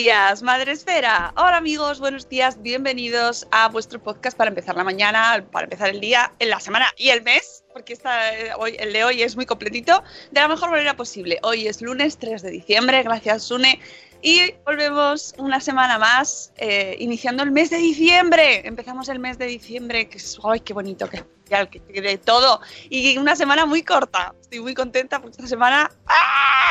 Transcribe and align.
días, 0.00 0.42
Madre 0.42 0.72
Esfera. 0.72 1.30
Hola 1.36 1.58
amigos, 1.58 2.00
buenos 2.00 2.26
días, 2.26 2.62
bienvenidos 2.62 3.46
a 3.50 3.68
vuestro 3.68 4.02
podcast 4.02 4.34
para 4.34 4.48
empezar 4.48 4.74
la 4.74 4.82
mañana, 4.82 5.44
para 5.52 5.64
empezar 5.64 5.90
el 5.90 6.00
día, 6.00 6.32
en 6.38 6.48
la 6.48 6.58
semana 6.58 6.86
y 6.96 7.10
el 7.10 7.20
mes, 7.20 7.64
porque 7.74 7.92
eh, 7.92 8.50
hoy, 8.56 8.76
el 8.78 8.94
de 8.94 9.04
hoy 9.04 9.22
es 9.22 9.36
muy 9.36 9.44
completito, 9.44 10.02
de 10.30 10.40
la 10.40 10.48
mejor 10.48 10.70
manera 10.70 10.96
posible. 10.96 11.38
Hoy 11.42 11.68
es 11.68 11.82
lunes 11.82 12.16
3 12.16 12.40
de 12.40 12.50
diciembre, 12.50 13.02
gracias 13.02 13.42
Sune. 13.42 13.78
Y 14.22 14.54
volvemos 14.64 15.34
una 15.36 15.60
semana 15.60 15.98
más, 15.98 16.54
eh, 16.56 16.96
iniciando 16.98 17.42
el 17.42 17.50
mes 17.50 17.68
de 17.68 17.76
diciembre. 17.76 18.66
Empezamos 18.66 19.10
el 19.10 19.18
mes 19.18 19.36
de 19.36 19.44
diciembre, 19.48 20.08
que 20.08 20.16
es, 20.16 20.38
¡ay, 20.42 20.60
qué 20.60 20.72
bonito! 20.72 21.10
Que, 21.10 21.24
que, 21.70 21.80
que 21.80 22.00
de 22.00 22.16
todo. 22.16 22.62
Y 22.88 23.18
una 23.18 23.36
semana 23.36 23.66
muy 23.66 23.82
corta. 23.82 24.34
Estoy 24.40 24.60
muy 24.60 24.72
contenta 24.72 25.20
porque 25.20 25.32
esta 25.32 25.46
semana 25.46 25.90
¡ah! 26.06 26.70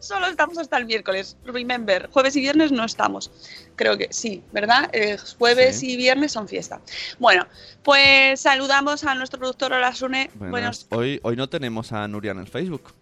Solo 0.00 0.26
estamos 0.26 0.58
hasta 0.58 0.76
el 0.76 0.86
miércoles. 0.86 1.36
Remember, 1.44 2.08
jueves 2.12 2.34
y 2.36 2.40
viernes 2.40 2.72
no 2.72 2.84
estamos. 2.84 3.30
Creo 3.76 3.96
que 3.96 4.08
sí, 4.10 4.42
¿verdad? 4.52 4.90
Eh, 4.92 5.16
jueves 5.38 5.78
Sí. 5.78 5.92
y 5.92 5.96
viernes 5.96 6.32
son 6.32 6.48
fiesta. 6.48 6.80
Bueno, 7.18 7.46
pues 7.82 8.40
saludamos 8.40 9.04
a 9.04 9.14
nuestro 9.14 9.38
productor 9.38 9.72
Olasune. 9.72 10.30
Buenas. 10.34 10.50
Buenos 10.50 10.86
Hoy, 10.90 11.20
hoy 11.22 11.36
no 11.36 11.48
tenemos 11.48 11.92
a 11.92 12.08
Nuria 12.08 12.32
en 12.32 12.40
el 12.40 12.48
Facebook. 12.48 12.92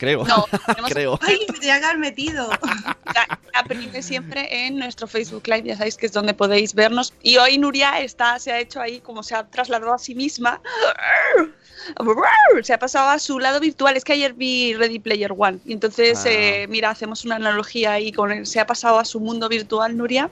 Creo. 0.00 0.24
No, 0.24 0.46
tenemos 0.66 0.90
Creo. 0.90 1.18
Ay, 1.22 1.38
me 1.46 1.58
tenía 1.58 1.78
que 1.78 1.84
haber 1.84 1.98
metido. 1.98 2.48
la, 3.14 3.38
la 3.52 4.02
siempre 4.02 4.66
en 4.66 4.78
nuestro 4.78 5.06
Facebook 5.06 5.46
Live, 5.46 5.64
ya 5.64 5.76
sabéis 5.76 5.96
que 5.98 6.06
es 6.06 6.12
donde 6.12 6.32
podéis 6.32 6.74
vernos. 6.74 7.12
Y 7.22 7.36
hoy 7.36 7.58
Nuria 7.58 8.00
está, 8.00 8.38
se 8.38 8.50
ha 8.50 8.58
hecho 8.58 8.80
ahí 8.80 9.00
como 9.00 9.22
se 9.22 9.34
ha 9.34 9.46
trasladado 9.48 9.92
a 9.92 9.98
sí 9.98 10.14
misma. 10.14 10.62
Se 12.62 12.72
ha 12.72 12.78
pasado 12.78 13.08
a 13.10 13.18
su 13.18 13.38
lado 13.38 13.60
virtual. 13.60 13.96
Es 13.96 14.04
que 14.04 14.12
ayer 14.12 14.34
vi 14.34 14.74
Ready 14.74 14.98
Player 14.98 15.32
One. 15.36 15.58
Y 15.64 15.72
entonces, 15.72 16.24
Ah. 16.26 16.30
eh, 16.30 16.66
mira, 16.68 16.90
hacemos 16.90 17.24
una 17.24 17.36
analogía 17.36 17.92
ahí 17.92 18.12
con 18.12 18.32
él. 18.32 18.46
Se 18.46 18.60
ha 18.60 18.66
pasado 18.66 18.98
a 18.98 19.04
su 19.04 19.20
mundo 19.20 19.48
virtual, 19.48 19.96
Nuria, 19.96 20.30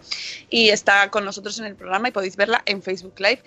y 0.50 0.68
está 0.70 1.10
con 1.10 1.24
nosotros 1.24 1.58
en 1.58 1.64
el 1.66 1.74
programa 1.74 2.08
y 2.08 2.12
podéis 2.12 2.36
verla 2.36 2.62
en 2.66 2.82
Facebook 2.82 3.14
Live. 3.18 3.42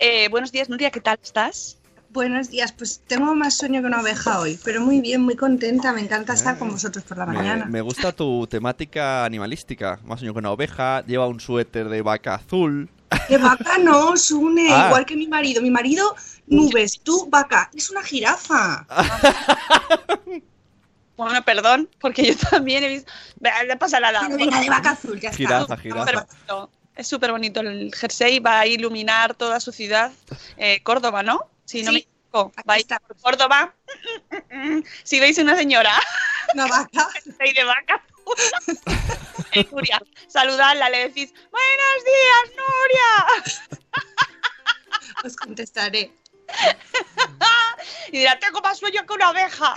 Eh, 0.00 0.28
buenos 0.28 0.52
días, 0.52 0.68
Nuria, 0.68 0.90
¿qué 0.90 1.00
tal 1.00 1.18
estás? 1.22 1.78
Buenos 2.10 2.48
días, 2.48 2.72
pues 2.72 3.02
tengo 3.06 3.34
más 3.34 3.58
sueño 3.58 3.82
que 3.82 3.88
una 3.88 4.00
oveja 4.00 4.38
hoy, 4.40 4.58
pero 4.64 4.80
muy 4.80 5.00
bien, 5.02 5.20
muy 5.20 5.36
contenta, 5.36 5.92
me 5.92 6.00
encanta 6.00 6.32
estar 6.32 6.56
con 6.56 6.70
vosotros 6.70 7.04
por 7.04 7.18
la 7.18 7.26
Me, 7.26 7.34
mañana. 7.34 7.66
me 7.66 7.82
gusta 7.82 8.10
tu 8.12 8.46
temática 8.46 9.24
animalística. 9.24 9.98
Más 10.04 10.20
sueño 10.20 10.32
que 10.32 10.38
una 10.38 10.50
oveja. 10.52 11.04
Lleva 11.06 11.26
un 11.26 11.40
suéter 11.40 11.88
de 11.90 12.00
vaca 12.00 12.36
azul. 12.36 12.88
De 13.28 13.36
vaca 13.38 13.76
no, 13.78 14.16
Sune, 14.16 14.68
Ah. 14.72 14.86
igual 14.86 15.04
que 15.04 15.14
mi 15.14 15.26
marido. 15.26 15.60
Mi 15.60 15.70
marido, 15.70 16.14
nubes, 16.46 17.00
tú, 17.02 17.26
vaca, 17.28 17.70
es 17.74 17.90
una 17.90 18.02
jirafa. 18.02 18.86
Bueno, 21.16 21.42
perdón, 21.46 21.88
porque 21.98 22.26
yo 22.26 22.36
también 22.50 22.84
he 22.84 22.88
visto. 22.88 23.10
Venga, 23.36 23.64
No 23.64 23.78
pasa 23.78 23.98
nada. 24.00 24.20
Venga, 24.22 24.36
venga, 24.36 24.60
de 24.60 24.68
vaca 24.68 24.90
azul, 24.90 25.18
ya 25.18 25.30
está. 25.30 25.36
Jirafa, 25.38 25.76
jirafa. 25.78 26.26
Es 26.94 27.08
súper 27.08 27.30
bonito 27.32 27.60
el 27.60 27.90
jersey, 27.94 28.38
va 28.38 28.60
a 28.60 28.66
iluminar 28.66 29.34
toda 29.34 29.58
su 29.60 29.72
ciudad. 29.72 30.12
Eh, 30.58 30.82
Córdoba, 30.82 31.22
¿no? 31.22 31.50
Si 31.64 31.82
no 31.82 31.90
Sí, 31.90 31.94
me 31.94 31.98
equivoco. 32.00 32.52
Va 32.68 32.74
a 32.74 32.76
ir 32.76 32.82
está. 32.82 32.98
por 33.00 33.16
Córdoba. 33.16 33.74
Si 35.04 35.18
veis 35.18 35.38
una 35.38 35.56
señora 35.56 35.92
Una 36.52 36.66
vaca. 36.66 37.08
jersey 37.24 37.54
de 37.54 37.64
vaca. 37.64 38.02
Eh, 39.52 39.66
Nuria, 39.72 40.02
saludadla, 40.28 40.90
le 40.90 41.08
decís, 41.08 41.32
buenos 41.50 42.04
días, 42.04 42.56
Nuria. 42.58 44.02
Os 45.24 45.34
contestaré. 45.36 46.10
Y 48.12 48.18
dirá, 48.18 48.38
tengo 48.38 48.60
más 48.60 48.78
sueño 48.78 49.04
que 49.04 49.14
una 49.14 49.30
oveja. 49.30 49.76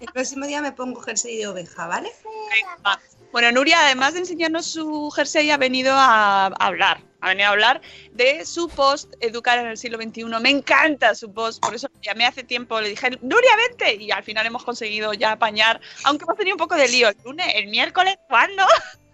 El 0.00 0.06
próximo 0.12 0.46
día 0.46 0.62
me 0.62 0.72
pongo 0.72 1.00
jersey 1.00 1.36
de 1.36 1.46
oveja, 1.48 1.86
¿vale? 1.86 2.12
Venga. 2.50 3.00
Bueno, 3.32 3.52
Nuria, 3.52 3.84
además 3.84 4.14
de 4.14 4.20
enseñarnos 4.20 4.66
su 4.66 5.10
jersey, 5.10 5.50
ha 5.50 5.56
venido 5.56 5.92
a 5.94 6.46
hablar. 6.46 7.02
Ha 7.20 7.28
venido 7.28 7.48
a 7.48 7.52
hablar 7.52 7.80
de 8.12 8.44
su 8.46 8.68
post 8.68 9.12
Educar 9.20 9.58
en 9.58 9.66
el 9.66 9.76
siglo 9.76 9.98
XXI. 9.98 10.24
Me 10.40 10.50
encanta 10.50 11.14
su 11.14 11.32
post, 11.32 11.60
por 11.60 11.74
eso 11.74 11.88
llamé 12.00 12.26
hace 12.26 12.44
tiempo. 12.44 12.80
Le 12.80 12.90
dije, 12.90 13.10
Nuria, 13.22 13.56
vente. 13.68 13.96
Y 13.96 14.10
al 14.12 14.22
final 14.22 14.46
hemos 14.46 14.64
conseguido 14.64 15.12
ya 15.14 15.32
apañar, 15.32 15.80
aunque 16.04 16.24
hemos 16.24 16.36
tenido 16.36 16.54
un 16.54 16.58
poco 16.58 16.76
de 16.76 16.88
lío. 16.88 17.08
El 17.08 17.16
lunes, 17.24 17.46
el 17.54 17.66
miércoles, 17.66 18.16
¿cuándo? 18.28 18.64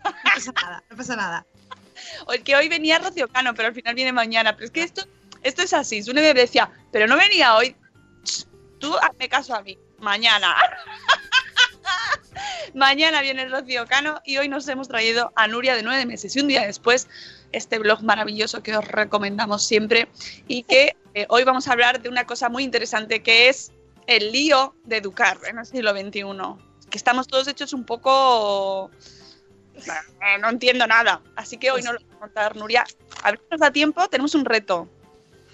No 0.05 0.13
pasa 0.23 0.53
nada, 0.53 0.85
no 0.91 0.97
pasa 0.97 1.17
nada. 1.17 1.47
O 2.27 2.33
el 2.33 2.43
que 2.43 2.55
hoy 2.57 2.69
venía 2.69 2.99
Rocío 2.99 3.29
Cano, 3.29 3.55
pero 3.55 3.69
al 3.69 3.75
final 3.75 3.95
viene 3.95 4.13
mañana. 4.13 4.55
Pero 4.55 4.67
es 4.67 4.71
que 4.71 4.83
esto, 4.83 5.07
esto 5.45 5.63
es 5.63 5.73
así. 5.73 6.03
Sune 6.03 6.21
me 6.21 6.35
decía, 6.35 6.71
pero 6.91 7.07
no 7.07 7.17
venía 7.17 7.55
hoy. 7.55 7.77
Tú 8.79 8.95
hazme 8.97 9.29
caso 9.29 9.55
a 9.55 9.63
mí. 9.63 9.79
Mañana. 9.99 10.57
mañana 12.75 13.23
viene 13.23 13.49
Rocío 13.49 13.87
Cano 13.87 14.21
y 14.25 14.39
hoy 14.39 14.49
nos 14.49 14.67
hemos 14.69 14.89
traído 14.89 15.33
a 15.37 15.47
Nuria 15.47 15.77
de 15.77 15.83
nueve 15.83 16.07
meses 16.07 16.35
y 16.35 16.41
un 16.41 16.49
día 16.49 16.67
después 16.67 17.09
este 17.53 17.79
blog 17.79 18.03
maravilloso 18.03 18.63
que 18.63 18.77
os 18.77 18.87
recomendamos 18.87 19.65
siempre 19.65 20.09
y 20.49 20.65
que 20.65 20.97
eh, 21.15 21.27
hoy 21.29 21.45
vamos 21.45 21.69
a 21.69 21.73
hablar 21.73 22.03
de 22.03 22.09
una 22.09 22.27
cosa 22.27 22.49
muy 22.49 22.65
interesante 22.65 23.23
que 23.23 23.49
es 23.49 23.73
el 24.07 24.33
lío 24.33 24.75
de 24.85 24.97
educar 24.97 25.39
en 25.47 25.59
el 25.59 25.67
siglo 25.67 25.93
XXI. 25.93 26.25
Que 26.91 26.99
estamos 26.99 27.29
todos 27.29 27.47
hechos 27.49 27.73
un 27.73 27.85
poco... 27.85 28.91
eh, 29.77 30.39
no 30.41 30.49
entiendo 30.49 30.87
nada. 30.87 31.23
Así 31.37 31.57
que 31.57 31.71
hoy 31.71 31.83
no 31.83 31.93
lo 31.93 32.01
voy 32.01 32.17
a 32.17 32.19
contar, 32.19 32.57
Nuria. 32.57 32.85
A 33.23 33.31
ver 33.31 33.41
si 33.41 33.47
nos 33.51 33.61
da 33.61 33.71
tiempo, 33.71 34.09
tenemos 34.09 34.35
un 34.35 34.45
reto. 34.45 34.89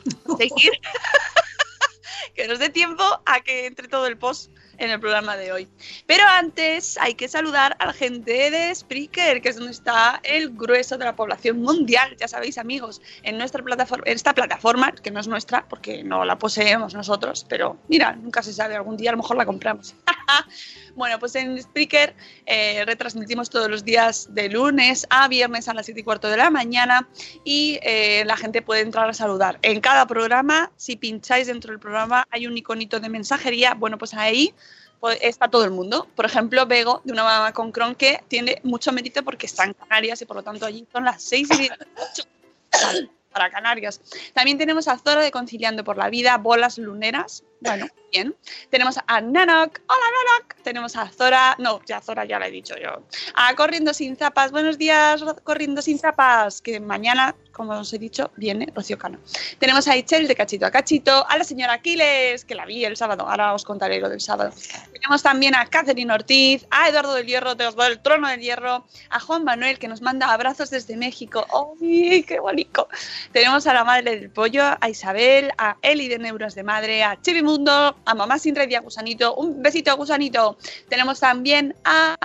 Seguir. 0.39 0.73
que 2.35 2.49
nos 2.49 2.59
dé 2.59 2.69
tiempo 2.69 3.03
a 3.27 3.41
que 3.41 3.67
entre 3.67 3.89
todo 3.89 4.07
el 4.07 4.17
post 4.17 4.51
en 4.81 4.91
el 4.91 4.99
programa 4.99 5.37
de 5.37 5.53
hoy. 5.53 5.69
Pero 6.07 6.25
antes 6.27 6.97
hay 6.99 7.15
que 7.15 7.29
saludar 7.29 7.77
a 7.79 7.87
la 7.87 7.93
gente 7.93 8.51
de 8.51 8.75
Spreaker, 8.75 9.43
que 9.43 9.51
es 9.51 9.57
donde 9.57 9.73
está 9.73 10.21
el 10.25 10.51
grueso 10.51 10.97
de 10.97 11.05
la 11.05 11.15
población 11.15 11.61
mundial. 11.61 12.17
Ya 12.19 12.29
sabéis, 12.29 12.57
amigos, 12.59 13.03
en 13.23 13.37
nuestra 13.37 13.63
plataforma, 13.63 14.05
en 14.07 14.17
esta 14.17 14.35
plataforma, 14.35 14.93
que 14.93 15.11
no 15.11 15.21
es 15.21 15.29
nuestra, 15.29 15.67
porque 15.69 16.03
no 16.03 16.25
la 16.25 16.39
poseemos 16.39 16.95
nosotros, 16.95 17.47
pero 17.49 17.77
mira, 17.89 18.17
nunca 18.17 18.43
se 18.43 18.53
sabe, 18.53 18.75
algún 18.75 18.97
día 18.97 19.11
a 19.11 19.13
lo 19.13 19.19
mejor 19.19 19.37
la 19.37 19.47
compramos. 19.47 19.95
bueno, 20.95 21.19
pues 21.19 21.35
en 21.35 21.61
Spreaker 21.61 22.15
eh, 22.47 22.85
retransmitimos 22.85 23.51
todos 23.51 23.71
los 23.71 23.85
días 23.85 24.29
de 24.35 24.49
lunes 24.49 25.07
a 25.11 25.29
viernes 25.29 25.69
a 25.69 25.75
las 25.75 25.87
7 25.87 26.01
y 26.01 26.05
cuarto 26.05 26.29
de 26.29 26.37
la 26.37 26.51
mañana 26.51 27.09
y 27.45 27.79
eh, 27.83 28.25
la 28.27 28.37
gente 28.37 28.63
puede 28.63 28.83
entrar 28.83 29.09
a 29.09 29.15
saludar. 29.15 29.59
En 29.63 29.81
cada 29.81 30.07
programa, 30.07 30.71
si 30.77 30.97
pincháis 30.97 31.47
dentro 31.47 31.71
del 31.73 31.81
programa, 31.81 32.27
hay 32.31 32.47
un 32.47 32.57
iconito 32.57 33.01
de 33.01 33.09
mensajería. 33.09 33.75
Bueno, 33.75 33.99
pues 33.99 34.15
ahí 34.15 34.55
pues, 35.01 35.19
está 35.23 35.49
todo 35.49 35.65
el 35.65 35.71
mundo. 35.71 36.09
Por 36.15 36.27
ejemplo, 36.27 36.67
Bego, 36.67 37.01
de 37.05 37.13
una 37.13 37.25
mamá 37.25 37.53
con 37.53 37.73
Cron, 37.73 37.95
que 37.95 38.23
tiene 38.29 38.61
mucho 38.63 38.93
mérito 38.93 39.23
porque 39.23 39.47
está 39.47 39.65
en 39.65 39.75
Canarias 39.75 40.21
y 40.23 40.27
por 40.27 40.37
lo 40.37 40.43
tanto 40.43 40.67
allí 40.67 40.87
son 40.93 41.05
las 41.05 41.23
6 41.23 41.49
y 41.53 41.57
18 41.57 43.20
para 43.33 43.51
Canarias. 43.51 44.01
También 44.35 44.59
tenemos 44.59 44.89
a 44.89 44.99
Zora 44.99 45.23
de 45.23 45.31
Conciliando 45.31 45.85
por 45.85 45.97
la 45.97 46.11
Vida, 46.11 46.37
Bolas 46.39 46.79
Luneras. 46.79 47.45
Bueno, 47.61 47.87
bien. 48.13 48.35
Tenemos 48.71 48.99
a 49.07 49.21
Nanok. 49.21 49.81
Hola, 49.87 50.07
Nanok. 50.17 50.55
Tenemos 50.63 50.97
a 50.97 51.09
Zora. 51.09 51.55
No, 51.59 51.81
ya 51.85 52.01
Zora 52.01 52.25
ya 52.25 52.39
la 52.39 52.49
he 52.49 52.51
dicho 52.51 52.75
yo. 52.77 53.03
A 53.35 53.55
Corriendo 53.55 53.95
Sin 53.95 54.17
Zapas. 54.17 54.51
Buenos 54.51 54.79
días, 54.79 55.23
Corriendo 55.45 55.83
Sin 55.83 55.99
Zapas. 55.99 56.61
Que 56.61 56.81
mañana, 56.81 57.35
como 57.53 57.73
os 57.73 57.93
he 57.93 57.99
dicho, 57.99 58.31
viene 58.37 58.73
Rocío 58.75 58.99
Cano. 58.99 59.19
Tenemos 59.59 59.87
a 59.89 59.97
Ichel 59.97 60.27
de 60.27 60.35
Cachito 60.35 60.67
a 60.67 60.71
Cachito. 60.71 61.27
A 61.29 61.37
la 61.37 61.45
señora 61.45 61.75
Aquiles, 61.75 62.45
que 62.45 62.55
la 62.55 62.65
vi 62.67 62.85
el 62.85 62.97
sábado. 62.97 63.29
Ahora 63.29 63.55
os 63.55 63.65
contaré 63.65 64.01
lo 64.01 64.09
del 64.09 64.21
sábado. 64.21 64.53
Tenemos 64.93 65.23
también 65.23 65.55
a 65.55 65.67
Catherine 65.67 66.13
Ortiz. 66.13 66.67
A 66.71 66.89
Eduardo 66.89 67.15
del 67.15 67.27
Hierro, 67.27 67.55
de 67.55 67.67
Osvaldo 67.67 67.91
del 67.91 68.03
Trono 68.03 68.29
del 68.29 68.41
Hierro. 68.41 68.87
A 69.11 69.21
Juan 69.21 69.45
Manuel, 69.45 69.79
que 69.79 69.87
nos 69.87 70.01
manda 70.01 70.33
abrazos 70.33 70.71
desde 70.71 70.97
México. 70.97 71.47
¡Ay, 71.81 72.23
qué 72.23 72.41
bonito! 72.41 72.89
Tenemos 73.33 73.67
a 73.67 73.75
la 73.75 73.85
madre 73.85 74.17
del 74.19 74.31
pollo, 74.31 74.63
a 74.81 74.89
Isabel, 74.89 75.53
a 75.59 75.77
Eli 75.83 76.09
de 76.09 76.19
Neuros 76.19 76.55
de 76.55 76.63
Madre, 76.63 77.03
a 77.05 77.21
Chibi 77.21 77.43
Mundo, 77.43 77.97
a 78.05 78.15
Mamá 78.15 78.39
Sin 78.39 78.55
Red 78.55 78.71
y 78.71 78.75
a 78.75 78.81
Gusanito. 78.81 79.35
Un 79.35 79.63
besito 79.63 79.97
Gusanito. 79.97 80.57
Tenemos 80.89 81.21
también 81.21 81.75
a 81.85 82.17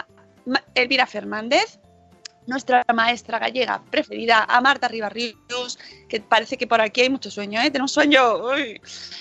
Elvira 0.76 1.06
Fernández, 1.08 1.80
nuestra 2.48 2.86
maestra 2.94 3.40
gallega 3.40 3.82
preferida, 3.90 4.44
a 4.48 4.62
Marta 4.62 4.88
Ribarrius, 4.88 5.36
que 6.08 6.22
parece 6.22 6.58
que 6.58 6.68
por 6.68 6.80
aquí 6.80 7.02
hay 7.02 7.10
mucho 7.10 7.32
sueño, 7.32 7.60
¿eh? 7.60 7.72
Tenemos 7.72 7.92
sueño. 7.92 8.36
Uy. 8.54 8.80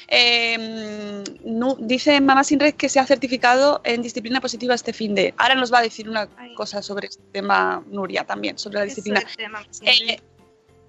Eh, 0.09 1.25
nu- 1.44 1.77
dice 1.81 2.20
Mamá 2.20 2.44
Sin 2.44 2.61
Red 2.61 2.75
que 2.75 2.91
se 2.91 3.00
ha 3.00 3.06
certificado 3.06 3.81
en 3.85 4.03
disciplina 4.03 4.43
positiva 4.43 4.75
este 4.75 4.93
fin 4.93 5.15
de. 5.15 5.32
Ahora 5.38 5.55
nos 5.55 5.73
va 5.73 5.79
a 5.79 5.82
decir 5.82 6.06
una 6.06 6.29
Ay. 6.37 6.55
cosa 6.55 6.82
sobre 6.82 7.06
este 7.09 7.23
tema, 7.32 7.82
Nuria, 7.87 8.25
también, 8.25 8.59
sobre 8.59 8.81
la 8.81 8.85
disciplina. 8.85 9.23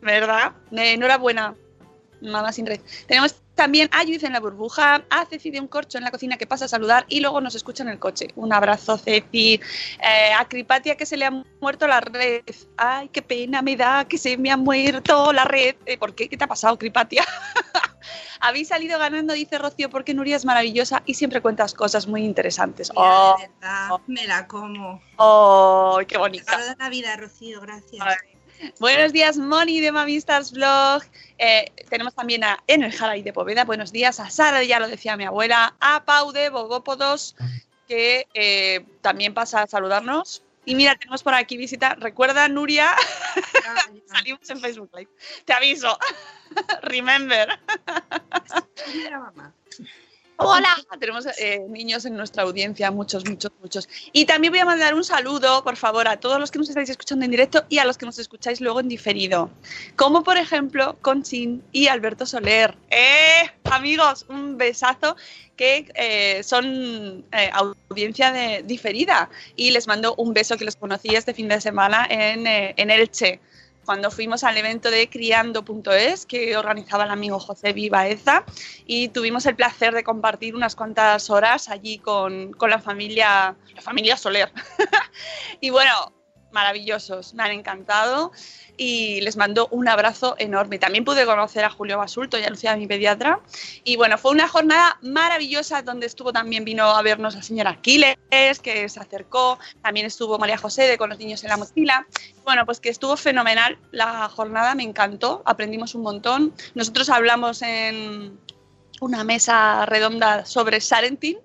¿Verdad? 0.01 0.53
Enhorabuena, 0.71 1.55
mamá 2.21 2.51
sin 2.51 2.65
red. 2.65 2.79
Tenemos 3.07 3.35
también 3.55 3.87
a 3.93 3.99
Judith 4.01 4.23
en 4.25 4.33
la 4.33 4.41
burbuja, 4.41 5.05
a 5.09 5.25
Ceci 5.25 5.49
de 5.49 5.61
un 5.61 5.67
corcho 5.67 5.97
en 5.97 6.03
la 6.03 6.11
cocina 6.11 6.35
que 6.37 6.45
pasa 6.45 6.65
a 6.65 6.67
saludar 6.67 7.05
y 7.07 7.21
luego 7.21 7.39
nos 7.39 7.55
escucha 7.55 7.83
en 7.83 7.89
el 7.89 7.99
coche. 7.99 8.27
Un 8.35 8.51
abrazo, 8.51 8.97
Ceci. 8.97 9.53
Eh, 9.99 10.33
a 10.37 10.45
Cripatia 10.47 10.97
que 10.97 11.05
se 11.05 11.15
le 11.15 11.25
ha 11.25 11.31
muerto 11.61 11.87
la 11.87 12.01
red. 12.01 12.43
Ay, 12.75 13.07
qué 13.09 13.21
pena 13.21 13.61
me 13.61 13.77
da 13.77 14.05
que 14.05 14.17
se 14.17 14.37
me 14.37 14.51
ha 14.51 14.57
muerto 14.57 15.31
la 15.31 15.45
red. 15.45 15.75
Eh, 15.85 15.97
¿Por 15.97 16.13
qué? 16.13 16.27
¿Qué 16.27 16.35
te 16.37 16.43
ha 16.43 16.47
pasado, 16.47 16.77
Cripatia? 16.77 17.23
Habéis 18.41 18.67
salido 18.67 18.99
ganando, 18.99 19.33
dice 19.33 19.57
Rocío, 19.57 19.89
porque 19.89 20.13
Nuria 20.13 20.35
es 20.35 20.45
maravillosa 20.45 21.01
y 21.05 21.13
siempre 21.15 21.41
cuentas 21.41 21.73
cosas 21.73 22.05
muy 22.07 22.23
interesantes. 22.23 22.91
Mira, 22.91 23.01
Oh, 23.07 23.35
verdad, 23.39 23.89
me 24.07 24.27
la 24.27 24.45
como. 24.47 25.01
oh, 25.15 25.99
qué 26.07 26.17
bonita. 26.17 26.57
De 26.57 26.75
Navidad, 26.75 27.17
Rocío, 27.17 27.61
gracias. 27.61 28.05
Ay. 28.05 28.34
Buenos 28.79 29.13
días, 29.13 29.37
Moni 29.37 29.81
de 29.81 29.91
Mamistas 29.91 30.51
Vlog. 30.51 31.03
Eh, 31.37 31.71
tenemos 31.89 32.15
también 32.15 32.43
a 32.43 32.63
Enerjara 32.67 33.17
y 33.17 33.21
de 33.21 33.33
Poveda. 33.33 33.65
Buenos 33.65 33.91
días 33.91 34.19
a 34.19 34.29
Sara, 34.29 34.63
ya 34.63 34.79
lo 34.79 34.87
decía 34.87 35.17
mi 35.17 35.25
abuela. 35.25 35.75
A 35.79 36.05
Pau 36.05 36.31
de 36.31 36.49
Bogópodos, 36.49 37.35
que 37.87 38.27
eh, 38.33 38.85
también 39.01 39.33
pasa 39.33 39.63
a 39.63 39.67
saludarnos. 39.67 40.43
Y 40.65 40.75
mira, 40.75 40.95
tenemos 40.95 41.21
por 41.21 41.33
aquí 41.33 41.57
visita. 41.57 41.95
Recuerda, 41.95 42.47
Nuria, 42.47 42.95
salimos 44.07 44.49
en 44.49 44.59
Facebook 44.59 44.89
Live. 44.95 45.11
Te 45.45 45.53
aviso. 45.53 45.97
Remember. 46.81 47.59
Mamá. 49.11 49.53
Hola. 50.37 50.69
Tenemos 50.99 51.25
eh, 51.37 51.65
niños 51.69 52.05
en 52.05 52.15
nuestra 52.15 52.43
audiencia, 52.43 52.91
muchos, 52.91 53.25
muchos, 53.25 53.51
muchos. 53.61 53.89
Y 54.11 54.25
también 54.25 54.51
voy 54.51 54.59
a 54.59 54.65
mandar 54.65 54.93
un 54.93 55.03
saludo, 55.03 55.63
por 55.63 55.77
favor, 55.77 56.07
a 56.07 56.17
todos 56.17 56.39
los 56.39 56.51
que 56.51 56.59
nos 56.59 56.69
estáis 56.69 56.89
escuchando 56.89 57.25
en 57.25 57.31
directo 57.31 57.65
y 57.69 57.77
a 57.77 57.85
los 57.85 57.97
que 57.97 58.05
nos 58.05 58.19
escucháis 58.19 58.61
luego 58.61 58.79
en 58.79 58.87
diferido. 58.87 59.49
Como 59.95 60.23
por 60.23 60.37
ejemplo 60.37 60.97
Conchín 61.01 61.63
y 61.71 61.87
Alberto 61.87 62.25
Soler. 62.25 62.77
¡Eh! 62.89 63.49
Amigos, 63.65 64.25
un 64.29 64.57
besazo 64.57 65.15
que 65.55 65.91
eh, 65.95 66.43
son 66.43 67.25
eh, 67.31 67.49
audiencia 67.53 68.31
de, 68.31 68.63
diferida. 68.63 69.29
Y 69.55 69.71
les 69.71 69.87
mando 69.87 70.15
un 70.15 70.33
beso 70.33 70.57
que 70.57 70.65
los 70.65 70.75
conocí 70.75 71.15
este 71.15 71.33
fin 71.33 71.47
de 71.47 71.61
semana 71.61 72.07
en, 72.09 72.45
en 72.45 72.89
Elche 72.89 73.39
cuando 73.85 74.11
fuimos 74.11 74.43
al 74.43 74.57
evento 74.57 74.91
de 74.91 75.09
criando.es 75.09 76.25
que 76.25 76.57
organizaba 76.57 77.05
el 77.05 77.11
amigo 77.11 77.39
José 77.39 77.73
Vivaeza 77.73 78.43
y 78.85 79.09
tuvimos 79.09 79.45
el 79.45 79.55
placer 79.55 79.93
de 79.93 80.03
compartir 80.03 80.55
unas 80.55 80.75
cuantas 80.75 81.29
horas 81.29 81.69
allí 81.69 81.99
con, 81.99 82.51
con 82.53 82.69
la 82.69 82.79
familia, 82.79 83.55
la 83.73 83.81
familia 83.81 84.17
Soler. 84.17 84.51
y 85.61 85.69
bueno, 85.69 85.91
maravillosos, 86.55 87.33
me 87.33 87.43
han 87.43 87.51
encantado 87.51 88.31
y 88.77 89.21
les 89.21 89.35
mando 89.35 89.67
un 89.71 89.87
abrazo 89.87 90.35
enorme. 90.39 90.79
También 90.79 91.03
pude 91.03 91.25
conocer 91.25 91.65
a 91.65 91.69
Julio 91.69 91.97
Basulto 91.97 92.39
y 92.39 92.43
a 92.43 92.49
Lucía, 92.49 92.75
mi 92.77 92.87
pediatra. 92.87 93.41
Y 93.83 93.97
bueno, 93.97 94.17
fue 94.17 94.31
una 94.31 94.47
jornada 94.47 94.97
maravillosa 95.01 95.81
donde 95.81 96.05
estuvo 96.07 96.31
también, 96.31 96.63
vino 96.63 96.85
a 96.85 97.01
vernos 97.01 97.35
la 97.35 97.43
señora 97.43 97.71
Aquiles, 97.71 98.17
que 98.63 98.89
se 98.89 98.99
acercó. 98.99 99.59
También 99.81 100.05
estuvo 100.05 100.39
María 100.39 100.57
José 100.57 100.83
de 100.83 100.97
Con 100.97 101.09
los 101.09 101.19
niños 101.19 101.43
en 101.43 101.49
la 101.49 101.57
mochila. 101.57 102.07
Bueno, 102.45 102.65
pues 102.65 102.79
que 102.79 102.89
estuvo 102.89 103.17
fenomenal 103.17 103.77
la 103.91 104.29
jornada, 104.29 104.75
me 104.75 104.83
encantó, 104.83 105.43
aprendimos 105.45 105.93
un 105.93 106.03
montón. 106.03 106.53
Nosotros 106.73 107.09
hablamos 107.09 107.61
en 107.61 108.39
una 109.01 109.25
mesa 109.25 109.85
redonda 109.85 110.45
sobre 110.45 110.79
Sarentin 110.79 111.37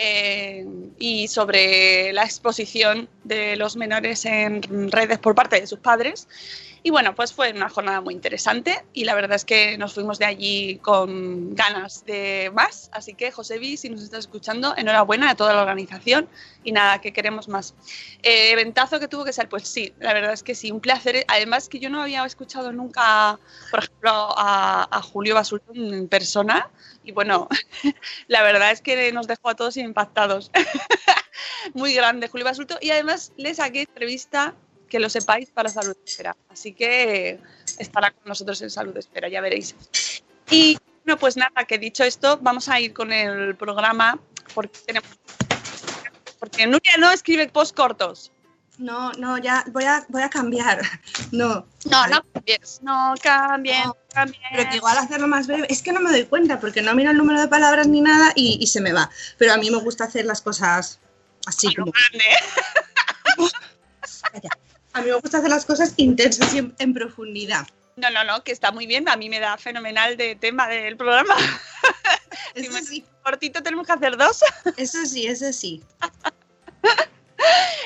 eh, 0.00 0.64
y 0.98 1.26
sobre 1.26 2.12
la 2.12 2.22
exposición 2.22 3.08
de 3.24 3.56
los 3.56 3.76
menores 3.76 4.24
en 4.24 4.62
redes 4.92 5.18
por 5.18 5.34
parte 5.34 5.60
de 5.60 5.66
sus 5.66 5.80
padres. 5.80 6.28
Y 6.82 6.90
bueno, 6.90 7.14
pues 7.14 7.32
fue 7.32 7.52
una 7.52 7.68
jornada 7.68 8.00
muy 8.00 8.14
interesante 8.14 8.84
y 8.92 9.04
la 9.04 9.14
verdad 9.14 9.36
es 9.36 9.44
que 9.44 9.76
nos 9.78 9.94
fuimos 9.94 10.18
de 10.18 10.26
allí 10.26 10.78
con 10.78 11.54
ganas 11.54 12.04
de 12.04 12.50
más. 12.54 12.90
Así 12.92 13.14
que, 13.14 13.30
Josebi, 13.32 13.76
si 13.76 13.88
nos 13.88 14.02
estás 14.02 14.20
escuchando, 14.20 14.74
enhorabuena 14.76 15.30
a 15.30 15.34
toda 15.34 15.54
la 15.54 15.62
organización 15.62 16.28
y 16.64 16.72
nada, 16.72 17.00
que 17.00 17.12
queremos 17.12 17.48
más. 17.48 17.74
Eh, 18.22 18.52
eventazo 18.52 19.00
que 19.00 19.08
tuvo 19.08 19.24
que 19.24 19.32
ser, 19.32 19.48
pues 19.48 19.66
sí, 19.68 19.92
la 19.98 20.12
verdad 20.12 20.32
es 20.32 20.42
que 20.42 20.54
sí, 20.54 20.70
un 20.70 20.80
placer. 20.80 21.24
Además 21.28 21.68
que 21.68 21.78
yo 21.78 21.90
no 21.90 22.02
había 22.02 22.24
escuchado 22.24 22.72
nunca, 22.72 23.38
por 23.70 23.80
ejemplo, 23.80 24.10
a, 24.36 24.88
a 24.90 25.02
Julio 25.02 25.34
Basulto 25.34 25.72
en 25.74 26.08
persona 26.08 26.70
y 27.08 27.12
bueno, 27.12 27.48
la 28.28 28.42
verdad 28.42 28.70
es 28.70 28.82
que 28.82 29.10
nos 29.12 29.26
dejó 29.26 29.48
a 29.48 29.54
todos 29.54 29.78
impactados. 29.78 30.50
Muy 31.74 31.94
grande 31.94 32.28
Julio 32.28 32.44
Basulto 32.44 32.76
y 32.80 32.90
además 32.90 33.32
le 33.36 33.54
saqué 33.54 33.82
entrevista 33.82 34.54
que 34.88 34.98
lo 34.98 35.08
sepáis 35.08 35.50
para 35.50 35.68
Salud 35.68 35.96
Espera. 36.04 36.36
Así 36.48 36.72
que 36.72 37.38
estará 37.78 38.10
con 38.10 38.24
nosotros 38.26 38.60
en 38.62 38.70
Salud 38.70 38.96
Espera, 38.96 39.28
ya 39.28 39.40
veréis. 39.40 39.74
Y 40.50 40.78
bueno, 41.04 41.18
pues 41.18 41.36
nada, 41.36 41.64
que 41.66 41.78
dicho 41.78 42.04
esto, 42.04 42.38
vamos 42.40 42.68
a 42.68 42.80
ir 42.80 42.92
con 42.92 43.12
el 43.12 43.56
programa 43.56 44.18
porque 44.54 44.78
tenemos. 44.86 45.08
Porque 46.38 46.66
Nuria 46.66 46.96
no 46.98 47.10
escribe 47.10 47.48
post 47.48 47.76
cortos. 47.76 48.32
No, 48.78 49.10
no, 49.12 49.38
ya 49.38 49.64
voy 49.68 49.84
a, 49.84 50.06
voy 50.08 50.22
a 50.22 50.30
cambiar. 50.30 50.80
No. 51.32 51.66
No, 51.90 52.06
no 52.06 52.22
cambies. 52.32 52.80
No 52.82 53.14
cambien, 53.22 53.84
No, 53.84 53.96
cambien. 54.14 54.42
Pero 54.52 54.70
que 54.70 54.76
igual 54.76 54.96
hacerlo 54.96 55.26
más 55.26 55.46
breve. 55.46 55.66
Es 55.68 55.82
que 55.82 55.92
no 55.92 56.00
me 56.00 56.10
doy 56.10 56.24
cuenta 56.24 56.58
porque 56.60 56.80
no 56.80 56.94
miro 56.94 57.10
el 57.10 57.16
número 57.16 57.40
de 57.40 57.48
palabras 57.48 57.86
ni 57.88 58.00
nada 58.00 58.32
y, 58.34 58.56
y 58.60 58.66
se 58.68 58.80
me 58.80 58.92
va. 58.92 59.10
Pero 59.36 59.52
a 59.52 59.56
mí 59.56 59.70
me 59.70 59.78
gusta 59.78 60.04
hacer 60.04 60.24
las 60.24 60.40
cosas 60.40 61.00
así 61.46 61.74
como. 61.74 61.92
grande. 61.92 62.24
A 64.94 65.00
mí 65.02 65.08
me 65.08 65.14
gusta 65.14 65.38
hacer 65.38 65.50
las 65.50 65.64
cosas 65.64 65.94
intensas 65.96 66.52
y 66.54 66.58
en, 66.58 66.74
en 66.78 66.94
profundidad. 66.94 67.66
No, 67.96 68.10
no, 68.10 68.22
no, 68.24 68.42
que 68.44 68.52
está 68.52 68.70
muy 68.72 68.86
bien. 68.86 69.08
A 69.08 69.16
mí 69.16 69.28
me 69.28 69.40
da 69.40 69.56
fenomenal 69.58 70.16
de 70.16 70.34
tema 70.36 70.68
del 70.68 70.96
programa. 70.96 71.34
Si 72.54 72.62
Eso 72.62 72.72
me- 72.72 72.82
sí, 72.82 73.04
Cortito 73.22 73.62
tenemos 73.62 73.86
que 73.86 73.92
hacer 73.92 74.16
dos. 74.16 74.40
eso 74.76 75.04
sí, 75.06 75.26
eso 75.26 75.52
sí. 75.52 75.82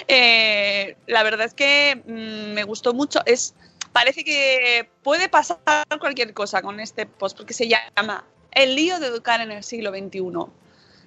Eh, 0.09 0.97
la 1.07 1.23
verdad 1.23 1.47
es 1.47 1.55
que 1.55 2.03
mm, 2.07 2.55
me 2.55 2.65
gustó 2.65 2.95
mucho. 2.95 3.21
Es, 3.27 3.55
parece 3.93 4.25
que 4.25 4.89
puede 5.03 5.29
pasar 5.29 5.59
cualquier 6.01 6.33
cosa 6.35 6.63
con 6.63 6.81
este 6.81 7.07
post, 7.07 7.37
porque 7.37 7.55
se 7.55 7.69
llama 7.69 8.25
El 8.51 8.75
lío 8.75 8.99
de 8.99 9.07
educar 9.09 9.41
en 9.41 9.53
el 9.53 9.63
siglo 9.63 9.91
XXI. 9.91 10.21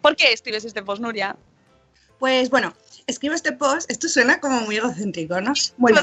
¿Por 0.01 0.15
qué 0.15 0.31
escribes 0.31 0.65
este 0.65 0.83
post, 0.83 1.01
Nuria? 1.01 1.35
Pues 2.19 2.49
bueno, 2.49 2.73
escribo 3.07 3.35
este 3.35 3.51
post, 3.51 3.89
esto 3.89 4.07
suena 4.07 4.39
como 4.39 4.62
muy 4.62 4.77
egocéntrico, 4.77 5.39
¿no? 5.41 5.53
Bueno, 5.77 6.01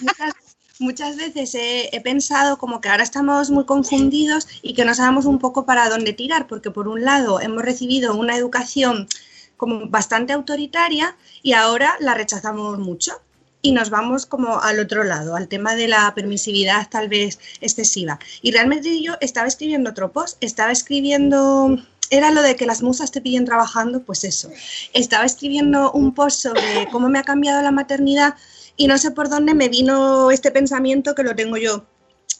muchas, 0.00 0.34
muchas 0.78 1.16
veces 1.16 1.54
he, 1.54 1.94
he 1.94 2.00
pensado 2.00 2.58
como 2.58 2.80
que 2.80 2.88
ahora 2.88 3.02
estamos 3.02 3.50
muy 3.50 3.64
confundidos 3.64 4.46
y 4.62 4.74
que 4.74 4.84
no 4.84 4.94
sabemos 4.94 5.26
un 5.26 5.38
poco 5.38 5.66
para 5.66 5.88
dónde 5.88 6.12
tirar, 6.12 6.46
porque 6.46 6.70
por 6.70 6.88
un 6.88 7.04
lado 7.04 7.40
hemos 7.40 7.62
recibido 7.62 8.14
una 8.14 8.36
educación 8.36 9.08
como 9.56 9.88
bastante 9.88 10.32
autoritaria 10.32 11.16
y 11.42 11.52
ahora 11.52 11.96
la 12.00 12.14
rechazamos 12.14 12.78
mucho 12.78 13.20
y 13.62 13.72
nos 13.72 13.90
vamos 13.90 14.26
como 14.26 14.60
al 14.60 14.80
otro 14.80 15.04
lado, 15.04 15.36
al 15.36 15.48
tema 15.48 15.74
de 15.74 15.88
la 15.88 16.14
permisividad 16.14 16.88
tal 16.88 17.08
vez 17.08 17.38
excesiva. 17.60 18.18
Y 18.42 18.52
realmente 18.52 19.02
yo 19.02 19.14
estaba 19.20 19.48
escribiendo 19.48 19.90
otro 19.90 20.12
post, 20.12 20.42
estaba 20.42 20.72
escribiendo, 20.72 21.76
era 22.10 22.30
lo 22.30 22.42
de 22.42 22.56
que 22.56 22.66
las 22.66 22.82
musas 22.82 23.10
te 23.10 23.20
pillen 23.20 23.44
trabajando, 23.44 24.02
pues 24.02 24.24
eso. 24.24 24.50
Estaba 24.92 25.24
escribiendo 25.24 25.92
un 25.92 26.12
post 26.12 26.42
sobre 26.42 26.88
cómo 26.90 27.08
me 27.08 27.20
ha 27.20 27.22
cambiado 27.22 27.62
la 27.62 27.70
maternidad 27.70 28.34
y 28.76 28.86
no 28.86 28.98
sé 28.98 29.10
por 29.12 29.28
dónde 29.28 29.54
me 29.54 29.68
vino 29.68 30.30
este 30.30 30.50
pensamiento 30.50 31.14
que 31.14 31.22
lo 31.22 31.34
tengo 31.34 31.56
yo 31.56 31.86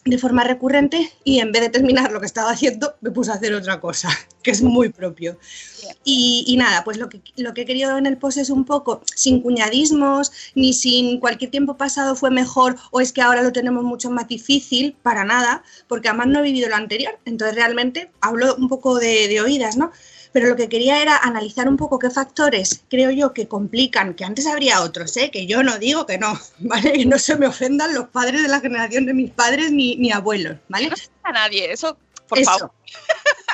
de 0.04 0.16
forma 0.16 0.44
recurrente 0.44 1.12
y 1.24 1.40
en 1.40 1.52
vez 1.52 1.62
de 1.62 1.68
terminar 1.68 2.10
lo 2.10 2.20
que 2.20 2.26
estaba 2.26 2.50
haciendo 2.50 2.94
me 3.02 3.10
puse 3.10 3.30
a 3.30 3.34
hacer 3.34 3.54
otra 3.54 3.80
cosa, 3.80 4.08
que 4.42 4.50
es 4.50 4.62
muy 4.62 4.88
propio. 4.88 5.38
Y, 6.04 6.44
y 6.46 6.56
nada, 6.56 6.84
pues 6.84 6.96
lo 6.96 7.08
que, 7.08 7.20
lo 7.36 7.52
que 7.52 7.62
he 7.62 7.66
querido 7.66 7.98
en 7.98 8.06
el 8.06 8.16
post 8.16 8.38
es 8.38 8.50
un 8.50 8.64
poco 8.64 9.02
sin 9.14 9.42
cuñadismos, 9.42 10.32
ni 10.54 10.72
sin 10.72 11.20
cualquier 11.20 11.50
tiempo 11.50 11.76
pasado 11.76 12.16
fue 12.16 12.30
mejor 12.30 12.76
o 12.90 13.00
es 13.00 13.12
que 13.12 13.22
ahora 13.22 13.42
lo 13.42 13.52
tenemos 13.52 13.84
mucho 13.84 14.10
más 14.10 14.26
difícil, 14.26 14.96
para 15.02 15.24
nada, 15.24 15.62
porque 15.86 16.08
además 16.08 16.28
no 16.28 16.38
he 16.40 16.42
vivido 16.42 16.68
lo 16.68 16.76
anterior, 16.76 17.18
entonces 17.24 17.54
realmente 17.56 18.10
hablo 18.20 18.54
un 18.56 18.68
poco 18.68 18.98
de, 18.98 19.28
de 19.28 19.40
oídas, 19.40 19.76
¿no? 19.76 19.92
Pero 20.32 20.48
lo 20.48 20.56
que 20.56 20.68
quería 20.68 21.02
era 21.02 21.16
analizar 21.18 21.68
un 21.68 21.76
poco 21.76 21.98
qué 21.98 22.10
factores 22.10 22.84
creo 22.88 23.10
yo 23.10 23.32
que 23.32 23.48
complican, 23.48 24.14
que 24.14 24.24
antes 24.24 24.46
habría 24.46 24.82
otros, 24.82 25.16
¿eh? 25.16 25.30
que 25.30 25.46
yo 25.46 25.62
no 25.62 25.78
digo 25.78 26.06
que 26.06 26.18
no, 26.18 26.38
¿vale? 26.58 26.92
Que 26.92 27.06
no 27.06 27.18
se 27.18 27.36
me 27.36 27.46
ofendan 27.46 27.94
los 27.94 28.08
padres 28.08 28.42
de 28.42 28.48
la 28.48 28.60
generación 28.60 29.06
de 29.06 29.14
mis 29.14 29.30
padres 29.30 29.72
ni, 29.72 29.96
ni 29.96 30.12
abuelos, 30.12 30.56
¿vale? 30.68 30.90
No 30.90 30.96
se 30.96 31.08
a 31.22 31.32
nadie, 31.32 31.72
eso, 31.72 31.96
por 32.28 32.38
Eso. 32.38 32.50
favor. 32.50 32.72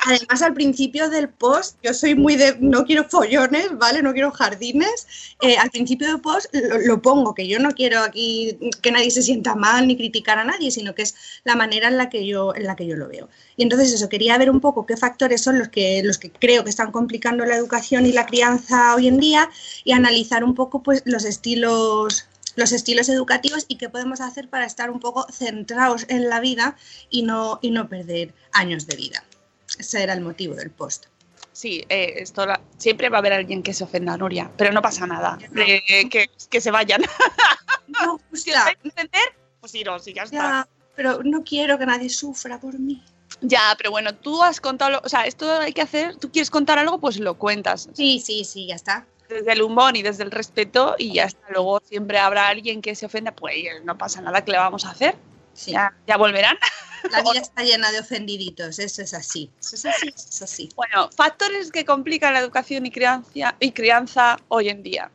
Además, 0.06 0.40
al 0.40 0.54
principio 0.54 1.10
del 1.10 1.28
post, 1.28 1.78
yo 1.82 1.92
soy 1.92 2.14
muy 2.14 2.36
de 2.36 2.56
no 2.60 2.84
quiero 2.84 3.08
follones, 3.08 3.76
¿vale? 3.76 4.02
No 4.02 4.12
quiero 4.12 4.30
jardines. 4.30 5.34
Eh, 5.40 5.56
al 5.56 5.68
principio 5.70 6.06
del 6.06 6.20
post 6.20 6.46
lo, 6.54 6.78
lo 6.78 7.02
pongo, 7.02 7.34
que 7.34 7.48
yo 7.48 7.58
no 7.58 7.72
quiero 7.72 7.98
aquí 8.00 8.56
que 8.82 8.92
nadie 8.92 9.10
se 9.10 9.22
sienta 9.22 9.56
mal 9.56 9.88
ni 9.88 9.96
criticar 9.96 10.38
a 10.38 10.44
nadie, 10.44 10.70
sino 10.70 10.94
que 10.94 11.02
es 11.02 11.16
la 11.42 11.56
manera 11.56 11.88
en 11.88 11.96
la 11.96 12.08
que 12.08 12.24
yo, 12.24 12.54
en 12.54 12.64
la 12.64 12.76
que 12.76 12.86
yo 12.86 12.94
lo 12.94 13.08
veo. 13.08 13.28
Y 13.56 13.64
entonces 13.64 13.92
eso, 13.92 14.08
quería 14.08 14.38
ver 14.38 14.48
un 14.48 14.60
poco 14.60 14.86
qué 14.86 14.96
factores 14.96 15.42
son 15.42 15.58
los 15.58 15.70
que, 15.70 16.02
los 16.04 16.18
que 16.18 16.30
creo 16.30 16.62
que 16.62 16.70
están 16.70 16.92
complicando 16.92 17.44
la 17.44 17.56
educación 17.56 18.06
y 18.06 18.12
la 18.12 18.26
crianza 18.26 18.94
hoy 18.94 19.08
en 19.08 19.18
día 19.18 19.50
y 19.82 19.90
analizar 19.90 20.44
un 20.44 20.54
poco 20.54 20.84
pues, 20.84 21.02
los 21.04 21.24
estilos 21.24 22.28
los 22.54 22.72
estilos 22.72 23.08
educativos 23.08 23.66
y 23.68 23.76
qué 23.76 23.90
podemos 23.90 24.20
hacer 24.20 24.48
para 24.48 24.64
estar 24.64 24.90
un 24.90 25.00
poco 25.00 25.26
centrados 25.30 26.06
en 26.08 26.28
la 26.30 26.40
vida 26.40 26.76
y 27.10 27.22
no, 27.22 27.58
y 27.60 27.70
no 27.70 27.88
perder 27.88 28.32
años 28.52 28.86
de 28.86 28.96
vida. 28.96 29.24
Ese 29.78 30.02
era 30.02 30.12
el 30.14 30.20
motivo 30.20 30.54
del 30.54 30.70
post. 30.70 31.06
Sí, 31.52 31.84
eh, 31.88 32.14
esto 32.18 32.44
la- 32.46 32.60
siempre 32.76 33.08
va 33.08 33.18
a 33.18 33.20
haber 33.20 33.32
alguien 33.32 33.62
que 33.62 33.72
se 33.72 33.84
ofenda 33.84 34.12
a 34.12 34.16
Nuria, 34.16 34.50
pero 34.56 34.72
no 34.72 34.82
pasa 34.82 35.06
nada. 35.06 35.38
Eh, 35.56 36.08
que, 36.10 36.28
que 36.50 36.60
se 36.60 36.70
vayan. 36.70 37.02
No, 37.88 38.18
Si 38.32 38.50
os 38.50 38.56
vais 38.64 38.76
a 38.76 38.88
entender, 38.88 39.22
pues 39.60 39.74
iros 39.74 40.06
y 40.08 40.12
ya 40.12 40.24
está. 40.24 40.36
ya, 40.36 40.68
pero 40.96 41.20
no 41.22 41.44
quiero 41.44 41.78
que 41.78 41.86
nadie 41.86 42.10
sufra 42.10 42.58
por 42.58 42.78
mí. 42.78 43.02
Ya, 43.40 43.74
pero 43.78 43.90
bueno, 43.92 44.12
tú 44.14 44.42
has 44.42 44.60
contado, 44.60 44.90
lo- 44.90 45.00
o 45.04 45.08
sea, 45.08 45.22
esto 45.22 45.50
hay 45.60 45.72
que 45.72 45.82
hacer, 45.82 46.16
tú 46.16 46.30
quieres 46.32 46.50
contar 46.50 46.78
algo, 46.80 46.98
pues 46.98 47.18
lo 47.20 47.34
cuentas. 47.38 47.88
Sí, 47.94 48.18
sí, 48.18 48.44
sí, 48.44 48.66
ya 48.66 48.74
está. 48.74 49.06
Desde 49.28 49.52
el 49.52 49.62
humor 49.62 49.96
y 49.96 50.02
desde 50.02 50.24
el 50.24 50.30
respeto 50.32 50.96
y 50.98 51.12
ya 51.14 51.24
está. 51.24 51.40
Luego 51.50 51.80
siempre 51.84 52.18
habrá 52.18 52.48
alguien 52.48 52.82
que 52.82 52.94
se 52.96 53.06
ofenda, 53.06 53.30
pues 53.32 53.54
no 53.84 53.96
pasa 53.96 54.20
nada, 54.20 54.44
¿qué 54.44 54.50
le 54.52 54.58
vamos 54.58 54.84
a 54.84 54.90
hacer? 54.90 55.14
Sí. 55.56 55.72
Ya, 55.72 55.92
ya 56.06 56.16
volverán. 56.16 56.56
La 57.10 57.22
vida 57.22 57.40
está 57.40 57.62
llena 57.62 57.92
de 57.92 58.00
ofendiditos, 58.00 58.78
eso 58.78 59.02
es 59.02 59.14
así. 59.14 59.50
Eso 59.60 59.76
es 59.76 59.86
así, 59.86 60.08
eso 60.08 60.28
es 60.28 60.42
así. 60.42 60.68
Bueno, 60.74 61.08
factores 61.14 61.70
que 61.70 61.84
complican 61.84 62.34
la 62.34 62.40
educación 62.40 62.84
y 62.84 62.90
crianza, 62.90 63.54
y 63.60 63.72
crianza 63.72 64.38
hoy 64.48 64.68
en 64.68 64.82
día. 64.82 65.10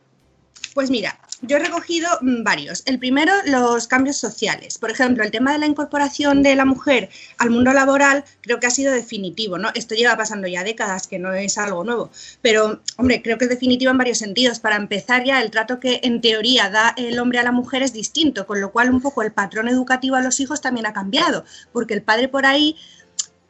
Pues 0.74 0.90
mira, 0.90 1.18
yo 1.42 1.56
he 1.56 1.60
recogido 1.60 2.08
mm, 2.20 2.44
varios. 2.44 2.82
El 2.86 2.98
primero, 2.98 3.32
los 3.46 3.88
cambios 3.88 4.16
sociales. 4.16 4.78
Por 4.78 4.90
ejemplo, 4.90 5.24
el 5.24 5.30
tema 5.30 5.52
de 5.52 5.58
la 5.58 5.66
incorporación 5.66 6.42
de 6.42 6.54
la 6.54 6.64
mujer 6.64 7.10
al 7.38 7.50
mundo 7.50 7.72
laboral 7.72 8.24
creo 8.40 8.60
que 8.60 8.68
ha 8.68 8.70
sido 8.70 8.92
definitivo, 8.92 9.58
¿no? 9.58 9.70
Esto 9.74 9.94
lleva 9.94 10.16
pasando 10.16 10.46
ya 10.46 10.62
décadas, 10.62 11.08
que 11.08 11.18
no 11.18 11.32
es 11.34 11.58
algo 11.58 11.84
nuevo. 11.84 12.10
Pero, 12.40 12.80
hombre, 12.96 13.22
creo 13.22 13.38
que 13.38 13.44
es 13.44 13.50
definitivo 13.50 13.90
en 13.90 13.98
varios 13.98 14.18
sentidos. 14.18 14.60
Para 14.60 14.76
empezar 14.76 15.24
ya, 15.24 15.42
el 15.42 15.50
trato 15.50 15.80
que 15.80 16.00
en 16.04 16.20
teoría 16.20 16.70
da 16.70 16.94
el 16.96 17.18
hombre 17.18 17.40
a 17.40 17.42
la 17.42 17.52
mujer 17.52 17.82
es 17.82 17.92
distinto, 17.92 18.46
con 18.46 18.60
lo 18.60 18.70
cual 18.70 18.90
un 18.90 19.02
poco 19.02 19.22
el 19.22 19.32
patrón 19.32 19.68
educativo 19.68 20.16
a 20.16 20.22
los 20.22 20.38
hijos 20.38 20.60
también 20.60 20.86
ha 20.86 20.92
cambiado, 20.92 21.44
porque 21.72 21.94
el 21.94 22.02
padre 22.02 22.28
por 22.28 22.46
ahí 22.46 22.76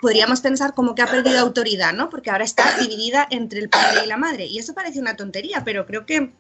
podríamos 0.00 0.40
pensar 0.40 0.74
como 0.74 0.94
que 0.94 1.02
ha 1.02 1.06
perdido 1.06 1.38
autoridad, 1.38 1.92
¿no? 1.92 2.10
Porque 2.10 2.30
ahora 2.30 2.44
está 2.44 2.76
dividida 2.78 3.28
entre 3.30 3.60
el 3.60 3.68
padre 3.68 4.00
y 4.04 4.08
la 4.08 4.16
madre. 4.16 4.46
Y 4.46 4.58
eso 4.58 4.74
parece 4.74 4.98
una 4.98 5.14
tontería, 5.14 5.62
pero 5.64 5.86
creo 5.86 6.06
que 6.06 6.32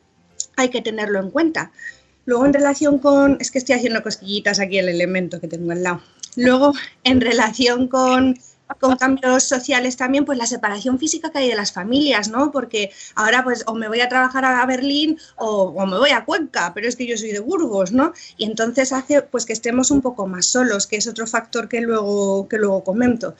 hay 0.56 0.68
que 0.70 0.82
tenerlo 0.82 1.20
en 1.20 1.30
cuenta. 1.30 1.72
Luego, 2.24 2.46
en 2.46 2.52
relación 2.52 2.98
con. 2.98 3.38
Es 3.40 3.50
que 3.50 3.58
estoy 3.58 3.74
haciendo 3.74 4.02
cosquillitas 4.02 4.60
aquí 4.60 4.78
el 4.78 4.88
elemento 4.88 5.40
que 5.40 5.48
tengo 5.48 5.72
al 5.72 5.82
lado. 5.82 6.02
Luego, 6.36 6.72
en 7.04 7.20
relación 7.20 7.88
con, 7.88 8.38
con 8.80 8.96
cambios 8.96 9.42
sociales 9.44 9.96
también, 9.96 10.24
pues 10.24 10.38
la 10.38 10.46
separación 10.46 10.98
física 10.98 11.30
que 11.30 11.38
hay 11.38 11.48
de 11.48 11.56
las 11.56 11.72
familias, 11.72 12.28
¿no? 12.28 12.52
Porque 12.52 12.90
ahora, 13.16 13.42
pues, 13.42 13.64
o 13.66 13.74
me 13.74 13.88
voy 13.88 14.00
a 14.00 14.08
trabajar 14.08 14.44
a 14.44 14.64
Berlín 14.66 15.18
o, 15.36 15.86
me 15.86 15.98
voy 15.98 16.10
a 16.10 16.24
Cuenca, 16.24 16.72
pero 16.74 16.88
es 16.88 16.96
que 16.96 17.06
yo 17.06 17.18
soy 17.18 17.32
de 17.32 17.40
Burgos, 17.40 17.92
¿no? 17.92 18.12
Y 18.36 18.44
entonces 18.44 18.92
hace 18.92 19.22
pues 19.22 19.44
que 19.44 19.52
estemos 19.52 19.90
un 19.90 20.00
poco 20.00 20.26
más 20.26 20.46
solos, 20.46 20.86
que 20.86 20.96
es 20.96 21.06
otro 21.06 21.26
factor 21.26 21.68
que 21.68 21.80
luego, 21.80 22.48
que 22.48 22.58
luego 22.58 22.84
comento 22.84 23.34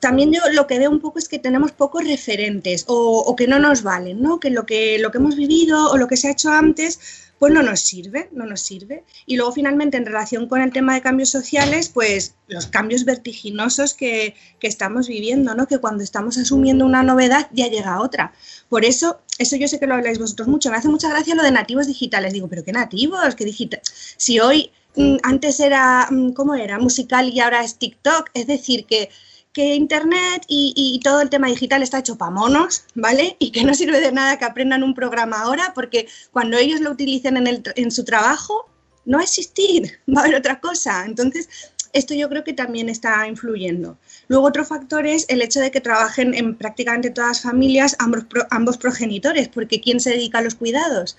también 0.00 0.32
yo 0.32 0.40
lo 0.52 0.66
que 0.66 0.78
veo 0.78 0.90
un 0.90 1.00
poco 1.00 1.18
es 1.18 1.28
que 1.28 1.38
tenemos 1.38 1.72
pocos 1.72 2.04
referentes 2.04 2.84
o, 2.86 3.34
que 3.36 3.46
no 3.46 3.58
nos 3.58 3.82
valen, 3.82 4.20
¿no? 4.20 4.40
Que 4.40 4.50
lo, 4.50 4.66
que 4.66 4.98
lo 4.98 5.10
que 5.10 5.18
hemos 5.18 5.36
vivido 5.36 5.90
o 5.90 5.96
lo 5.96 6.06
que 6.06 6.16
se 6.16 6.28
ha 6.28 6.32
hecho 6.32 6.50
antes, 6.50 7.26
pues 7.38 7.52
no 7.52 7.62
nos 7.62 7.80
sirve, 7.80 8.28
no 8.32 8.46
nos 8.46 8.60
sirve. 8.60 9.04
Y 9.24 9.36
luego 9.36 9.52
finalmente 9.52 9.96
en 9.96 10.06
relación 10.06 10.48
con 10.48 10.60
el 10.60 10.72
tema 10.72 10.94
de 10.94 11.00
cambios 11.00 11.30
sociales, 11.30 11.88
pues 11.88 12.34
los 12.46 12.66
cambios 12.66 13.04
vertiginosos 13.04 13.94
que, 13.94 14.34
que 14.60 14.66
estamos 14.66 15.08
viviendo, 15.08 15.54
¿no? 15.54 15.66
Que 15.66 15.78
cuando 15.78 16.04
estamos 16.04 16.36
asumiendo 16.36 16.84
una 16.84 17.02
novedad 17.02 17.48
ya 17.52 17.68
llega 17.68 18.00
otra. 18.00 18.32
Por 18.68 18.84
eso, 18.84 19.20
eso 19.38 19.56
yo 19.56 19.66
sé 19.66 19.80
que 19.80 19.86
lo 19.86 19.94
habláis 19.94 20.18
vosotros 20.18 20.48
mucho, 20.48 20.70
me 20.70 20.76
hace 20.76 20.88
mucha 20.88 21.08
gracia 21.08 21.34
lo 21.34 21.42
de 21.42 21.52
nativos 21.52 21.86
digitales. 21.86 22.32
Digo, 22.34 22.48
pero 22.48 22.64
qué 22.64 22.72
nativos, 22.72 23.34
qué 23.34 23.46
digital. 23.46 23.80
Si 24.16 24.40
hoy 24.40 24.70
mm, 24.96 25.16
antes 25.22 25.58
era, 25.60 26.06
mm, 26.10 26.32
¿cómo 26.32 26.54
era? 26.54 26.78
Musical 26.78 27.30
y 27.30 27.40
ahora 27.40 27.64
es 27.64 27.76
TikTok, 27.76 28.30
es 28.34 28.46
decir, 28.46 28.84
que 28.84 29.08
que 29.56 29.74
Internet 29.74 30.44
y, 30.48 31.00
todo 31.02 31.22
el 31.22 31.30
tema 31.30 31.46
digital 31.46 31.82
está 31.82 32.00
hecho 32.00 32.18
para 32.18 32.30
monos, 32.30 32.84
¿vale? 32.94 33.36
Y 33.38 33.52
que 33.52 33.64
no 33.64 33.72
sirve 33.72 34.00
de 34.00 34.12
nada 34.12 34.38
que 34.38 34.44
aprendan 34.44 34.82
un 34.82 34.92
programa 34.92 35.40
ahora, 35.40 35.72
porque 35.74 36.08
cuando 36.30 36.58
ellos 36.58 36.82
lo 36.82 36.90
utilicen 36.90 37.38
en, 37.38 37.46
el, 37.46 37.62
en 37.74 37.90
su 37.90 38.04
trabajo, 38.04 38.68
no 39.06 39.16
va 39.16 39.22
a 39.22 39.24
existir, 39.24 39.98
va 40.14 40.20
a 40.20 40.24
haber 40.24 40.34
otra 40.34 40.60
cosa. 40.60 41.06
Entonces, 41.06 41.48
esto 41.94 42.12
yo 42.12 42.28
creo 42.28 42.44
que 42.44 42.52
también 42.52 42.90
está 42.90 43.26
influyendo. 43.26 43.96
Luego 44.28 44.46
otro 44.46 44.62
factor 44.62 45.06
es 45.06 45.24
el 45.30 45.40
hecho 45.40 45.60
de 45.60 45.70
que 45.70 45.80
trabajen 45.80 46.34
en 46.34 46.54
prácticamente 46.54 47.08
todas 47.08 47.30
las 47.30 47.40
familias 47.40 47.96
ambos, 47.98 48.26
ambos 48.50 48.76
progenitores, 48.76 49.48
porque 49.48 49.80
¿quién 49.80 50.00
se 50.00 50.10
dedica 50.10 50.40
a 50.40 50.42
los 50.42 50.56
cuidados? 50.56 51.16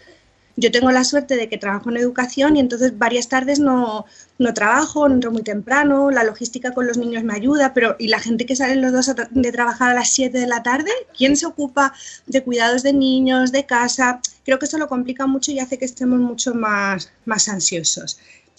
Yo 0.60 0.72
tengo 0.72 0.92
la 0.92 1.04
suerte 1.04 1.36
de 1.36 1.48
que 1.48 1.60
trabajo 1.60 1.92
en 1.92 1.98
educación 1.98 2.58
y 2.58 2.60
entonces 2.60 2.98
varias 2.98 3.30
tardes 3.30 3.60
no, 3.60 4.06
no 4.40 4.54
trabajo, 4.56 5.08
no 5.08 5.14
entro 5.14 5.32
muy 5.32 5.44
temprano, 5.44 6.10
la 6.10 6.24
logística 6.24 6.74
con 6.74 6.88
los 6.88 6.98
niños 6.98 7.24
me 7.24 7.36
ayuda, 7.36 7.76
pero 7.76 7.96
¿y 8.00 8.08
la 8.08 8.20
gente 8.20 8.48
que 8.48 8.56
salen 8.56 8.82
los 8.82 8.92
dos 8.92 9.16
de 9.30 9.52
trabajar 9.52 9.92
a 9.92 9.94
las 9.94 10.10
7 10.10 10.36
de 10.36 10.48
la 10.48 10.64
tarde? 10.64 10.90
¿Quién 11.16 11.38
se 11.38 11.46
ocupa 11.46 11.94
de 12.26 12.44
cuidados 12.44 12.82
de 12.82 12.94
niños, 12.94 13.52
de 13.52 13.68
casa? 13.68 14.20
Creo 14.44 14.58
que 14.58 14.66
eso 14.66 14.80
lo 14.80 14.88
complica 14.88 15.28
mucho 15.28 15.52
y 15.52 15.60
hace 15.60 15.78
que 15.78 15.86
estemos 15.86 16.20
mucho 16.20 16.56
más, 16.56 17.12
más 17.26 17.50
ansiosos. 17.50 18.18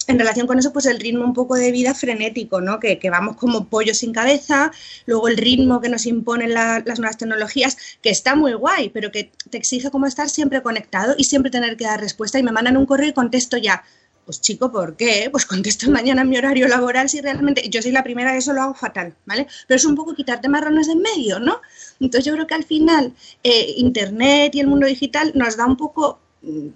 En 0.09 0.17
relación 0.19 0.47
con 0.47 0.57
eso, 0.59 0.73
pues 0.73 0.85
el 0.87 0.99
ritmo 0.99 1.23
un 1.23 1.33
poco 1.33 1.55
de 1.55 1.71
vida 1.71 1.93
frenético, 1.93 2.59
¿no? 2.61 2.79
Que, 2.79 2.97
que 2.99 3.09
vamos 3.11 3.37
como 3.37 3.69
pollos 3.69 3.99
sin 3.99 4.11
cabeza, 4.11 4.71
luego 5.05 5.27
el 5.27 5.37
ritmo 5.37 5.79
que 5.81 5.87
nos 5.89 6.05
imponen 6.07 6.53
la- 6.53 6.81
las 6.85 6.99
nuevas 6.99 7.17
tecnologías, 7.17 7.77
que 8.01 8.09
está 8.09 8.35
muy 8.35 8.53
guay, 8.53 8.89
pero 8.89 9.11
que 9.11 9.31
te 9.51 9.57
exige 9.57 9.91
como 9.91 10.07
estar 10.07 10.27
siempre 10.29 10.63
conectado 10.63 11.13
y 11.17 11.25
siempre 11.25 11.51
tener 11.51 11.77
que 11.77 11.85
dar 11.85 12.01
respuesta. 12.01 12.39
Y 12.39 12.43
me 12.43 12.51
mandan 12.51 12.75
un 12.77 12.87
correo 12.87 13.09
y 13.09 13.13
contesto 13.13 13.55
ya. 13.57 13.83
Pues 14.25 14.41
chico, 14.41 14.71
¿por 14.71 14.95
qué? 14.97 15.29
Pues 15.31 15.45
contesto 15.45 15.89
mañana 15.91 16.23
en 16.23 16.29
mi 16.29 16.37
horario 16.37 16.67
laboral 16.67 17.07
si 17.09 17.21
realmente 17.21 17.69
yo 17.69 17.81
soy 17.81 17.91
la 17.91 18.03
primera 18.03 18.31
que 18.31 18.37
eso 18.39 18.53
lo 18.53 18.61
hago 18.63 18.73
fatal, 18.73 19.15
¿vale? 19.25 19.47
Pero 19.67 19.77
es 19.77 19.85
un 19.85 19.95
poco 19.95 20.13
quitarte 20.15 20.49
marrones 20.49 20.87
de 20.87 20.93
en 20.93 21.01
medio, 21.01 21.39
¿no? 21.39 21.61
Entonces 21.99 22.25
yo 22.25 22.33
creo 22.33 22.47
que 22.47 22.55
al 22.55 22.63
final 22.63 23.13
eh, 23.43 23.73
Internet 23.77 24.55
y 24.55 24.59
el 24.59 24.67
mundo 24.67 24.87
digital 24.87 25.31
nos 25.35 25.55
da 25.57 25.65
un 25.65 25.77
poco 25.77 26.19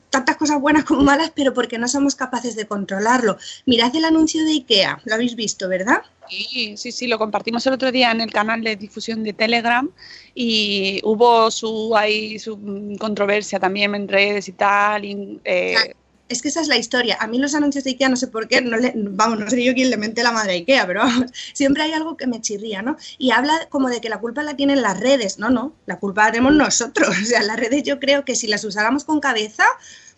tantas 0.09 0.37
cosas 0.37 0.59
buenas 0.59 0.83
como 0.83 1.03
malas, 1.03 1.31
pero 1.33 1.53
porque 1.53 1.77
no 1.77 1.87
somos 1.87 2.15
capaces 2.15 2.55
de 2.55 2.67
controlarlo. 2.67 3.37
Mirad 3.65 3.95
el 3.95 4.05
anuncio 4.05 4.43
de 4.43 4.51
IKEA, 4.51 5.01
lo 5.05 5.15
habéis 5.15 5.35
visto, 5.35 5.69
¿verdad? 5.69 6.01
Sí, 6.29 6.75
sí, 6.77 6.91
sí, 6.91 7.07
lo 7.07 7.17
compartimos 7.17 7.65
el 7.67 7.73
otro 7.73 7.91
día 7.91 8.11
en 8.11 8.21
el 8.21 8.31
canal 8.31 8.63
de 8.63 8.75
difusión 8.75 9.23
de 9.23 9.33
Telegram 9.33 9.89
y 10.33 10.99
hubo 11.03 11.51
su, 11.51 11.95
ahí, 11.95 12.39
su 12.39 12.59
controversia 12.99 13.59
también 13.59 13.93
en 13.95 14.07
redes 14.07 14.47
y 14.47 14.53
tal. 14.53 15.05
y, 15.05 15.39
eh, 15.43 15.73
Claro. 15.73 16.02
Es 16.33 16.41
que 16.41 16.49
esa 16.49 16.61
es 16.61 16.67
la 16.67 16.77
historia. 16.77 17.17
A 17.19 17.27
mí 17.27 17.37
los 17.39 17.55
anuncios 17.55 17.83
de 17.85 17.91
IKEA, 17.91 18.09
no 18.09 18.15
sé 18.17 18.27
por 18.27 18.47
qué, 18.47 18.61
no 18.61 18.75
le- 18.77 18.93
vamos, 18.95 19.39
no 19.39 19.49
sé 19.49 19.63
yo 19.63 19.73
quién 19.73 19.89
le 19.89 19.97
mente 19.97 20.23
la 20.23 20.31
madre 20.31 20.51
a 20.53 20.55
IKEA, 20.55 20.85
pero 20.87 20.99
vamos, 21.01 21.31
siempre 21.53 21.83
hay 21.83 21.93
algo 21.93 22.17
que 22.17 22.27
me 22.27 22.41
chirría, 22.41 22.81
¿no? 22.81 22.97
Y 23.17 23.31
habla 23.31 23.67
como 23.69 23.89
de 23.89 24.01
que 24.01 24.09
la 24.09 24.19
culpa 24.19 24.43
la 24.43 24.55
tienen 24.55 24.81
las 24.81 24.99
redes. 24.99 25.39
No, 25.39 25.49
no, 25.49 25.73
la 25.85 25.99
culpa 25.99 26.25
la 26.25 26.31
tenemos 26.33 26.53
nosotros. 26.53 27.09
O 27.23 27.25
sea, 27.25 27.41
las 27.43 27.57
redes 27.57 27.83
yo 27.83 27.99
creo 27.99 28.25
que 28.25 28.35
si 28.35 28.47
las 28.47 28.63
usáramos 28.65 29.05
con 29.05 29.19
cabeza, 29.21 29.63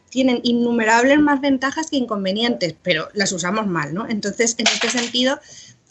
tienen 0.09 0.39
innumerables 0.43 1.19
más 1.19 1.41
ventajas 1.41 1.89
que 1.89 1.97
inconvenientes, 1.97 2.75
pero 2.81 3.09
las 3.13 3.31
usamos 3.31 3.67
mal, 3.67 3.93
¿no? 3.93 4.07
Entonces, 4.07 4.55
en 4.57 4.67
este 4.67 4.89
sentido, 4.89 5.39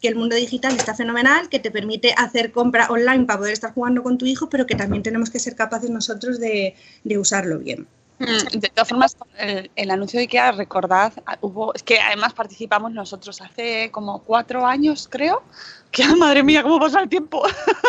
que 0.00 0.08
el 0.08 0.16
mundo 0.16 0.36
digital 0.36 0.76
está 0.76 0.94
fenomenal, 0.94 1.48
que 1.48 1.58
te 1.60 1.70
permite 1.70 2.14
hacer 2.16 2.52
compra 2.52 2.88
online 2.90 3.24
para 3.24 3.38
poder 3.38 3.52
estar 3.52 3.72
jugando 3.72 4.02
con 4.02 4.18
tu 4.18 4.26
hijo, 4.26 4.48
pero 4.48 4.66
que 4.66 4.74
también 4.76 5.02
tenemos 5.02 5.30
que 5.30 5.38
ser 5.38 5.54
capaces 5.56 5.90
nosotros 5.90 6.38
de, 6.40 6.74
de 7.04 7.18
usarlo 7.18 7.58
bien. 7.58 7.86
Mm, 8.24 8.58
De 8.58 8.68
todas 8.68 8.88
formas, 8.88 9.16
el, 9.38 9.70
el 9.76 9.90
anuncio 9.90 10.18
de 10.18 10.24
IKEA, 10.24 10.52
recordad, 10.52 11.12
ah, 11.26 11.38
hubo, 11.40 11.74
es 11.74 11.82
que 11.82 11.98
además 12.00 12.32
participamos 12.34 12.92
nosotros 12.92 13.40
hace 13.40 13.90
como 13.90 14.22
cuatro 14.22 14.66
años, 14.66 15.08
creo, 15.10 15.42
que 15.90 16.02
ay, 16.02 16.14
madre 16.16 16.42
mía, 16.42 16.62
cómo 16.62 16.78
pasa 16.80 17.00
el 17.00 17.08
tiempo. 17.08 17.42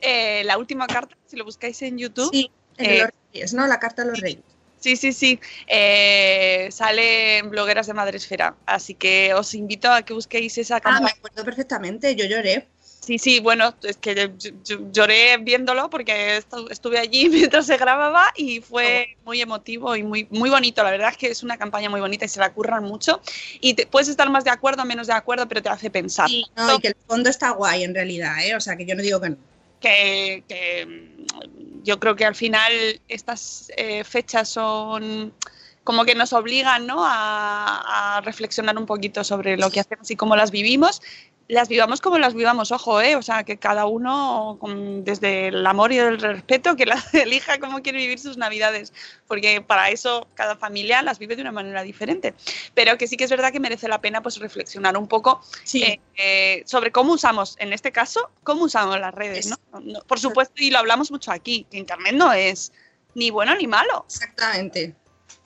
Eh, 0.00 0.42
la 0.44 0.56
última 0.58 0.86
carta, 0.86 1.16
si 1.26 1.36
lo 1.36 1.44
buscáis 1.44 1.80
en 1.82 1.98
YouTube, 1.98 2.30
Sí, 2.30 2.50
de 2.76 2.84
Eh, 2.84 2.98
los 3.02 3.10
reyes, 3.32 3.54
¿no? 3.54 3.66
La 3.66 3.78
carta 3.80 4.02
a 4.02 4.04
los 4.04 4.20
reyes. 4.20 4.42
sí, 4.78 4.96
sí, 4.96 5.12
sí, 5.12 5.40
eh, 5.66 6.68
sale 6.70 7.38
en 7.38 7.50
blogueras 7.50 7.86
de 7.88 7.94
Madresfera, 7.94 8.54
así 8.66 8.94
que 8.94 9.34
os 9.34 9.54
invito 9.54 9.90
a 9.90 10.02
que 10.02 10.12
busquéis 10.14 10.56
esa 10.58 10.76
Ah, 10.76 10.80
campaña. 10.80 11.06
me 11.06 11.10
acuerdo 11.10 11.44
perfectamente, 11.44 12.14
yo 12.14 12.26
lloré. 12.26 12.68
Sí, 13.08 13.18
sí, 13.18 13.40
bueno, 13.40 13.74
es 13.84 13.96
que 13.96 14.34
lloré 14.92 15.38
viéndolo 15.38 15.88
porque 15.88 16.36
estu- 16.40 16.70
estuve 16.70 16.98
allí 16.98 17.26
mientras 17.30 17.64
se 17.64 17.78
grababa 17.78 18.26
y 18.36 18.60
fue 18.60 19.16
muy 19.24 19.40
emotivo 19.40 19.96
y 19.96 20.02
muy, 20.02 20.26
muy 20.30 20.50
bonito. 20.50 20.82
La 20.82 20.90
verdad 20.90 21.08
es 21.12 21.16
que 21.16 21.28
es 21.28 21.42
una 21.42 21.56
campaña 21.56 21.88
muy 21.88 22.00
bonita 22.00 22.26
y 22.26 22.28
se 22.28 22.38
la 22.38 22.52
curran 22.52 22.84
mucho. 22.84 23.22
Y 23.62 23.72
te- 23.72 23.86
puedes 23.86 24.08
estar 24.08 24.28
más 24.28 24.44
de 24.44 24.50
acuerdo 24.50 24.82
o 24.82 24.84
menos 24.84 25.06
de 25.06 25.14
acuerdo, 25.14 25.48
pero 25.48 25.62
te 25.62 25.70
hace 25.70 25.88
pensar. 25.88 26.28
Sí, 26.28 26.44
no, 26.54 26.74
y 26.74 26.80
que 26.80 26.88
el 26.88 26.96
fondo 27.06 27.30
está 27.30 27.52
guay 27.52 27.82
en 27.82 27.94
realidad, 27.94 28.44
¿eh? 28.44 28.54
O 28.54 28.60
sea, 28.60 28.76
que 28.76 28.84
yo 28.84 28.94
no 28.94 29.00
digo 29.02 29.22
que 29.22 29.30
no. 29.30 29.36
que, 29.80 30.44
que, 30.46 31.16
yo 31.82 31.98
creo 31.98 32.14
que 32.14 32.26
al 32.26 32.34
final 32.34 32.70
estas 33.08 33.72
eh, 33.74 34.04
fechas 34.04 34.50
son 34.50 35.32
como 35.88 36.04
que 36.04 36.14
nos 36.14 36.34
obligan 36.34 36.86
¿no? 36.86 37.02
a, 37.02 38.16
a 38.18 38.20
reflexionar 38.20 38.76
un 38.76 38.84
poquito 38.84 39.24
sobre 39.24 39.56
lo 39.56 39.70
que 39.70 39.80
hacemos 39.80 40.10
y 40.10 40.16
cómo 40.16 40.36
las 40.36 40.50
vivimos. 40.50 41.00
Las 41.48 41.66
vivamos 41.68 42.02
como 42.02 42.18
las 42.18 42.34
vivamos, 42.34 42.72
ojo, 42.72 43.00
¿eh? 43.00 43.16
o 43.16 43.22
sea, 43.22 43.42
que 43.42 43.56
cada 43.56 43.86
uno, 43.86 44.58
con- 44.60 45.02
desde 45.02 45.48
el 45.48 45.66
amor 45.66 45.90
y 45.92 45.98
el 45.98 46.18
respeto, 46.20 46.76
que 46.76 46.84
las 46.84 47.14
elija 47.14 47.58
cómo 47.58 47.80
quiere 47.80 48.00
vivir 48.00 48.18
sus 48.18 48.36
navidades, 48.36 48.92
porque 49.26 49.62
para 49.62 49.88
eso 49.88 50.26
cada 50.34 50.56
familia 50.56 51.00
las 51.00 51.18
vive 51.18 51.36
de 51.36 51.40
una 51.40 51.52
manera 51.52 51.82
diferente. 51.82 52.34
Pero 52.74 52.98
que 52.98 53.06
sí 53.06 53.16
que 53.16 53.24
es 53.24 53.30
verdad 53.30 53.50
que 53.50 53.60
merece 53.60 53.88
la 53.88 53.98
pena 54.02 54.20
pues 54.22 54.36
reflexionar 54.36 54.98
un 54.98 55.08
poco 55.08 55.40
Sí, 55.64 55.82
eh, 55.84 56.00
eh, 56.16 56.62
sobre 56.66 56.92
cómo 56.92 57.14
usamos, 57.14 57.56
en 57.60 57.72
este 57.72 57.92
caso, 57.92 58.28
cómo 58.44 58.64
usamos 58.64 59.00
las 59.00 59.14
redes. 59.14 59.48
No, 59.72 60.02
Por 60.02 60.20
supuesto, 60.20 60.52
y 60.62 60.70
lo 60.70 60.80
hablamos 60.80 61.10
mucho 61.10 61.32
aquí, 61.32 61.66
que 61.70 61.78
Internet 61.78 62.12
no 62.12 62.30
es 62.34 62.72
ni 63.14 63.30
bueno 63.30 63.54
ni 63.56 63.66
malo. 63.66 64.04
exactamente. 64.06 64.94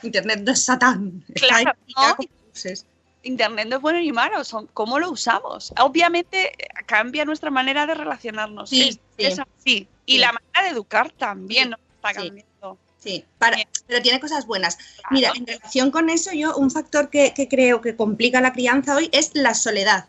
Internet 0.03 0.41
no 0.45 0.53
es 0.53 0.65
satán. 0.65 1.25
Claro. 1.35 1.73
Internet 3.25 3.69
no 3.69 3.77
es 3.77 3.83
bueno 3.83 4.01
ni 4.01 4.13
malo, 4.13 4.43
son 4.45 4.69
cómo 4.75 4.99
lo 4.99 5.11
usamos. 5.11 5.73
Obviamente 5.79 6.53
cambia 6.87 7.25
nuestra 7.25 7.51
manera 7.51 7.87
de 7.87 7.95
relacionarnos. 7.95 8.71
Sí, 8.71 8.89
es, 8.89 8.95
sí. 8.95 9.01
es 9.25 9.39
así. 9.39 9.89
Y 10.07 10.15
Sí. 10.15 10.19
la 10.19 10.33
manera 10.33 10.63
de 10.65 10.69
educar 10.71 11.13
también 11.13 11.65
Sí, 11.65 11.71
¿no? 11.71 11.77
está 11.97 12.13
cambiando. 12.15 12.79
Sí, 12.99 13.25
para, 13.39 13.57
pero 13.87 14.01
tiene 14.03 14.21
cosas 14.21 14.47
buenas. 14.47 14.77
Claro. 14.77 15.09
Mira, 15.11 15.33
en 15.35 15.47
relación 15.47 15.91
con 15.91 16.09
eso, 16.09 16.33
yo 16.33 16.57
un 16.57 16.71
factor 16.71 17.11
que, 17.11 17.33
que 17.35 17.49
creo 17.49 17.81
que 17.81 17.97
complica 17.97 18.41
la 18.41 18.53
crianza 18.53 18.95
hoy 18.95 19.09
es 19.13 19.33
la 19.35 19.55
soledad. 19.55 20.07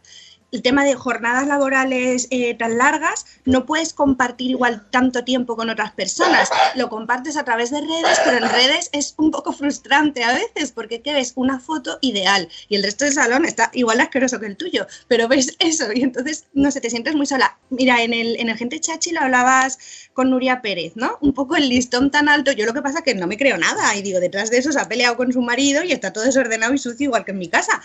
El 0.54 0.62
tema 0.62 0.86
de 0.86 0.94
jornadas 0.94 1.48
laborales 1.48 2.28
eh, 2.30 2.54
tan 2.54 2.78
largas, 2.78 3.26
no 3.44 3.66
puedes 3.66 3.92
compartir 3.92 4.52
igual 4.52 4.86
tanto 4.92 5.24
tiempo 5.24 5.56
con 5.56 5.72
otras 5.72 5.94
personas. 5.94 6.48
Lo 6.76 6.90
compartes 6.90 7.38
a 7.38 7.44
través 7.44 7.72
de 7.72 7.82
redes, 7.82 8.20
pero 8.24 8.38
en 8.38 8.52
redes 8.52 8.92
es 8.92 9.16
un 9.18 9.32
poco 9.32 9.52
frustrante 9.52 10.24
a 10.24 10.32
veces, 10.32 10.72
porque 10.72 11.02
¿qué 11.02 11.12
ves? 11.12 11.34
Una 11.36 11.60
foto 11.60 11.98
ideal 12.02 12.48
y 12.70 12.76
el 12.76 12.84
resto 12.84 13.04
del 13.04 13.16
salón 13.16 13.46
está 13.46 13.72
igual 13.74 14.00
asqueroso 14.00 14.40
que 14.40 14.46
el 14.46 14.56
tuyo, 14.56 14.86
pero 15.08 15.28
ves 15.28 15.56
eso 15.58 15.92
y 15.92 16.04
entonces, 16.04 16.46
no 16.54 16.70
sé, 16.70 16.82
te 16.82 16.92
sientes 16.92 17.16
muy 17.16 17.26
sola. 17.26 17.58
Mira, 17.72 18.04
en 18.04 18.14
el, 18.14 18.40
en 18.40 18.50
el 18.50 18.56
Gente 18.56 18.80
Chachi 18.80 19.10
lo 19.10 19.22
hablabas 19.22 19.80
con 20.14 20.30
Nuria 20.30 20.62
Pérez, 20.62 20.92
¿no? 20.94 21.18
Un 21.22 21.34
poco 21.34 21.56
el 21.56 21.68
listón 21.68 22.12
tan 22.12 22.30
alto. 22.30 22.52
Yo 22.52 22.68
lo 22.68 22.76
que 22.76 22.84
pasa 22.84 23.00
es 23.00 23.04
que 23.04 23.16
no 23.16 23.26
me 23.26 23.38
creo 23.38 23.58
nada 23.58 23.96
y 23.96 24.04
digo, 24.04 24.20
detrás 24.20 24.52
de 24.52 24.60
eso 24.60 24.72
se 24.72 24.80
ha 24.80 24.88
peleado 24.88 25.18
con 25.18 25.34
su 25.34 25.42
marido 25.42 25.84
y 25.84 25.94
está 25.94 26.14
todo 26.14 26.26
desordenado 26.26 26.76
y 26.76 26.78
sucio 26.78 27.06
igual 27.06 27.26
que 27.26 27.32
en 27.32 27.40
mi 27.40 27.48
casa. 27.48 27.82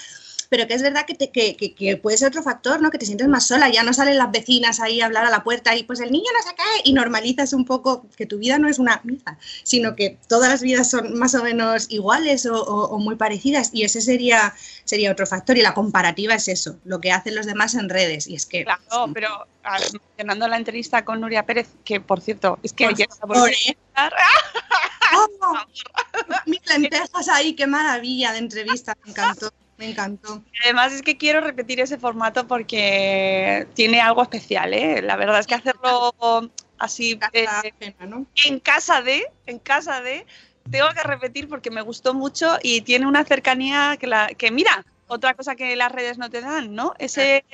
Pero 0.51 0.67
que 0.67 0.75
es 0.75 0.83
verdad 0.83 1.05
que, 1.07 1.15
te- 1.15 1.31
que, 1.31 1.57
que- 1.57 1.75
que 1.75 1.97
puede 1.99 2.17
ser 2.17 2.29
otro 2.29 2.43
factor, 2.43 2.81
¿no? 2.81 2.91
Que 2.91 2.97
te 2.99 3.05
sientes 3.05 3.29
más 3.29 3.47
sola, 3.47 3.69
ya 3.69 3.83
no 3.83 3.93
salen 3.93 4.17
las 4.17 4.31
vecinas 4.33 4.81
ahí 4.81 5.01
a 5.01 5.07
hablar 5.07 5.27
a 5.27 5.31
la 5.31 5.45
puerta 5.45 5.77
y 5.77 5.83
pues 5.83 6.01
el 6.01 6.11
niño 6.11 6.25
no 6.35 6.49
se 6.49 6.57
cae 6.57 6.81
y 6.85 6.93
normalizas 6.95 7.53
un 7.53 7.65
poco 7.67 8.07
que 8.17 8.25
tu 8.25 8.39
vida 8.39 8.59
no 8.59 8.67
es 8.69 8.79
una 8.79 9.01
misa, 9.05 9.37
sino 9.63 9.95
que 9.95 10.17
todas 10.27 10.49
las 10.49 10.63
vidas 10.63 10.89
son 10.91 11.19
más 11.19 11.35
o 11.35 11.43
menos 11.43 11.87
iguales 11.91 12.47
o, 12.47 12.55
o- 12.63 12.89
o 12.89 12.99
muy 12.99 13.17
parecidas 13.17 13.71
y 13.75 13.83
ese 13.85 14.01
sería, 14.01 14.55
sería 14.85 15.13
otro 15.13 15.27
factor 15.27 15.59
y 15.59 15.63
la 15.63 15.75
comparativa 15.75 16.35
es 16.35 16.49
eso, 16.49 16.79
lo 16.85 16.99
que 17.01 17.13
hacen 17.13 17.35
los 17.35 17.45
demás 17.45 17.75
en 17.75 17.89
redes 17.91 18.27
y 18.27 18.35
es 18.35 18.47
que... 18.47 18.65
Claro, 18.65 19.11
pero 19.13 19.29
ah, 19.65 19.79
mencionando 20.17 20.49
la 20.49 20.57
entrevista 20.57 21.05
con 21.05 21.21
Nuria 21.21 21.45
Pérez, 21.45 21.69
que 21.85 22.01
por 22.01 22.21
cierto, 22.23 22.59
es 22.63 22.73
que 22.73 22.85
Por 22.85 22.95
ayer 22.95 23.09
favor, 23.21 23.51
¿eh? 23.51 23.77
¡Oh! 25.15 25.55
Mis 26.47 26.61
lentejas 26.67 27.29
ahí, 27.29 27.55
qué 27.55 27.67
maravilla 27.67 28.33
de 28.33 28.39
entrevista, 28.39 28.97
me 29.05 29.11
encantó, 29.11 29.51
me 29.79 29.91
encantó. 29.91 30.43
Además 30.65 30.93
es 30.93 31.03
que 31.03 31.17
quiero 31.17 31.41
repetir 31.41 31.81
ese 31.81 31.99
formato 31.99 32.47
porque 32.47 33.67
tiene 33.75 34.01
algo 34.01 34.23
especial, 34.23 34.75
¿eh? 34.75 35.01
La 35.03 35.17
verdad 35.17 35.39
es 35.39 35.47
que 35.47 35.55
hacerlo 35.55 36.13
así 36.79 37.13
eh, 37.33 37.45
Casa 37.45 37.61
ajena, 37.61 38.07
¿no? 38.07 38.27
en 38.45 38.61
casa 38.61 39.03
de, 39.03 39.25
en 39.47 39.59
casa 39.59 40.01
de, 40.01 40.27
tengo 40.71 40.89
que 40.91 41.03
repetir 41.03 41.49
porque 41.49 41.71
me 41.71 41.83
gustó 41.83 42.13
mucho 42.15 42.59
y 42.63 42.81
tiene 42.83 43.07
una 43.07 43.25
cercanía 43.25 43.97
que 43.99 44.07
la, 44.07 44.29
que 44.29 44.51
mira, 44.51 44.85
otra 45.07 45.35
cosa 45.35 45.55
que 45.57 45.75
las 45.77 45.91
redes 45.93 46.19
no 46.19 46.29
te 46.29 46.41
dan, 46.41 46.75
¿no? 46.75 46.95
Ese, 46.99 47.45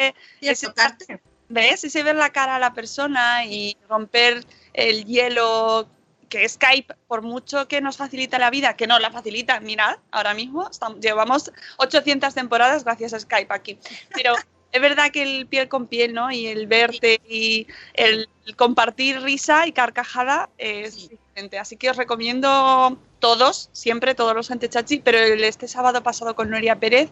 Y 0.41 0.49
ese- 0.49 0.67
tocarte. 0.67 1.21
¿ves? 1.49 1.85
Ese 1.85 2.03
ver 2.03 2.17
la 2.17 2.31
cara 2.31 2.57
a 2.57 2.59
la 2.59 2.73
persona 2.75 3.45
y 3.45 3.77
romper 3.89 4.45
el 4.73 5.05
hielo 5.05 5.87
que 6.29 6.49
Skype, 6.49 6.95
por 7.07 7.23
mucho 7.23 7.69
que 7.69 7.81
nos 7.81 7.97
facilita 7.97 8.39
la 8.39 8.51
vida, 8.51 8.77
que 8.77 8.87
no 8.87 8.99
la 8.99 9.11
facilita, 9.11 9.61
mirad, 9.61 9.97
ahora 10.11 10.35
mismo 10.35 10.69
estamos- 10.71 11.01
llevamos 11.01 11.53
800 11.79 12.35
temporadas 12.35 12.85
gracias 12.85 13.15
a 13.15 13.21
Skype 13.21 13.53
aquí, 13.55 13.79
pero 14.15 14.35
es 14.73 14.81
verdad 14.81 15.11
que 15.13 15.23
el 15.23 15.47
piel 15.47 15.69
con 15.69 15.87
piel, 15.87 16.15
¿no? 16.15 16.33
Y 16.33 16.47
el 16.49 16.67
verte 16.67 17.21
y 17.29 17.67
el 17.93 18.29
compartir 18.57 19.21
risa 19.23 19.67
y 19.69 19.73
carcajada 19.73 20.51
es 20.59 20.95
Sí. 20.95 21.09
diferente, 21.09 21.59
así 21.59 21.77
que 21.77 21.91
os 21.91 21.97
recomiendo 21.97 22.99
todos, 23.21 23.71
siempre 23.73 24.15
todos 24.15 24.35
los 24.35 24.51
antechachi, 24.51 24.99
pero 24.99 25.19
el 25.19 25.43
este 25.45 25.69
sábado 25.69 26.03
pasado 26.03 26.35
con 26.35 26.51
Noria 26.51 26.79
Pérez 26.79 27.11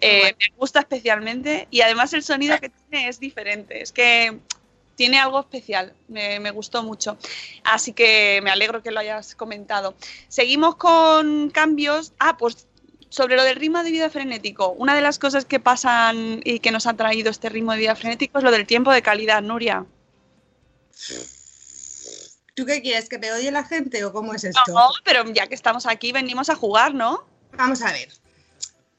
eh, 0.00 0.34
me 0.38 0.56
gusta 0.56 0.80
especialmente 0.80 1.68
y 1.70 1.80
además 1.80 2.12
el 2.12 2.22
sonido 2.22 2.58
que 2.60 2.68
tiene 2.68 3.08
es 3.08 3.20
diferente, 3.20 3.80
es 3.80 3.92
que 3.92 4.38
tiene 4.94 5.18
algo 5.18 5.40
especial, 5.40 5.92
me, 6.08 6.40
me 6.40 6.50
gustó 6.50 6.82
mucho. 6.82 7.16
Así 7.64 7.92
que 7.92 8.40
me 8.42 8.50
alegro 8.50 8.82
que 8.82 8.90
lo 8.90 9.00
hayas 9.00 9.34
comentado. 9.34 9.94
Seguimos 10.28 10.76
con 10.76 11.50
cambios. 11.50 12.12
Ah, 12.18 12.36
pues 12.36 12.66
sobre 13.14 13.36
lo 13.36 13.44
del 13.44 13.54
ritmo 13.54 13.82
de 13.84 13.92
vida 13.92 14.10
frenético. 14.10 14.70
Una 14.70 14.94
de 14.94 15.00
las 15.00 15.20
cosas 15.20 15.44
que 15.44 15.60
pasan 15.60 16.40
y 16.42 16.58
que 16.58 16.72
nos 16.72 16.88
ha 16.88 16.94
traído 16.94 17.30
este 17.30 17.48
ritmo 17.48 17.70
de 17.70 17.78
vida 17.78 17.94
frenético 17.94 18.38
es 18.38 18.44
lo 18.44 18.50
del 18.50 18.66
tiempo 18.66 18.90
de 18.90 19.02
calidad, 19.02 19.40
Nuria. 19.40 19.86
¿Tú 22.54 22.66
qué 22.66 22.82
quieres? 22.82 23.08
¿Que 23.08 23.18
te 23.18 23.32
odie 23.32 23.52
la 23.52 23.62
gente 23.62 24.04
o 24.04 24.12
cómo 24.12 24.34
es 24.34 24.42
esto? 24.42 24.60
No, 24.66 24.88
pero 25.04 25.24
ya 25.32 25.46
que 25.46 25.54
estamos 25.54 25.86
aquí, 25.86 26.10
venimos 26.10 26.50
a 26.50 26.56
jugar, 26.56 26.92
¿no? 26.92 27.24
Vamos 27.56 27.82
a 27.82 27.92
ver. 27.92 28.08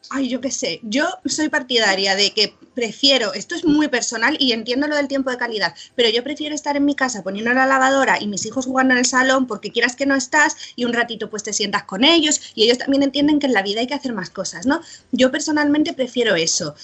Ay, 0.09 0.29
yo 0.29 0.41
qué 0.41 0.51
sé. 0.51 0.79
Yo 0.83 1.07
soy 1.25 1.49
partidaria 1.49 2.15
de 2.15 2.31
que 2.31 2.53
prefiero, 2.73 3.33
esto 3.33 3.55
es 3.55 3.65
muy 3.65 3.87
personal 3.87 4.37
y 4.39 4.51
entiendo 4.51 4.87
lo 4.87 4.95
del 4.95 5.07
tiempo 5.07 5.31
de 5.31 5.37
calidad, 5.37 5.73
pero 5.95 6.09
yo 6.09 6.23
prefiero 6.23 6.53
estar 6.53 6.77
en 6.77 6.85
mi 6.85 6.95
casa 6.95 7.23
poniendo 7.23 7.53
la 7.53 7.65
lavadora 7.65 8.21
y 8.21 8.27
mis 8.27 8.45
hijos 8.45 8.65
jugando 8.65 8.93
en 8.93 8.99
el 8.99 9.05
salón 9.05 9.47
porque 9.47 9.71
quieras 9.71 9.95
que 9.95 10.05
no 10.05 10.15
estás 10.15 10.55
y 10.75 10.85
un 10.85 10.93
ratito 10.93 11.29
pues 11.29 11.43
te 11.43 11.53
sientas 11.53 11.83
con 11.83 12.03
ellos 12.03 12.41
y 12.53 12.63
ellos 12.63 12.77
también 12.77 13.03
entienden 13.03 13.39
que 13.39 13.47
en 13.47 13.53
la 13.53 13.63
vida 13.63 13.81
hay 13.81 13.87
que 13.87 13.93
hacer 13.93 14.13
más 14.13 14.29
cosas, 14.29 14.65
¿no? 14.65 14.81
Yo 15.11 15.31
personalmente 15.31 15.93
prefiero 15.93 16.35
eso. 16.35 16.75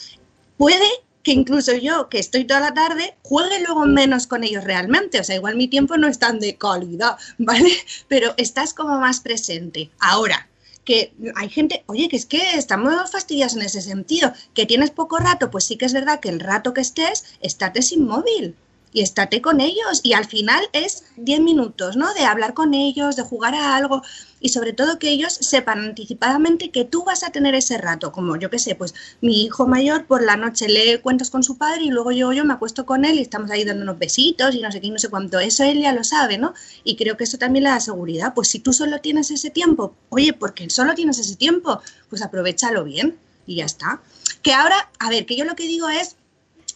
Puede 0.57 0.87
que 1.23 1.31
incluso 1.31 1.75
yo, 1.75 2.09
que 2.09 2.19
estoy 2.19 2.45
toda 2.45 2.59
la 2.59 2.73
tarde, 2.73 3.15
juegue 3.21 3.59
luego 3.59 3.85
menos 3.85 4.27
con 4.27 4.43
ellos 4.43 4.63
realmente. 4.63 5.19
O 5.19 5.23
sea, 5.23 5.35
igual 5.35 5.55
mi 5.55 5.67
tiempo 5.67 5.97
no 5.97 6.07
es 6.07 6.19
tan 6.19 6.39
de 6.39 6.57
calidad, 6.57 7.17
¿vale? 7.37 7.71
Pero 8.07 8.33
estás 8.37 8.73
como 8.73 8.99
más 8.99 9.19
presente. 9.19 9.91
Ahora, 9.99 10.47
que 10.85 11.13
hay 11.35 11.49
gente, 11.49 11.83
oye, 11.87 12.09
que 12.09 12.17
es 12.17 12.25
que 12.25 12.55
estamos 12.55 13.11
fastidiados 13.11 13.55
en 13.55 13.61
ese 13.61 13.81
sentido, 13.81 14.33
que 14.53 14.65
tienes 14.65 14.91
poco 14.91 15.17
rato, 15.17 15.51
pues 15.51 15.65
sí 15.65 15.77
que 15.77 15.85
es 15.85 15.93
verdad 15.93 16.19
que 16.19 16.29
el 16.29 16.39
rato 16.39 16.73
que 16.73 16.81
estés, 16.81 17.25
estate 17.41 17.81
sin 17.81 18.05
móvil 18.05 18.55
y 18.93 19.01
estate 19.01 19.41
con 19.41 19.61
ellos. 19.61 20.01
Y 20.03 20.13
al 20.13 20.25
final 20.25 20.63
es 20.73 21.03
10 21.17 21.41
minutos, 21.41 21.95
¿no? 21.95 22.13
De 22.13 22.21
hablar 22.21 22.53
con 22.53 22.73
ellos, 22.73 23.15
de 23.15 23.23
jugar 23.23 23.55
a 23.55 23.75
algo 23.75 24.01
y 24.41 24.49
sobre 24.49 24.73
todo 24.73 24.99
que 24.99 25.09
ellos 25.09 25.33
sepan 25.33 25.79
anticipadamente 25.79 26.71
que 26.71 26.83
tú 26.83 27.03
vas 27.03 27.23
a 27.23 27.29
tener 27.29 27.55
ese 27.55 27.77
rato, 27.77 28.11
como 28.11 28.35
yo 28.35 28.49
que 28.49 28.59
sé, 28.59 28.75
pues 28.75 28.93
mi 29.21 29.43
hijo 29.43 29.67
mayor 29.67 30.05
por 30.05 30.23
la 30.23 30.35
noche 30.35 30.67
lee 30.67 30.99
cuentos 31.01 31.29
con 31.29 31.43
su 31.43 31.57
padre 31.57 31.83
y 31.83 31.89
luego 31.89 32.11
yo, 32.11 32.33
yo 32.33 32.43
me 32.43 32.53
acuesto 32.53 32.85
con 32.85 33.05
él 33.05 33.19
y 33.19 33.21
estamos 33.21 33.51
ahí 33.51 33.63
dando 33.63 33.83
unos 33.83 33.99
besitos 33.99 34.55
y 34.55 34.61
no 34.61 34.71
sé 34.71 34.81
qué, 34.81 34.89
no 34.89 34.97
sé 34.97 35.09
cuánto. 35.09 35.39
Eso 35.39 35.63
él 35.63 35.81
ya 35.81 35.93
lo 35.93 36.03
sabe, 36.03 36.37
¿no? 36.37 36.53
Y 36.83 36.95
creo 36.95 37.15
que 37.15 37.23
eso 37.23 37.37
también 37.37 37.63
le 37.63 37.69
da 37.69 37.79
seguridad. 37.79 38.33
Pues 38.33 38.49
si 38.49 38.59
tú 38.59 38.73
solo 38.73 38.99
tienes 38.99 39.29
ese 39.31 39.51
tiempo, 39.51 39.95
oye, 40.09 40.33
porque 40.33 40.69
solo 40.69 40.95
tienes 40.95 41.19
ese 41.19 41.35
tiempo, 41.35 41.81
pues 42.09 42.21
aprovechalo 42.21 42.83
bien 42.83 43.17
y 43.45 43.57
ya 43.57 43.65
está. 43.65 44.01
Que 44.41 44.53
ahora, 44.53 44.89
a 44.99 45.09
ver, 45.09 45.25
que 45.25 45.35
yo 45.35 45.45
lo 45.45 45.55
que 45.55 45.67
digo 45.67 45.87
es 45.89 46.15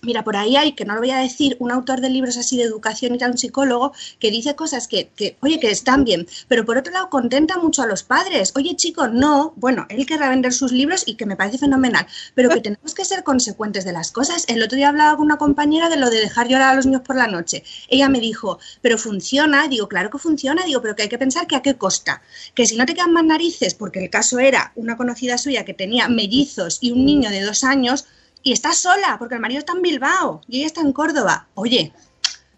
Mira, 0.06 0.24
por 0.24 0.38
ahí 0.38 0.56
hay, 0.56 0.74
que 0.74 0.86
no 0.86 0.94
lo 0.94 1.00
voy 1.00 1.10
a 1.10 1.18
decir, 1.18 1.58
un 1.60 1.72
autor 1.72 2.00
de 2.00 2.10
libros 2.10 2.38
así 2.38 2.58
de 2.58 2.64
educación 2.64 3.16
y 3.16 3.18
tal, 3.18 3.32
un 3.32 3.38
psicólogo, 3.40 3.92
que 4.20 4.30
dice 4.30 4.56
cosas 4.56 4.88
que, 4.88 5.10
que, 5.16 5.36
oye, 5.42 5.60
que 5.60 5.72
están 5.72 6.04
bien, 6.04 6.28
pero 6.48 6.64
por 6.64 6.78
otro 6.78 6.94
lado 6.94 7.10
contenta 7.10 7.58
mucho 7.58 7.82
a 7.82 7.88
los 7.88 8.04
padres. 8.04 8.54
Oye, 8.56 8.76
chico, 8.76 9.08
no, 9.08 9.54
bueno, 9.56 9.88
él 9.90 10.06
querrá 10.06 10.30
vender 10.30 10.54
sus 10.54 10.72
libros 10.72 11.04
y 11.08 11.16
que 11.16 11.26
me 11.26 11.36
parece 11.36 11.58
fenomenal, 11.58 12.06
pero 12.36 12.50
que 12.50 12.62
tenemos 12.62 12.94
que 12.94 13.04
ser 13.04 13.24
consecuentes 13.24 13.84
de 13.84 13.94
las 13.94 14.12
cosas. 14.12 14.46
El 14.48 14.62
otro 14.62 14.76
día 14.76 14.90
hablaba 14.90 15.18
con 15.18 15.26
una 15.26 15.38
compañera 15.38 15.90
de 15.90 15.98
lo 15.98 16.12
de 16.12 16.20
dejar 16.20 16.48
llorar 16.48 16.74
a 16.74 16.76
los 16.76 16.86
niños 16.86 17.02
por 17.02 17.16
la 17.16 17.28
noche. 17.28 17.64
Ella 17.90 18.08
me 18.08 18.20
dijo, 18.20 18.60
pero 18.82 19.00
funciona, 19.00 19.68
digo, 19.68 19.88
claro 19.88 20.12
que 20.12 20.20
funciona, 20.20 20.64
digo, 20.66 20.82
pero 20.82 20.96
que 20.96 21.04
hay 21.04 21.10
que 21.10 21.18
pensar 21.18 21.48
que 21.48 21.56
a 21.56 21.62
qué 21.62 21.76
costa. 21.76 22.22
Que 22.54 22.68
si 22.68 22.78
no 22.78 22.86
te 22.86 22.94
quedan 22.94 23.14
más 23.14 23.26
narices, 23.26 23.74
porque 23.74 24.04
el 24.04 24.10
caso 24.12 24.38
era 24.38 24.72
una 24.76 24.98
conocida 24.98 25.38
suya 25.40 25.66
que 25.66 25.74
tenía 25.74 26.08
mellizos 26.08 26.78
y 26.82 26.92
un 26.92 27.06
niño 27.06 27.30
de 27.30 27.42
dos 27.42 27.64
años, 27.64 28.06
y 28.46 28.52
está 28.52 28.74
sola, 28.74 29.18
porque 29.18 29.34
el 29.36 29.42
marido 29.42 29.58
está 29.58 29.74
en 29.74 29.82
Bilbao 29.82 30.40
y 30.48 30.60
ella 30.60 30.68
está 30.68 30.82
en 30.82 30.94
Córdoba. 30.94 31.48
Oye, 31.56 31.92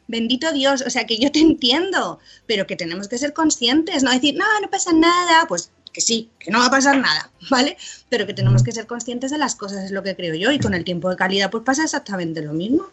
bendito 0.06 0.52
Dios, 0.52 0.84
o 0.86 0.90
sea 0.90 1.06
que 1.06 1.18
yo 1.18 1.32
te 1.32 1.40
entiendo, 1.40 2.20
pero 2.46 2.68
que 2.68 2.76
tenemos 2.76 3.08
que 3.08 3.18
ser 3.18 3.32
conscientes, 3.32 4.04
no 4.04 4.12
decir, 4.12 4.36
no, 4.36 4.46
no 4.62 4.70
pasa 4.70 4.92
nada, 4.92 5.48
pues 5.48 5.72
que 5.94 6.02
sí, 6.02 6.30
que 6.40 6.52
no 6.52 6.60
va 6.60 6.66
a 6.66 6.72
pasar 6.72 6.98
nada, 6.98 7.32
¿vale? 7.50 7.78
Pero 8.10 8.28
que 8.28 8.34
tenemos 8.34 8.64
que 8.64 8.74
ser 8.74 8.86
conscientes 8.86 9.32
de 9.32 9.38
las 9.38 9.56
cosas, 9.56 9.86
es 9.86 9.92
lo 9.92 10.04
que 10.04 10.14
creo 10.14 10.36
yo, 10.36 10.52
y 10.52 10.60
con 10.60 10.74
el 10.74 10.84
tiempo 10.84 11.10
de 11.10 11.16
calidad 11.16 11.50
pues 11.50 11.64
pasa 11.64 11.86
exactamente 11.86 12.42
lo 12.42 12.52
mismo. 12.52 12.88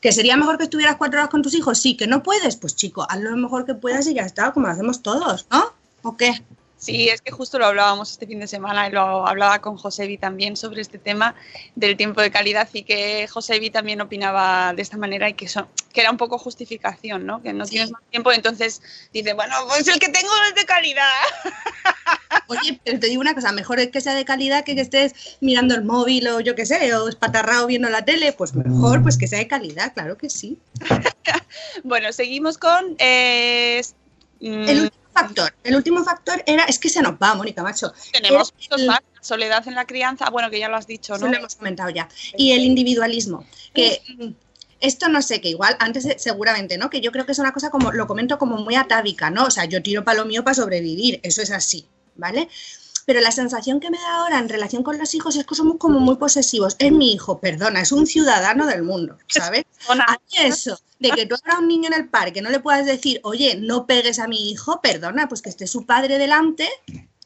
¿Que 0.00 0.10
sería 0.10 0.38
mejor 0.38 0.56
que 0.56 0.64
estuvieras 0.64 0.96
cuatro 0.96 1.20
horas 1.20 1.30
con 1.30 1.42
tus 1.42 1.52
hijos? 1.54 1.78
Sí, 1.78 1.94
que 1.94 2.06
no 2.06 2.22
puedes, 2.22 2.56
pues 2.56 2.74
chico, 2.74 3.06
haz 3.06 3.20
lo 3.20 3.36
mejor 3.36 3.66
que 3.66 3.74
puedas 3.74 4.06
y 4.06 4.14
ya 4.14 4.22
está, 4.22 4.52
como 4.52 4.66
lo 4.66 4.72
hacemos 4.72 5.02
todos, 5.02 5.46
¿no? 5.50 5.74
¿O 6.02 6.16
qué? 6.16 6.42
Sí, 6.78 7.08
es 7.08 7.20
que 7.20 7.32
justo 7.32 7.58
lo 7.58 7.66
hablábamos 7.66 8.12
este 8.12 8.24
fin 8.26 8.38
de 8.38 8.46
semana 8.46 8.86
y 8.86 8.92
lo 8.92 9.26
hablaba 9.26 9.58
con 9.58 9.76
Josebi 9.76 10.16
también 10.16 10.56
sobre 10.56 10.80
este 10.80 10.96
tema 10.96 11.34
del 11.74 11.96
tiempo 11.96 12.20
de 12.20 12.30
calidad 12.30 12.68
y 12.72 12.84
que 12.84 13.26
Josebi 13.26 13.70
también 13.70 14.00
opinaba 14.00 14.72
de 14.74 14.82
esta 14.82 14.96
manera 14.96 15.28
y 15.28 15.34
que, 15.34 15.48
son, 15.48 15.66
que 15.92 16.02
era 16.02 16.10
un 16.12 16.16
poco 16.16 16.38
justificación, 16.38 17.26
¿no? 17.26 17.42
Que 17.42 17.52
no 17.52 17.64
Sí. 17.64 17.72
tienes 17.72 17.90
más 17.90 18.02
tiempo, 18.10 18.30
entonces 18.30 18.80
dice, 19.12 19.32
bueno, 19.34 19.54
pues 19.66 19.88
el 19.88 19.98
que 19.98 20.08
tengo 20.08 20.30
es 20.48 20.54
de 20.54 20.64
calidad. 20.66 21.02
Oye, 22.46 22.80
pero 22.84 23.00
te 23.00 23.08
digo 23.08 23.20
una 23.20 23.34
cosa, 23.34 23.50
mejor 23.52 23.80
es 23.80 23.88
que 23.88 24.00
sea 24.00 24.14
de 24.14 24.24
calidad 24.24 24.64
que 24.64 24.74
que 24.76 24.82
estés 24.82 25.36
mirando 25.40 25.74
el 25.74 25.82
móvil 25.84 26.28
o 26.28 26.38
yo 26.40 26.54
qué 26.54 26.64
sé, 26.64 26.94
o 26.94 27.08
espatarrado 27.08 27.66
viendo 27.66 27.88
la 27.90 28.04
tele, 28.04 28.32
pues 28.32 28.54
mejor 28.54 29.02
pues 29.02 29.18
que 29.18 29.26
sea 29.26 29.40
de 29.40 29.48
calidad, 29.48 29.92
claro 29.94 30.16
que 30.16 30.30
sí. 30.30 30.58
Bueno, 31.82 32.12
seguimos 32.12 32.56
con... 32.58 32.94
eh, 32.98 33.82
mm, 34.40 34.68
El 34.68 34.80
último 34.82 35.07
factor, 35.20 35.54
el 35.64 35.76
último 35.76 36.04
factor 36.04 36.42
era, 36.46 36.64
es 36.64 36.78
que 36.78 36.88
se 36.88 37.02
nos 37.02 37.14
va, 37.14 37.34
Mónica, 37.34 37.62
macho. 37.62 37.92
tenemos 38.12 38.52
el-. 38.70 38.88
Soledad 39.20 39.66
en 39.66 39.74
la 39.74 39.84
crianza, 39.84 40.30
bueno, 40.30 40.48
que 40.48 40.58
ya 40.58 40.68
lo 40.68 40.76
has 40.76 40.86
dicho, 40.86 41.14
Eso 41.14 41.24
¿no? 41.24 41.32
lo 41.32 41.38
hemos 41.38 41.56
comentado 41.56 41.90
ya. 41.90 42.08
Y 42.36 42.52
el 42.52 42.62
individualismo, 42.62 43.44
que 43.74 44.00
esto 44.80 45.08
no 45.08 45.22
sé, 45.22 45.40
que 45.40 45.48
igual 45.48 45.76
antes 45.80 46.06
seguramente, 46.18 46.78
¿no? 46.78 46.88
Que 46.88 47.00
yo 47.00 47.10
creo 47.10 47.26
que 47.26 47.32
es 47.32 47.38
una 47.38 47.52
cosa 47.52 47.70
como, 47.70 47.92
lo 47.92 48.06
comento 48.06 48.38
como 48.38 48.58
muy 48.58 48.76
atávica, 48.76 49.30
¿no? 49.30 49.46
O 49.46 49.50
sea, 49.50 49.64
yo 49.64 49.82
tiro 49.82 50.04
para 50.04 50.18
lo 50.18 50.24
mío 50.24 50.44
para 50.44 50.54
sobrevivir, 50.54 51.20
eso 51.22 51.42
es 51.42 51.50
así, 51.50 51.86
¿vale? 52.14 52.48
Pero 53.08 53.22
la 53.22 53.32
sensación 53.32 53.80
que 53.80 53.90
me 53.90 53.96
da 53.96 54.16
ahora 54.16 54.38
en 54.38 54.50
relación 54.50 54.82
con 54.82 54.98
los 54.98 55.14
hijos 55.14 55.34
es 55.34 55.46
que 55.46 55.54
somos 55.54 55.78
como 55.78 55.98
muy 55.98 56.16
posesivos. 56.16 56.76
Es 56.78 56.92
mi 56.92 57.14
hijo, 57.14 57.40
perdona, 57.40 57.80
es 57.80 57.90
un 57.90 58.06
ciudadano 58.06 58.66
del 58.66 58.82
mundo, 58.82 59.16
¿sabes? 59.28 59.64
A 59.88 59.94
mí 59.94 60.02
eso, 60.44 60.78
de 60.98 61.12
que 61.12 61.24
tú 61.24 61.34
a 61.42 61.58
un 61.58 61.68
niño 61.68 61.86
en 61.86 61.94
el 61.94 62.10
parque 62.10 62.42
no 62.42 62.50
le 62.50 62.60
puedas 62.60 62.84
decir, 62.84 63.18
oye, 63.24 63.56
no 63.56 63.86
pegues 63.86 64.18
a 64.18 64.28
mi 64.28 64.50
hijo, 64.50 64.82
perdona, 64.82 65.26
pues 65.26 65.40
que 65.40 65.48
esté 65.48 65.66
su 65.66 65.86
padre 65.86 66.18
delante 66.18 66.68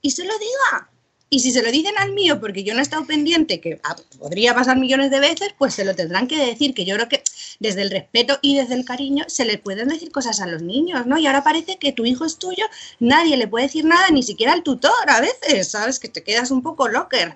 y 0.01 0.13
se 0.13 0.25
lo 0.25 0.35
diga. 0.39 0.89
Y 1.33 1.41
si 1.41 1.51
se 1.51 1.63
lo 1.63 1.71
dicen 1.71 1.95
al 1.97 2.13
mío 2.13 2.39
porque 2.39 2.63
yo 2.63 2.75
no 2.75 2.81
he 2.81 2.83
estado 2.83 3.07
pendiente, 3.07 3.59
que 3.59 3.81
ah, 3.85 3.97
podría 4.19 4.55
pasar 4.55 4.77
millones 4.77 5.11
de 5.11 5.19
veces, 5.19 5.55
pues 5.57 5.73
se 5.73 5.83
lo 5.83 5.95
tendrán 5.95 6.27
que 6.29 6.37
decir, 6.37 6.75
que 6.75 6.85
yo 6.85 6.95
creo 6.97 7.09
que 7.09 7.23
desde 7.59 7.81
el 7.81 7.91
respeto 7.91 8.39
y 8.43 8.59
desde 8.59 8.75
el 8.75 8.85
cariño 8.85 9.25
se 9.29 9.47
le 9.47 9.57
pueden 9.57 9.89
decir 9.89 10.13
cosas 10.13 10.43
a 10.43 10.47
los 10.47 10.61
niños, 10.61 11.07
¿no? 11.07 11.17
Y 11.17 11.27
ahora 11.27 11.43
parece 11.43 11.79
que 11.79 11.93
tu 11.93 12.05
hijo 12.05 12.27
es 12.27 12.37
tuyo, 12.37 12.67
nadie 13.01 13.39
le 13.39 13.49
puede 13.49 13.65
decir 13.65 13.87
nada, 13.87 14.11
ni 14.11 14.23
siquiera 14.23 14.53
al 14.53 14.63
tutor 14.63 14.93
a 15.09 15.23
veces, 15.23 15.71
¿sabes? 15.71 15.99
Que 15.99 16.09
te 16.09 16.23
quedas 16.23 16.51
un 16.51 16.63
poco 16.63 16.87
locker. 16.89 17.35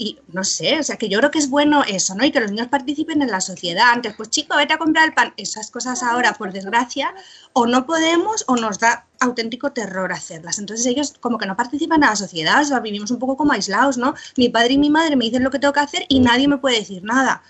Y 0.00 0.20
no 0.28 0.44
sé, 0.44 0.78
o 0.78 0.82
sea, 0.84 0.96
que 0.96 1.08
yo 1.08 1.18
creo 1.18 1.32
que 1.32 1.40
es 1.40 1.50
bueno 1.50 1.82
eso, 1.82 2.14
¿no? 2.14 2.24
Y 2.24 2.30
que 2.30 2.38
los 2.38 2.52
niños 2.52 2.68
participen 2.68 3.20
en 3.20 3.32
la 3.32 3.40
sociedad. 3.40 3.90
Antes, 3.92 4.14
pues 4.16 4.30
chico, 4.30 4.56
vete 4.56 4.74
a 4.74 4.78
comprar 4.78 5.08
el 5.08 5.12
pan. 5.12 5.34
Esas 5.36 5.72
cosas 5.72 6.04
ahora, 6.04 6.34
por 6.34 6.52
desgracia, 6.52 7.12
o 7.52 7.66
no 7.66 7.84
podemos 7.84 8.44
o 8.46 8.54
nos 8.54 8.78
da 8.78 9.06
auténtico 9.18 9.72
terror 9.72 10.12
hacerlas. 10.12 10.60
Entonces 10.60 10.86
ellos 10.86 11.14
como 11.18 11.36
que 11.36 11.46
no 11.46 11.56
participan 11.56 12.04
en 12.04 12.10
la 12.10 12.14
sociedad, 12.14 12.62
o 12.62 12.64
sea, 12.64 12.78
vivimos 12.78 13.10
un 13.10 13.18
poco 13.18 13.36
como 13.36 13.52
aislados, 13.52 13.98
¿no? 13.98 14.14
Mi 14.36 14.48
padre 14.48 14.74
y 14.74 14.78
mi 14.78 14.88
madre 14.88 15.16
me 15.16 15.24
dicen 15.24 15.42
lo 15.42 15.50
que 15.50 15.58
tengo 15.58 15.72
que 15.72 15.80
hacer 15.80 16.06
y 16.08 16.20
nadie 16.20 16.46
me 16.46 16.58
puede 16.58 16.78
decir 16.78 17.02
nada. 17.02 17.42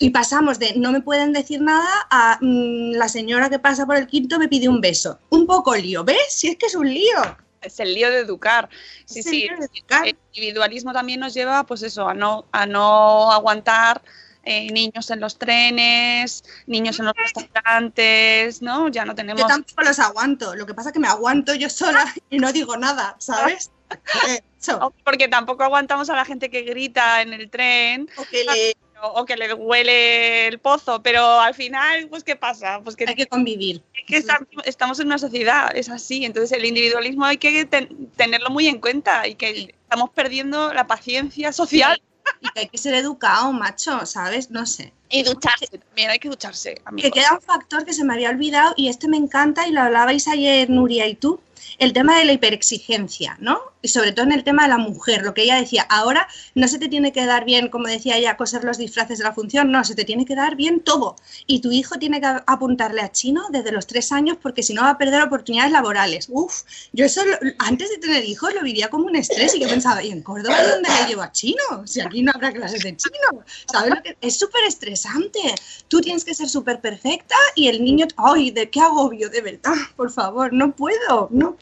Y 0.00 0.10
pasamos 0.10 0.58
de 0.58 0.74
no 0.76 0.90
me 0.90 1.02
pueden 1.02 1.32
decir 1.32 1.60
nada 1.60 1.88
a 2.10 2.36
mm, 2.40 2.94
la 2.96 3.08
señora 3.08 3.48
que 3.48 3.60
pasa 3.60 3.86
por 3.86 3.94
el 3.94 4.08
quinto 4.08 4.40
me 4.40 4.48
pide 4.48 4.68
un 4.68 4.80
beso. 4.80 5.20
Un 5.30 5.46
poco 5.46 5.76
lío, 5.76 6.02
¿ves? 6.02 6.18
Si 6.30 6.48
es 6.48 6.56
que 6.56 6.66
es 6.66 6.74
un 6.74 6.92
lío. 6.92 7.43
Es 7.64 7.80
el 7.80 7.94
lío 7.94 8.10
de 8.10 8.18
educar. 8.18 8.68
Sí, 9.04 9.20
el 9.20 9.24
sí. 9.24 9.44
educar. 9.44 10.06
El 10.06 10.16
individualismo 10.32 10.92
también 10.92 11.20
nos 11.20 11.34
lleva, 11.34 11.64
pues 11.64 11.82
eso, 11.82 12.08
a 12.08 12.14
no, 12.14 12.46
a 12.52 12.66
no 12.66 13.32
aguantar 13.32 14.02
eh, 14.44 14.70
niños 14.72 15.10
en 15.10 15.20
los 15.20 15.38
trenes, 15.38 16.44
niños 16.66 16.98
en 16.98 17.06
los 17.06 17.14
restaurantes, 17.16 18.60
¿no? 18.62 18.88
Ya 18.88 19.04
no 19.04 19.14
tenemos. 19.14 19.40
Yo 19.40 19.46
tampoco 19.46 19.82
los 19.82 19.98
aguanto. 19.98 20.54
Lo 20.54 20.66
que 20.66 20.74
pasa 20.74 20.90
es 20.90 20.92
que 20.92 20.98
me 20.98 21.08
aguanto 21.08 21.54
yo 21.54 21.70
sola 21.70 22.04
y 22.30 22.38
no 22.38 22.52
digo 22.52 22.76
nada, 22.76 23.16
¿sabes? 23.18 23.70
O 24.80 24.90
Porque 25.04 25.28
tampoco 25.28 25.62
aguantamos 25.62 26.08
a 26.08 26.16
la 26.16 26.24
gente 26.24 26.48
que 26.50 26.62
grita 26.62 27.20
en 27.20 27.34
el 27.34 27.50
tren 27.50 28.08
O 28.16 28.24
que 28.24 28.44
le- 28.44 28.74
o, 29.12 29.24
que 29.24 29.36
le 29.36 29.52
huele 29.54 30.46
el 30.46 30.58
pozo, 30.58 31.02
pero 31.02 31.40
al 31.40 31.54
final, 31.54 32.08
pues, 32.08 32.24
¿qué 32.24 32.36
pasa? 32.36 32.80
Pues 32.82 32.96
que, 32.96 33.04
hay 33.08 33.14
que 33.14 33.26
convivir. 33.26 33.82
que 34.06 34.22
estamos 34.64 35.00
en 35.00 35.06
una 35.06 35.18
sociedad, 35.18 35.74
es 35.76 35.88
así. 35.88 36.24
Entonces, 36.24 36.52
el 36.52 36.64
individualismo 36.64 37.24
hay 37.24 37.38
que 37.38 37.64
ten- 37.64 38.10
tenerlo 38.16 38.50
muy 38.50 38.66
en 38.66 38.80
cuenta 38.80 39.26
y 39.26 39.34
que 39.34 39.74
estamos 39.82 40.10
perdiendo 40.10 40.72
la 40.72 40.86
paciencia 40.86 41.52
social. 41.52 42.00
Y 42.40 42.48
que 42.48 42.60
hay 42.60 42.68
que 42.68 42.78
ser 42.78 42.94
educado, 42.94 43.52
macho, 43.52 44.06
¿sabes? 44.06 44.50
No 44.50 44.64
sé. 44.64 44.92
Y 45.10 45.22
ducharse 45.24 45.66
también, 45.66 46.10
hay 46.10 46.18
que 46.18 46.30
ducharse, 46.30 46.80
Que 46.96 47.10
queda 47.10 47.34
un 47.34 47.40
factor 47.42 47.84
que 47.84 47.92
se 47.92 48.02
me 48.02 48.14
había 48.14 48.30
olvidado 48.30 48.72
y 48.78 48.88
este 48.88 49.08
me 49.08 49.18
encanta 49.18 49.68
y 49.68 49.72
lo 49.72 49.82
hablabais 49.82 50.26
ayer, 50.26 50.70
Nuria 50.70 51.06
y 51.06 51.14
tú, 51.16 51.38
el 51.78 51.92
tema 51.92 52.18
de 52.18 52.24
la 52.24 52.32
hiperexigencia, 52.32 53.36
¿no? 53.40 53.60
Y 53.82 53.88
sobre 53.88 54.12
todo 54.12 54.24
en 54.24 54.32
el 54.32 54.44
tema 54.44 54.62
de 54.62 54.70
la 54.70 54.78
mujer, 54.78 55.22
lo 55.22 55.34
que 55.34 55.42
ella 55.42 55.56
decía, 55.60 55.82
ahora 55.90 56.26
no 56.54 56.68
se 56.68 56.78
te 56.78 56.88
tiene 56.88 57.12
que 57.12 57.26
dar 57.26 57.44
bien, 57.44 57.68
como 57.68 57.86
decía 57.86 58.16
ella, 58.16 58.36
coser 58.38 58.64
los 58.64 58.78
disfraces 58.78 59.18
de 59.18 59.24
la 59.24 59.34
función, 59.34 59.70
no, 59.70 59.84
se 59.84 59.94
te 59.94 60.04
tiene 60.04 60.24
que 60.24 60.34
dar 60.34 60.56
bien 60.56 60.80
todo. 60.80 61.16
Y 61.46 61.60
tu 61.60 61.70
hijo 61.70 61.96
tiene 61.96 62.18
que 62.20 62.26
apuntarle 62.46 63.02
a 63.02 63.12
chino 63.12 63.42
desde 63.50 63.72
los 63.72 63.86
tres 63.86 64.10
años 64.12 64.38
porque 64.40 64.62
si 64.62 64.72
no 64.72 64.82
va 64.82 64.90
a 64.90 64.98
perder 64.98 65.20
oportunidades 65.22 65.70
laborales. 65.72 66.28
Uf, 66.30 66.62
yo 66.94 67.04
eso 67.04 67.22
lo- 67.26 67.36
antes 67.58 67.90
de 67.90 67.98
tener 67.98 68.24
hijos 68.24 68.54
lo 68.54 68.62
vivía 68.62 68.88
como 68.88 69.04
un 69.06 69.16
estrés 69.16 69.54
y 69.54 69.60
yo 69.60 69.68
pensaba, 69.68 70.02
¿y 70.02 70.10
en 70.12 70.22
Córdoba 70.22 70.56
dónde 70.62 70.88
le 70.88 71.08
llevo 71.08 71.22
a 71.22 71.32
chino? 71.32 71.60
Si 71.84 72.00
aquí 72.00 72.22
no 72.22 72.32
habrá 72.34 72.52
clases 72.52 72.82
de 72.82 72.96
chino. 72.96 73.44
¿Sabes 73.70 73.90
lo 73.94 74.02
que? 74.02 74.16
Es 74.22 74.38
súper 74.38 74.64
estresante. 74.66 75.40
Tú 75.88 76.00
tienes 76.00 76.24
que 76.24 76.34
ser 76.34 76.48
súper 76.48 76.80
perfecta 76.80 77.34
y 77.54 77.68
el 77.68 77.84
niño, 77.84 78.06
ay, 78.16 78.50
de 78.50 78.70
qué 78.70 78.80
agobio, 78.80 79.28
de 79.28 79.42
verdad, 79.42 79.74
por 79.96 80.10
favor, 80.10 80.52
no 80.54 80.74
puedo, 80.74 81.28
no 81.30 81.54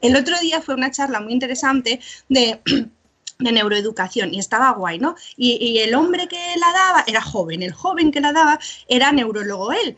El 0.00 0.16
otro 0.16 0.38
día 0.40 0.60
fue 0.60 0.74
una 0.74 0.90
charla 0.90 1.20
muy 1.20 1.32
interesante 1.32 2.00
de, 2.28 2.60
de 3.38 3.52
neuroeducación 3.52 4.32
y 4.34 4.38
estaba 4.38 4.72
guay, 4.72 4.98
¿no? 4.98 5.14
Y, 5.36 5.56
y 5.60 5.78
el 5.78 5.94
hombre 5.94 6.26
que 6.28 6.36
la 6.58 6.72
daba 6.72 7.04
era 7.06 7.20
joven, 7.20 7.62
el 7.62 7.72
joven 7.72 8.10
que 8.10 8.20
la 8.20 8.32
daba 8.32 8.58
era 8.88 9.12
neurólogo 9.12 9.72
él. 9.72 9.96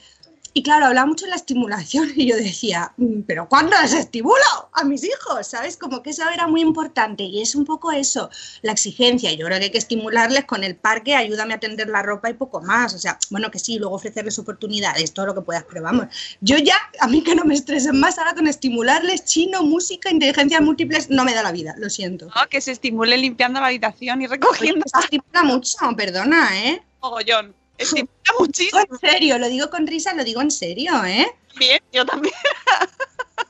Y 0.58 0.62
claro, 0.64 0.86
hablaba 0.86 1.06
mucho 1.06 1.24
de 1.24 1.30
la 1.30 1.36
estimulación 1.36 2.10
y 2.16 2.26
yo 2.26 2.34
decía, 2.34 2.92
"Mm, 2.96 3.20
pero 3.28 3.48
¿cuándo 3.48 3.76
les 3.80 3.92
estimulo 3.92 4.42
a 4.72 4.82
mis 4.82 5.04
hijos? 5.04 5.46
¿Sabes? 5.46 5.76
Como 5.76 6.02
que 6.02 6.10
eso 6.10 6.28
era 6.28 6.48
muy 6.48 6.62
importante 6.62 7.22
y 7.22 7.40
es 7.40 7.54
un 7.54 7.64
poco 7.64 7.92
eso, 7.92 8.28
la 8.62 8.72
exigencia. 8.72 9.32
Yo 9.34 9.46
creo 9.46 9.58
que 9.58 9.66
hay 9.66 9.70
que 9.70 9.78
estimularles 9.78 10.46
con 10.46 10.64
el 10.64 10.74
parque, 10.74 11.14
ayúdame 11.14 11.54
a 11.54 11.60
tender 11.60 11.88
la 11.88 12.02
ropa 12.02 12.28
y 12.28 12.34
poco 12.34 12.60
más. 12.60 12.92
O 12.92 12.98
sea, 12.98 13.20
bueno, 13.30 13.52
que 13.52 13.60
sí, 13.60 13.78
luego 13.78 13.94
ofrecerles 13.94 14.36
oportunidades, 14.40 15.14
todo 15.14 15.26
lo 15.26 15.34
que 15.36 15.42
puedas, 15.42 15.64
pero 15.68 15.80
vamos, 15.80 16.08
yo 16.40 16.56
ya, 16.58 16.76
a 16.98 17.06
mí 17.06 17.22
que 17.22 17.36
no 17.36 17.44
me 17.44 17.54
estresen 17.54 18.00
más 18.00 18.18
ahora 18.18 18.34
con 18.34 18.48
estimularles 18.48 19.26
chino, 19.26 19.62
música, 19.62 20.10
inteligencias 20.10 20.60
múltiples, 20.60 21.08
no 21.08 21.24
me 21.24 21.34
da 21.34 21.44
la 21.44 21.52
vida, 21.52 21.76
lo 21.78 21.88
siento. 21.88 22.26
¿no? 22.34 22.48
Que 22.50 22.60
se 22.60 22.72
estimule 22.72 23.16
limpiando 23.16 23.60
la 23.60 23.66
habitación 23.68 24.22
y 24.22 24.26
recogiendo 24.26 24.84
Se 24.92 25.04
estimula 25.04 25.44
mucho, 25.44 25.76
perdona, 25.96 26.48
¿eh? 26.66 26.82
mogollón. 27.00 27.54
Estimula 27.78 28.10
muchísimo. 28.38 28.80
en 28.90 28.98
serio, 28.98 29.38
lo 29.38 29.48
digo 29.48 29.70
con 29.70 29.86
risa, 29.86 30.12
lo 30.14 30.24
digo 30.24 30.40
en 30.42 30.50
serio, 30.50 31.04
¿eh? 31.04 31.34
Bien, 31.56 31.80
yo 31.92 32.04
también, 32.04 32.34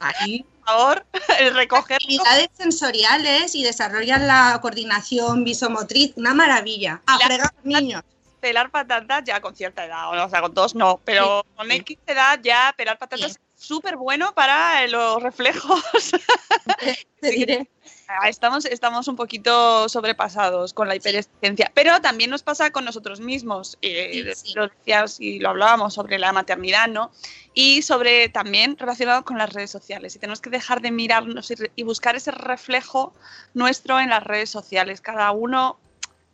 Ahí. 0.01 0.43
por 0.65 0.67
favor, 0.67 1.07
el 1.39 1.55
recoger. 1.55 1.97
Actividades 1.97 2.49
sensoriales 2.57 3.55
y 3.55 3.63
desarrollan 3.65 4.27
la 4.27 4.59
coordinación 4.63 5.45
visomotriz, 5.45 6.13
una 6.17 6.35
maravilla. 6.35 7.03
A 7.07 7.19
La- 7.19 7.27
fregar 7.27 7.55
niños. 7.65 8.03
pelar 8.41 8.71
patatas 8.71 9.25
ya 9.25 9.41
con 9.41 9.57
cierta 9.57 9.85
edad, 9.85 10.25
o 10.25 10.29
sea, 10.31 10.41
con 10.43 10.55
dos 10.55 10.75
no, 10.75 11.01
pero 11.05 11.43
Sí, 11.45 11.55
con 11.57 11.69
sí. 11.71 11.77
X 11.77 11.99
edad 12.07 12.39
ya 12.43 12.73
pelar 12.77 12.99
patatas 12.99 13.33
es 13.33 13.41
súper 13.57 13.97
bueno 13.97 14.33
para 14.35 14.87
los 14.87 15.23
reflejos. 15.23 15.83
Te 17.21 17.31
diré. 17.31 17.69
Ah, 18.11 18.29
Estamos, 18.31 18.65
estamos 18.65 19.07
un 19.07 19.17
poquito 19.17 19.87
sobrepasados 19.89 20.73
con 20.73 20.89
la 20.89 20.97
hiperexigencia, 20.97 21.71
pero 21.75 22.01
también 22.01 22.31
nos 22.31 22.43
pasa 22.43 22.71
con 22.71 22.87
nosotros 22.87 23.21
mismos. 23.21 23.77
eh, 23.83 24.33
Sí, 24.35 24.49
sí. 24.49 24.55
Lo 24.55 24.69
decías 24.69 25.21
y 25.21 25.39
lo 25.41 25.51
hablábamos 25.51 25.93
sobre 25.93 26.19
la 26.19 26.33
maternidad, 26.33 26.89
¿no? 26.89 27.11
Y 27.53 27.83
sobre 27.83 28.31
también 28.31 28.79
relacionado 28.79 29.25
con 29.25 29.37
las 29.37 29.53
redes 29.53 29.71
sociales. 29.71 30.17
Y 30.17 30.19
tenemos 30.19 30.41
que 30.41 30.49
dejar 30.49 30.81
de 30.81 30.91
mirarnos 30.91 31.51
y, 31.51 31.55
y 31.77 31.83
buscar 31.83 32.17
ese 32.17 32.31
reflejo 32.31 33.13
nuestro 33.53 34.01
en 34.01 34.09
las 34.09 34.25
redes 34.25 34.49
sociales. 34.49 35.03
Cada 35.03 35.31
uno 35.33 35.79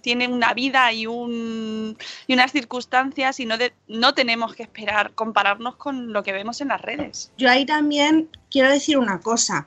tiene 0.00 0.28
una 0.28 0.54
vida 0.54 0.92
y, 0.92 1.06
un, 1.08 1.96
y 2.28 2.34
unas 2.34 2.52
circunstancias 2.52 3.40
y 3.40 3.46
no, 3.46 3.56
de- 3.58 3.72
no 3.88 4.14
tenemos 4.14 4.54
que 4.54 4.62
esperar 4.62 5.12
compararnos 5.14 5.74
con 5.74 6.12
lo 6.12 6.22
que 6.22 6.32
vemos 6.32 6.60
en 6.60 6.68
las 6.68 6.80
redes. 6.82 7.32
Yo 7.37 7.50
ahí 7.50 7.64
también 7.66 8.28
quiero 8.50 8.70
decir 8.70 8.96
una 8.98 9.18
cosa, 9.20 9.66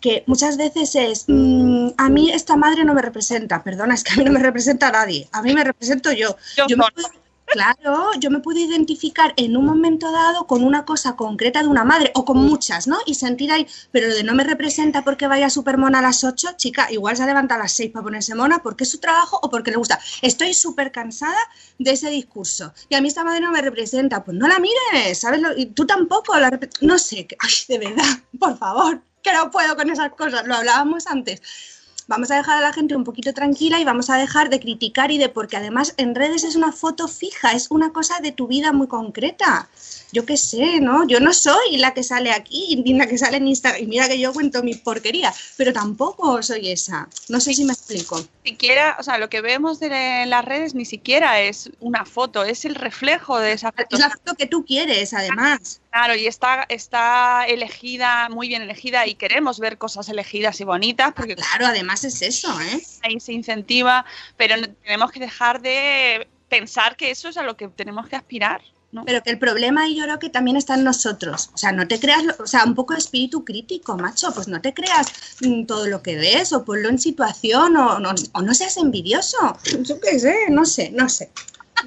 que 0.00 0.24
muchas 0.26 0.56
veces 0.56 0.94
es, 0.94 1.24
mm, 1.28 1.88
a 1.96 2.08
mí 2.08 2.30
esta 2.30 2.56
madre 2.56 2.84
no 2.84 2.94
me 2.94 3.02
representa, 3.02 3.62
perdona, 3.62 3.94
es 3.94 4.04
que 4.04 4.12
a 4.12 4.16
mí 4.16 4.24
no 4.24 4.32
me 4.32 4.40
representa 4.40 4.90
nadie, 4.90 5.28
a 5.32 5.42
mí 5.42 5.52
me 5.54 5.64
represento 5.64 6.12
yo. 6.12 6.36
Yo 6.56 6.66
Yo 6.68 6.76
me 6.76 6.82
con- 6.84 6.92
puedo- 6.94 7.08
claro, 7.48 8.10
yo 8.18 8.28
me 8.30 8.40
puedo 8.40 8.58
identificar 8.58 9.32
en 9.36 9.56
un 9.56 9.64
momento 9.64 10.10
dado 10.10 10.46
con 10.48 10.64
una 10.64 10.84
cosa 10.84 11.14
concreta 11.14 11.62
de 11.62 11.68
una 11.68 11.84
madre 11.84 12.10
o 12.14 12.24
con 12.24 12.38
muchas, 12.38 12.88
¿no? 12.88 12.98
Y 13.06 13.14
sentir 13.14 13.52
ahí, 13.52 13.66
pero 13.92 14.08
lo 14.08 14.14
de 14.16 14.24
no 14.24 14.34
me 14.34 14.42
representa 14.42 15.02
porque 15.04 15.28
vaya 15.28 15.48
súper 15.48 15.78
mona 15.78 16.00
a 16.00 16.02
las 16.02 16.24
8, 16.24 16.48
chica, 16.56 16.90
igual 16.90 17.16
se 17.16 17.24
levanta 17.24 17.54
a 17.54 17.58
las 17.58 17.72
6 17.72 17.92
para 17.92 18.02
ponerse 18.02 18.34
mona 18.34 18.58
porque 18.58 18.82
es 18.82 18.90
su 18.90 18.98
trabajo 18.98 19.38
o 19.40 19.48
porque 19.48 19.70
le 19.70 19.76
gusta. 19.76 19.98
Estoy 20.22 20.54
súper 20.54 20.90
cansada 20.90 21.38
de 21.78 21.92
ese 21.92 22.10
discurso. 22.10 22.72
Y 22.88 22.96
a 22.96 23.00
mí 23.00 23.06
esta 23.08 23.22
madre 23.22 23.40
no 23.40 23.52
me 23.52 23.62
representa, 23.62 24.24
pues 24.24 24.36
no 24.36 24.48
la 24.48 24.58
mires, 24.58 25.18
¿sabes? 25.20 25.40
Lo- 25.40 25.56
Y 25.56 25.66
tú 25.66 25.86
tampoco, 25.86 26.36
la 26.38 26.50
no 26.80 26.98
sé, 26.98 27.28
ay, 27.38 27.50
de 27.68 27.78
verdad, 27.78 28.04
por 28.40 28.58
favor, 28.58 29.00
que 29.26 29.32
no 29.32 29.50
puedo 29.50 29.76
con 29.76 29.90
esas 29.90 30.12
cosas, 30.12 30.46
lo 30.46 30.54
hablábamos 30.54 31.06
antes. 31.06 31.42
Vamos 32.08 32.30
a 32.30 32.36
dejar 32.36 32.58
a 32.58 32.60
la 32.60 32.72
gente 32.72 32.94
un 32.94 33.02
poquito 33.02 33.34
tranquila 33.34 33.80
y 33.80 33.84
vamos 33.84 34.10
a 34.10 34.16
dejar 34.16 34.48
de 34.48 34.60
criticar 34.60 35.10
y 35.10 35.18
de 35.18 35.28
porque 35.28 35.56
además 35.56 35.92
en 35.96 36.14
redes 36.14 36.44
es 36.44 36.54
una 36.54 36.70
foto 36.70 37.08
fija, 37.08 37.50
es 37.50 37.66
una 37.68 37.92
cosa 37.92 38.20
de 38.20 38.30
tu 38.30 38.46
vida 38.46 38.70
muy 38.70 38.86
concreta. 38.86 39.68
Yo 40.12 40.24
qué 40.24 40.36
sé, 40.36 40.80
¿no? 40.80 41.04
Yo 41.08 41.18
no 41.18 41.32
soy 41.32 41.78
la 41.78 41.94
que 41.94 42.04
sale 42.04 42.30
aquí, 42.30 42.80
ni 42.84 42.94
la 42.94 43.08
que 43.08 43.18
sale 43.18 43.38
en 43.38 43.48
Instagram. 43.48 43.82
Y 43.82 43.86
mira 43.88 44.08
que 44.08 44.20
yo 44.20 44.32
cuento 44.32 44.62
mi 44.62 44.76
porquería, 44.76 45.34
pero 45.56 45.72
tampoco 45.72 46.40
soy 46.44 46.70
esa. 46.70 47.08
No 47.28 47.40
sé 47.40 47.54
si 47.54 47.64
me 47.64 47.72
explico. 47.72 48.24
siquiera, 48.44 48.96
o 49.00 49.02
sea, 49.02 49.18
lo 49.18 49.28
que 49.28 49.40
vemos 49.40 49.80
de 49.80 50.26
las 50.26 50.44
redes 50.44 50.76
ni 50.76 50.84
siquiera 50.84 51.40
es 51.40 51.70
una 51.80 52.04
foto, 52.04 52.44
es 52.44 52.64
el 52.64 52.76
reflejo 52.76 53.40
de 53.40 53.54
esa 53.54 53.72
foto. 53.72 53.96
Es 53.96 53.98
la 53.98 54.10
foto 54.10 54.34
que 54.34 54.46
tú 54.46 54.64
quieres, 54.64 55.12
además. 55.12 55.80
Claro, 55.96 56.14
y 56.14 56.26
está, 56.26 56.66
está 56.68 57.46
elegida, 57.46 58.28
muy 58.28 58.48
bien 58.48 58.60
elegida, 58.60 59.06
y 59.06 59.14
queremos 59.14 59.58
ver 59.58 59.78
cosas 59.78 60.06
elegidas 60.10 60.60
y 60.60 60.64
bonitas, 60.64 61.14
porque 61.16 61.36
Claro, 61.36 61.68
además 61.68 62.04
es 62.04 62.20
eso, 62.20 62.48
¿eh? 62.60 62.82
ahí 63.02 63.18
se 63.18 63.32
incentiva, 63.32 64.04
pero 64.36 64.56
tenemos 64.84 65.10
que 65.10 65.20
dejar 65.20 65.62
de 65.62 66.28
pensar 66.50 66.98
que 66.98 67.10
eso 67.10 67.30
es 67.30 67.38
a 67.38 67.42
lo 67.42 67.56
que 67.56 67.68
tenemos 67.68 68.08
que 68.08 68.16
aspirar. 68.16 68.60
¿no? 68.92 69.06
Pero 69.06 69.22
que 69.22 69.30
el 69.30 69.38
problema 69.38 69.88
yo 69.88 70.04
creo 70.04 70.18
que 70.18 70.28
también 70.28 70.58
está 70.58 70.74
en 70.74 70.84
nosotros. 70.84 71.48
O 71.54 71.56
sea, 71.56 71.72
no 71.72 71.88
te 71.88 71.98
creas, 71.98 72.24
o 72.38 72.46
sea, 72.46 72.64
un 72.64 72.74
poco 72.74 72.92
de 72.92 72.98
espíritu 72.98 73.42
crítico, 73.42 73.96
macho. 73.96 74.34
Pues 74.34 74.48
no 74.48 74.60
te 74.60 74.74
creas 74.74 75.10
mm, 75.40 75.64
todo 75.64 75.86
lo 75.86 76.02
que 76.02 76.16
ves 76.16 76.52
o 76.52 76.62
ponlo 76.62 76.90
en 76.90 76.98
situación 76.98 77.74
o 77.74 77.98
no, 78.00 78.14
o 78.32 78.42
no 78.42 78.54
seas 78.54 78.76
envidioso. 78.76 79.58
Yo 79.80 79.98
qué 79.98 80.18
sé, 80.18 80.50
no 80.50 80.66
sé, 80.66 80.90
no 80.90 81.08
sé. 81.08 81.30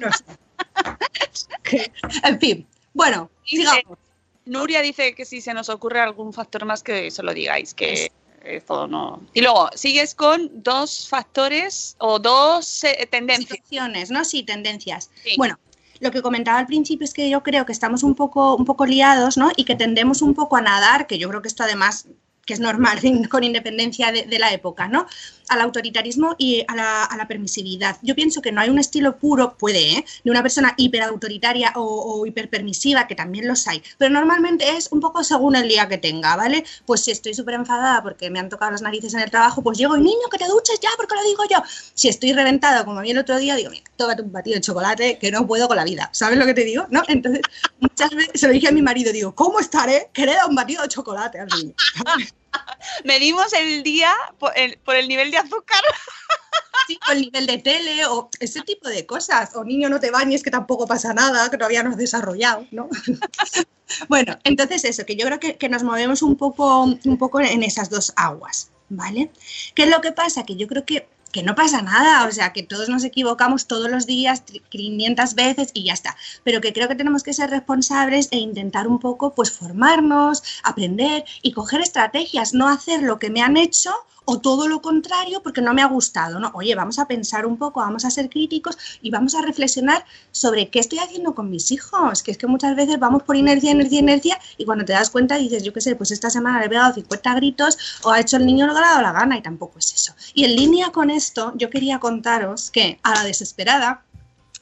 No 0.00 0.12
sé. 0.12 0.24
Que- 1.62 1.92
en 2.24 2.40
fin, 2.40 2.66
bueno, 2.92 3.30
sigamos. 3.44 3.98
Nuria 4.46 4.82
dice 4.82 5.14
que 5.14 5.24
si 5.24 5.40
se 5.40 5.54
nos 5.54 5.68
ocurre 5.68 6.00
algún 6.00 6.32
factor 6.32 6.64
más 6.64 6.82
que 6.82 7.10
se 7.10 7.22
lo 7.22 7.32
digáis, 7.32 7.74
que 7.74 8.10
esto 8.44 8.86
no. 8.86 9.22
Y 9.34 9.42
luego, 9.42 9.68
sigues 9.74 10.14
con 10.14 10.62
dos 10.62 11.08
factores 11.08 11.94
o 11.98 12.18
dos 12.18 12.84
eh, 12.84 13.06
tendencias. 13.10 13.48
Situaciones, 13.50 14.10
¿no? 14.10 14.24
Sí, 14.24 14.42
tendencias. 14.42 15.10
Sí. 15.22 15.34
Bueno, 15.36 15.58
lo 16.00 16.10
que 16.10 16.22
comentaba 16.22 16.58
al 16.58 16.66
principio 16.66 17.04
es 17.04 17.12
que 17.12 17.28
yo 17.28 17.42
creo 17.42 17.66
que 17.66 17.72
estamos 17.72 18.02
un 18.02 18.14
poco, 18.14 18.56
un 18.56 18.64
poco 18.64 18.86
liados, 18.86 19.36
¿no? 19.36 19.50
Y 19.56 19.64
que 19.64 19.76
tendemos 19.76 20.22
un 20.22 20.34
poco 20.34 20.56
a 20.56 20.62
nadar, 20.62 21.06
que 21.06 21.18
yo 21.18 21.28
creo 21.28 21.42
que 21.42 21.48
esto 21.48 21.62
además 21.62 22.06
que 22.46 22.54
es 22.54 22.60
normal 22.60 22.98
con 23.30 23.44
independencia 23.44 24.10
de, 24.10 24.24
de 24.24 24.38
la 24.38 24.52
época, 24.52 24.88
¿no? 24.88 25.06
Al 25.50 25.60
autoritarismo 25.60 26.34
y 26.38 26.64
a 26.66 26.74
la, 26.74 27.04
a 27.04 27.16
la 27.16 27.28
permisividad. 27.28 27.98
Yo 28.02 28.14
pienso 28.14 28.40
que 28.40 28.52
no 28.52 28.60
hay 28.60 28.70
un 28.70 28.78
estilo 28.78 29.18
puro, 29.18 29.56
puede, 29.58 29.98
¿eh? 29.98 30.04
De 30.24 30.30
una 30.30 30.42
persona 30.42 30.74
hiperautoritaria 30.76 31.72
o, 31.76 31.82
o 31.82 32.26
hiperpermisiva, 32.26 33.06
que 33.06 33.14
también 33.14 33.46
los 33.46 33.66
hay, 33.68 33.82
pero 33.98 34.10
normalmente 34.12 34.76
es 34.76 34.88
un 34.90 35.00
poco 35.00 35.22
según 35.22 35.56
el 35.56 35.68
día 35.68 35.88
que 35.88 35.98
tenga, 35.98 36.36
¿vale? 36.36 36.64
Pues 36.86 37.02
si 37.02 37.10
estoy 37.10 37.34
súper 37.34 37.54
enfadada 37.54 38.02
porque 38.02 38.30
me 38.30 38.38
han 38.38 38.48
tocado 38.48 38.70
las 38.70 38.82
narices 38.82 39.14
en 39.14 39.20
el 39.20 39.30
trabajo, 39.30 39.62
pues 39.62 39.78
llego 39.78 39.96
y 39.96 40.00
niño, 40.00 40.28
que 40.30 40.38
te 40.38 40.46
duches 40.46 40.78
ya, 40.80 40.90
porque 40.96 41.14
lo 41.14 41.22
digo 41.22 41.42
yo. 41.50 41.62
Si 41.94 42.08
estoy 42.08 42.32
reventada, 42.32 42.84
como 42.84 43.00
mí 43.00 43.10
el 43.10 43.18
otro 43.18 43.38
día, 43.38 43.56
digo, 43.56 43.70
mira, 43.70 43.84
tómate 43.96 44.22
un 44.22 44.32
batido 44.32 44.54
de 44.56 44.60
chocolate, 44.60 45.18
que 45.18 45.30
no 45.30 45.46
puedo 45.46 45.68
con 45.68 45.76
la 45.76 45.84
vida. 45.84 46.08
¿Sabes 46.12 46.38
lo 46.38 46.46
que 46.46 46.54
te 46.54 46.64
digo? 46.64 46.86
¿No? 46.90 47.02
Entonces, 47.08 47.42
muchas 47.80 48.10
veces 48.10 48.40
se 48.40 48.46
lo 48.46 48.52
dije 48.52 48.68
a 48.68 48.72
mi 48.72 48.82
marido, 48.82 49.12
digo, 49.12 49.34
¿cómo 49.34 49.60
estaré? 49.60 50.10
Que 50.12 50.26
le 50.26 50.34
da 50.34 50.46
un 50.46 50.54
batido 50.54 50.82
de 50.82 50.88
chocolate 50.88 51.40
al 51.40 51.48
niño. 51.48 51.74
Medimos 53.04 53.52
el 53.52 53.82
día 53.82 54.12
por 54.38 54.52
el, 54.56 55.08
nivel 55.08 55.30
de 55.30 55.38
azúcar. 55.38 55.82
Sí, 56.86 56.98
o 57.08 57.12
el 57.12 57.20
nivel 57.22 57.46
de 57.46 57.58
tele, 57.58 58.06
o 58.06 58.28
ese 58.40 58.62
tipo 58.62 58.88
de 58.88 59.06
cosas. 59.06 59.54
O 59.54 59.64
niño, 59.64 59.88
no 59.88 60.00
te 60.00 60.10
bañes, 60.10 60.42
que 60.42 60.50
tampoco 60.50 60.86
pasa 60.86 61.14
nada, 61.14 61.50
que 61.50 61.56
todavía 61.56 61.82
no 61.82 61.90
has 61.90 61.96
desarrollado, 61.96 62.66
¿no? 62.70 62.88
bueno, 64.08 64.38
entonces 64.44 64.84
eso, 64.84 65.04
que 65.06 65.16
yo 65.16 65.26
creo 65.26 65.40
que, 65.40 65.56
que 65.56 65.68
nos 65.68 65.82
movemos 65.82 66.22
un 66.22 66.36
poco, 66.36 66.84
un 66.84 67.18
poco 67.18 67.40
en 67.40 67.62
esas 67.62 67.90
dos 67.90 68.12
aguas, 68.16 68.70
¿vale? 68.88 69.30
¿Qué 69.74 69.84
es 69.84 69.90
lo 69.90 70.00
que 70.00 70.12
pasa? 70.12 70.44
Que 70.44 70.56
yo 70.56 70.66
creo 70.66 70.84
que, 70.84 71.08
que 71.32 71.42
no 71.42 71.54
pasa 71.54 71.82
nada, 71.82 72.26
o 72.26 72.32
sea, 72.32 72.52
que 72.52 72.62
todos 72.62 72.88
nos 72.88 73.04
equivocamos 73.04 73.66
todos 73.66 73.90
los 73.90 74.06
días, 74.06 74.42
500 74.68 75.34
veces 75.34 75.70
y 75.74 75.84
ya 75.84 75.92
está. 75.92 76.16
Pero 76.44 76.60
que 76.60 76.72
creo 76.72 76.88
que 76.88 76.94
tenemos 76.94 77.22
que 77.22 77.32
ser 77.32 77.50
responsables 77.50 78.28
e 78.30 78.38
intentar 78.38 78.88
un 78.88 78.98
poco, 78.98 79.34
pues, 79.34 79.50
formarnos, 79.50 80.42
aprender 80.62 81.24
y 81.42 81.52
coger 81.52 81.80
estrategias, 81.80 82.54
no 82.54 82.68
hacer 82.68 83.02
lo 83.02 83.18
que 83.18 83.30
me 83.30 83.42
han 83.42 83.56
hecho 83.56 83.92
o 84.30 84.38
todo 84.38 84.68
lo 84.68 84.80
contrario 84.80 85.42
porque 85.42 85.60
no 85.60 85.74
me 85.74 85.82
ha 85.82 85.86
gustado, 85.86 86.38
¿no? 86.38 86.52
Oye, 86.54 86.76
vamos 86.76 87.00
a 87.00 87.08
pensar 87.08 87.46
un 87.46 87.56
poco, 87.56 87.80
vamos 87.80 88.04
a 88.04 88.10
ser 88.10 88.30
críticos 88.30 88.78
y 89.02 89.10
vamos 89.10 89.34
a 89.34 89.42
reflexionar 89.42 90.04
sobre 90.30 90.68
qué 90.68 90.78
estoy 90.78 91.00
haciendo 91.00 91.34
con 91.34 91.50
mis 91.50 91.72
hijos, 91.72 92.22
que 92.22 92.30
es 92.30 92.38
que 92.38 92.46
muchas 92.46 92.76
veces 92.76 93.00
vamos 93.00 93.24
por 93.24 93.34
inercia, 93.34 93.72
inercia, 93.72 93.98
inercia 93.98 94.38
y 94.56 94.64
cuando 94.64 94.84
te 94.84 94.92
das 94.92 95.10
cuenta 95.10 95.34
dices, 95.36 95.64
yo 95.64 95.72
qué 95.72 95.80
sé, 95.80 95.96
pues 95.96 96.12
esta 96.12 96.30
semana 96.30 96.60
le 96.60 96.66
he 96.66 96.68
pegado 96.68 96.94
50 96.94 97.34
gritos 97.34 97.76
o 98.04 98.12
ha 98.12 98.20
hecho 98.20 98.36
el 98.36 98.46
niño 98.46 98.68
lo 98.68 98.72
que 98.72 98.78
ha 98.78 98.82
dado 98.82 99.02
la 99.02 99.10
gana 99.10 99.36
y 99.36 99.42
tampoco 99.42 99.80
es 99.80 99.92
eso. 99.92 100.14
Y 100.32 100.44
en 100.44 100.54
línea 100.54 100.92
con 100.92 101.10
esto, 101.10 101.52
yo 101.56 101.68
quería 101.68 101.98
contaros 101.98 102.70
que 102.70 103.00
a 103.02 103.16
la 103.16 103.24
desesperada, 103.24 104.04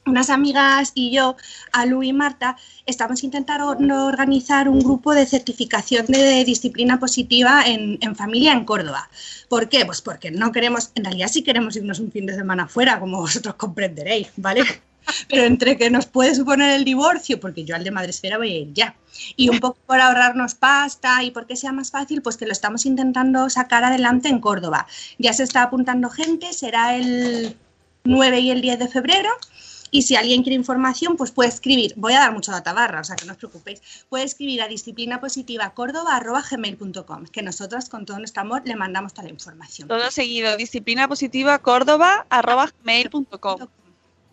unas 0.05 0.29
amigas 0.29 0.91
y 0.95 1.11
yo, 1.11 1.35
Alu 1.71 2.03
y 2.03 2.13
Marta, 2.13 2.57
estamos 2.85 3.23
intentando 3.23 4.05
organizar 4.05 4.67
un 4.69 4.79
grupo 4.79 5.13
de 5.13 5.25
certificación 5.25 6.05
de 6.07 6.43
disciplina 6.43 6.99
positiva 6.99 7.63
en, 7.65 7.97
en, 8.01 8.15
familia 8.15 8.53
en 8.53 8.65
Córdoba. 8.65 9.09
¿Por 9.47 9.69
qué? 9.69 9.85
Pues 9.85 10.01
porque 10.01 10.31
no 10.31 10.51
queremos, 10.51 10.91
en 10.95 11.05
realidad 11.05 11.27
sí 11.27 11.43
queremos 11.43 11.75
irnos 11.75 11.99
un 11.99 12.11
fin 12.11 12.25
de 12.25 12.35
semana 12.35 12.67
fuera, 12.67 12.99
como 12.99 13.19
vosotros 13.19 13.55
comprenderéis, 13.55 14.29
¿vale? 14.37 14.63
Pero 15.29 15.43
entre 15.43 15.77
que 15.77 15.89
nos 15.89 16.05
puede 16.05 16.35
suponer 16.35 16.71
el 16.71 16.85
divorcio, 16.85 17.39
porque 17.39 17.63
yo 17.63 17.75
al 17.75 17.83
de 17.83 17.91
Madresfera 17.91 18.37
voy 18.37 18.51
a 18.51 18.57
ir 18.59 18.73
ya, 18.73 18.95
y 19.35 19.49
un 19.49 19.59
poco 19.59 19.77
por 19.85 19.99
ahorrarnos 19.99 20.55
pasta 20.55 21.23
y 21.23 21.31
porque 21.31 21.55
sea 21.55 21.71
más 21.71 21.91
fácil, 21.91 22.21
pues 22.21 22.37
que 22.37 22.45
lo 22.45 22.51
estamos 22.51 22.85
intentando 22.85 23.49
sacar 23.49 23.83
adelante 23.83 24.29
en 24.29 24.39
Córdoba. 24.39 24.87
Ya 25.17 25.33
se 25.33 25.43
está 25.43 25.63
apuntando 25.63 26.09
gente, 26.09 26.53
será 26.53 26.95
el 26.95 27.55
9 28.03 28.39
y 28.39 28.51
el 28.51 28.61
10 28.61 28.79
de 28.79 28.87
febrero 28.87 29.29
Y 29.91 30.03
si 30.03 30.15
alguien 30.15 30.43
quiere 30.43 30.55
información, 30.55 31.17
pues 31.17 31.31
puede 31.31 31.49
escribir, 31.49 31.93
voy 31.95 32.13
a 32.13 32.19
dar 32.19 32.31
mucho 32.31 32.51
databarra, 32.51 33.01
o 33.01 33.03
sea 33.03 33.15
que 33.15 33.25
no 33.25 33.31
os 33.33 33.37
preocupéis, 33.37 33.81
puede 34.09 34.23
escribir 34.23 34.61
a 34.61 34.67
disciplinapositivacórdoba.gmail.com, 34.67 37.25
que 37.25 37.41
nosotros 37.41 37.89
con 37.89 38.05
todo 38.05 38.19
nuestro 38.19 38.41
amor 38.41 38.61
le 38.65 38.75
mandamos 38.75 39.13
toda 39.13 39.25
la 39.25 39.31
información. 39.33 39.87
Todo 39.87 40.11
seguido, 40.11 40.55
disciplina 40.57 41.07
positiva 41.07 41.57
córdoba 41.59 42.25
arroba 42.29 42.71
gmail.com. 42.83 43.67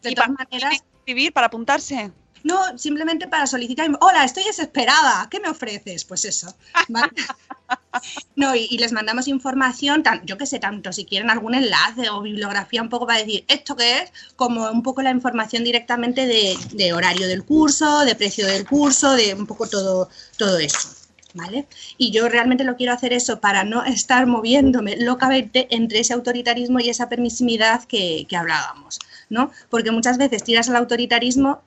De 0.03 0.11
Y 0.11 0.15
todas 0.15 0.31
maneras, 0.31 0.75
escribir, 0.75 1.33
para 1.33 1.47
apuntarse. 1.49 2.13
no, 2.45 2.79
simplemente 2.79 3.27
para 3.27 3.47
solicitar, 3.47 3.89
hola, 4.01 4.25
estoy 4.25 4.45
desesperada, 4.45 5.27
¿qué 5.31 5.41
me 5.41 5.49
ofreces? 5.49 6.05
Pues 6.05 6.25
eso. 6.25 6.55
¿vale? 6.89 7.11
No, 8.35 8.55
y, 8.55 8.77
les 8.79 8.93
mandamos 8.93 9.29
información, 9.29 10.03
yo 10.25 10.37
que 10.37 10.47
sé, 10.47 10.59
tanto 10.59 10.93
si 10.93 11.05
quieren 11.05 11.31
algún 11.31 11.55
enlace 11.55 12.11
o 12.11 12.23
bibliografía 12.23 12.83
un 12.83 12.89
poco 12.89 13.07
para 13.07 13.21
decir 13.21 13.45
esto 13.49 13.77
qué 13.77 14.03
es, 14.03 14.13
como 14.37 14.71
un 14.71 14.83
poco 14.83 15.03
la 15.03 15.11
información 15.11 15.65
directamente 15.65 16.27
de, 16.27 16.57
de 16.73 16.93
horario 16.93 17.27
del 17.29 17.45
curso, 17.45 18.01
de 18.05 18.15
precio 18.15 18.47
del 18.47 18.67
curso, 18.67 19.13
de 19.13 19.35
un 19.35 19.47
poco 19.47 19.69
todo, 19.69 20.09
todo 20.37 20.59
eso. 20.59 20.89
¿Vale? 21.35 21.67
Y 21.99 22.13
yo 22.13 22.31
realmente 22.31 22.65
lo 22.65 22.77
quiero 22.77 22.95
hacer 22.95 23.13
eso 23.13 23.41
para 23.41 23.63
no 23.63 23.85
estar 23.85 24.27
moviéndome 24.27 24.97
locamente 24.97 25.69
entre 25.71 26.01
ese 26.01 26.15
autoritarismo 26.15 26.81
y 26.81 26.89
esa 26.89 27.11
permisividad 27.11 27.85
que, 27.85 28.25
que 28.27 28.37
hablábamos, 28.39 28.99
¿no? 29.29 29.51
Porque 29.69 29.91
muchas 29.91 30.17
veces 30.17 30.45
tiras 30.45 30.71
al 30.71 30.77
autoritarismo 30.77 31.61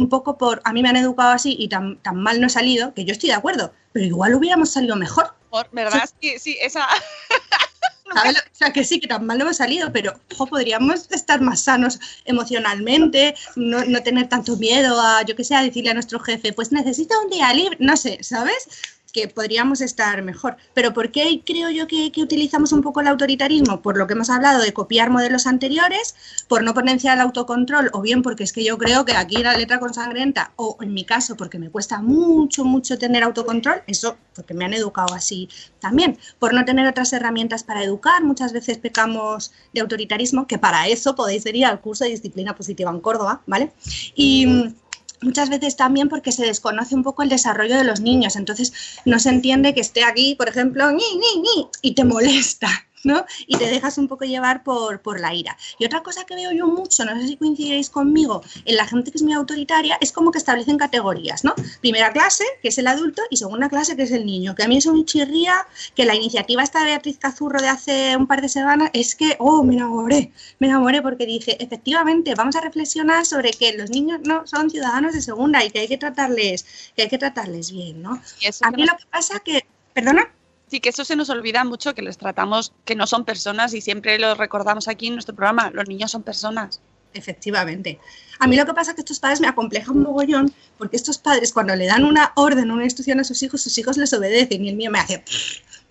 un 0.00 0.08
poco 0.08 0.36
por, 0.38 0.60
a 0.64 0.72
mí 0.72 0.82
me 0.82 0.88
han 0.88 0.96
educado 0.96 1.30
así 1.30 1.56
y 1.58 1.68
tan, 1.68 1.98
tan 1.98 2.16
mal 2.16 2.40
no 2.40 2.46
he 2.46 2.50
salido, 2.50 2.94
que 2.94 3.04
yo 3.04 3.12
estoy 3.12 3.28
de 3.28 3.36
acuerdo, 3.36 3.72
pero 3.92 4.06
igual 4.06 4.34
hubiéramos 4.34 4.70
salido 4.70 4.96
mejor. 4.96 5.34
Por- 5.50 5.68
¿Verdad? 5.72 6.08
Sí, 6.20 6.38
sí, 6.38 6.56
esa. 6.60 6.86
¿sabes? 8.14 8.38
O 8.38 8.54
sea, 8.56 8.72
que 8.72 8.82
sí, 8.82 8.98
que 8.98 9.06
tan 9.06 9.24
mal 9.24 9.38
no 9.38 9.44
hemos 9.44 9.58
salido, 9.58 9.92
pero 9.92 10.18
ojo, 10.32 10.46
podríamos 10.46 11.08
estar 11.12 11.40
más 11.40 11.60
sanos 11.62 12.00
emocionalmente, 12.24 13.34
no, 13.54 13.84
no 13.84 14.02
tener 14.02 14.28
tanto 14.28 14.56
miedo 14.56 15.00
a, 15.00 15.22
yo 15.22 15.36
que 15.36 15.44
sé, 15.44 15.54
a 15.54 15.62
decirle 15.62 15.90
a 15.90 15.94
nuestro 15.94 16.18
jefe, 16.18 16.52
pues 16.52 16.72
necesito 16.72 17.14
un 17.22 17.30
día 17.30 17.52
libre, 17.54 17.76
no 17.78 17.96
sé, 17.96 18.18
¿sabes? 18.22 18.68
Que 19.12 19.28
podríamos 19.28 19.80
estar 19.80 20.22
mejor. 20.22 20.56
Pero 20.74 20.92
¿por 20.92 21.10
qué 21.10 21.42
creo 21.44 21.70
yo 21.70 21.86
que, 21.86 22.12
utilizamos 22.16 22.72
un 22.72 22.82
poco 22.82 23.00
el 23.00 23.08
autoritarismo? 23.08 23.82
Por 23.82 23.96
lo 23.96 24.06
que 24.06 24.14
hemos 24.14 24.30
hablado 24.30 24.62
de 24.62 24.72
copiar 24.72 25.10
modelos 25.10 25.46
anteriores, 25.46 26.14
por 26.48 26.62
no 26.62 26.74
potenciar 26.74 27.16
el 27.16 27.22
autocontrol, 27.22 27.90
o 27.92 28.00
bien 28.00 28.22
porque 28.22 28.44
es 28.44 28.52
que 28.52 28.64
yo 28.64 28.78
creo 28.78 29.04
que 29.04 29.12
aquí 29.12 29.36
la 29.38 29.56
letra 29.56 29.80
con 29.80 29.94
sangrenta, 29.94 30.52
o 30.56 30.76
en 30.80 30.94
mi 30.94 31.04
caso 31.04 31.36
porque 31.36 31.58
me 31.58 31.70
cuesta 31.70 32.00
mucho, 32.00 32.64
mucho 32.64 32.98
tener 32.98 33.22
autocontrol, 33.22 33.82
eso 33.86 34.16
porque 34.34 34.54
me 34.54 34.64
han 34.64 34.74
educado 34.74 35.14
así 35.14 35.48
también, 35.80 36.18
por 36.38 36.54
no 36.54 36.64
tener 36.64 36.86
otras 36.86 37.12
herramientas 37.12 37.64
para 37.64 37.82
educar, 37.82 38.22
muchas 38.24 38.52
veces 38.52 38.78
pecamos 38.78 39.52
de 39.72 39.80
autoritarismo, 39.80 40.46
que 40.46 40.58
para 40.58 40.88
eso 40.88 41.14
podéis 41.14 41.44
ir 41.46 41.66
al 41.66 41.80
curso 41.80 42.04
de 42.04 42.10
disciplina 42.10 42.54
positiva 42.54 42.90
en 42.90 43.00
Córdoba, 43.00 43.42
¿vale? 43.46 43.72
Y 44.14 44.72
muchas 45.22 45.50
veces 45.50 45.76
también 45.76 46.08
porque 46.08 46.32
se 46.32 46.44
desconoce 46.44 46.94
un 46.94 47.02
poco 47.02 47.22
el 47.22 47.28
desarrollo 47.28 47.76
de 47.76 47.84
los 47.84 48.00
niños, 48.00 48.36
entonces 48.36 48.72
no 49.04 49.18
se 49.18 49.30
entiende 49.30 49.74
que 49.74 49.80
esté 49.80 50.04
aquí, 50.04 50.34
por 50.34 50.48
ejemplo, 50.48 50.90
ni, 50.90 51.04
ni, 51.16 51.40
ni, 51.42 51.68
y 51.82 51.94
te 51.94 52.04
molesta, 52.04 52.68
¿no? 53.04 53.24
Y 53.46 53.56
te 53.56 53.66
dejas 53.66 53.98
un 53.98 54.08
poco 54.08 54.24
llevar 54.24 54.62
por, 54.62 55.00
por 55.00 55.20
la 55.20 55.34
ira. 55.34 55.56
Y 55.78 55.84
otra 55.84 56.02
cosa 56.02 56.24
que 56.24 56.34
veo 56.34 56.52
yo 56.52 56.66
mucho, 56.66 57.04
no 57.04 57.18
sé 57.20 57.26
si 57.26 57.36
coincidiréis 57.36 57.90
conmigo, 57.90 58.42
en 58.64 58.76
la 58.76 58.86
gente 58.86 59.10
que 59.10 59.18
es 59.18 59.22
muy 59.22 59.32
autoritaria, 59.32 59.98
es 60.00 60.12
como 60.12 60.30
que 60.30 60.38
establecen 60.38 60.78
categorías, 60.78 61.44
¿no? 61.44 61.54
Primera 61.80 62.12
clase, 62.12 62.44
que 62.62 62.68
es 62.68 62.78
el 62.78 62.86
adulto, 62.86 63.22
y 63.30 63.36
segunda 63.36 63.68
clase, 63.68 63.96
que 63.96 64.02
es 64.02 64.12
el 64.12 64.26
niño, 64.26 64.54
que 64.54 64.64
a 64.64 64.68
mí 64.68 64.78
eso 64.78 64.92
me 64.92 65.04
chirría, 65.04 65.66
que 65.94 66.04
la 66.04 66.14
iniciativa 66.14 66.62
esta 66.62 66.80
de 66.80 66.86
Beatriz 66.86 67.18
Cazurro 67.18 67.60
de 67.60 67.68
hace 67.68 68.16
un 68.16 68.26
par 68.26 68.42
de 68.42 68.48
semanas 68.48 68.90
es 68.92 69.14
que, 69.14 69.36
oh, 69.38 69.62
me 69.62 69.74
enamoré, 69.74 70.32
me 70.58 70.66
enamoré 70.66 71.02
porque 71.02 71.26
dije, 71.26 71.62
efectivamente, 71.62 72.34
vamos 72.34 72.56
a 72.56 72.60
reflexionar 72.60 73.26
sobre 73.26 73.50
que 73.52 73.72
los 73.76 73.90
niños 73.90 74.20
no 74.24 74.46
son 74.46 74.70
ciudadanos 74.70 75.14
de 75.14 75.22
segunda 75.22 75.64
y 75.64 75.70
que 75.70 75.80
hay 75.80 75.88
que 75.88 75.98
tratarles, 75.98 76.92
que 76.96 77.02
hay 77.02 77.08
que 77.08 77.18
tratarles 77.18 77.70
bien, 77.70 78.02
¿no? 78.02 78.20
A 78.62 78.70
mí 78.70 78.84
lo 78.84 78.96
que 78.96 79.04
pasa 79.10 79.40
que, 79.40 79.66
perdona, 79.94 80.30
Sí, 80.70 80.78
que 80.78 80.90
eso 80.90 81.04
se 81.04 81.16
nos 81.16 81.30
olvida 81.30 81.64
mucho, 81.64 81.96
que 81.96 82.02
les 82.02 82.16
tratamos 82.16 82.72
que 82.84 82.94
no 82.94 83.08
son 83.08 83.24
personas 83.24 83.74
y 83.74 83.80
siempre 83.80 84.20
lo 84.20 84.36
recordamos 84.36 84.86
aquí 84.86 85.08
en 85.08 85.14
nuestro 85.14 85.34
programa, 85.34 85.70
los 85.70 85.88
niños 85.88 86.12
son 86.12 86.22
personas. 86.22 86.80
Efectivamente. 87.12 87.98
A 88.38 88.46
mí 88.46 88.54
lo 88.54 88.64
que 88.64 88.72
pasa 88.72 88.92
es 88.92 88.94
que 88.94 89.00
estos 89.00 89.18
padres 89.18 89.40
me 89.40 89.48
acomplejan 89.48 89.96
un 89.96 90.04
mogollón 90.04 90.54
porque 90.78 90.96
estos 90.96 91.18
padres 91.18 91.52
cuando 91.52 91.74
le 91.74 91.86
dan 91.86 92.04
una 92.04 92.32
orden, 92.36 92.70
una 92.70 92.84
instrucción 92.84 93.18
a 93.18 93.24
sus 93.24 93.42
hijos, 93.42 93.62
sus 93.62 93.76
hijos 93.78 93.96
les 93.96 94.12
obedecen 94.12 94.64
y 94.64 94.68
el 94.68 94.76
mío 94.76 94.92
me 94.92 95.00
hace 95.00 95.24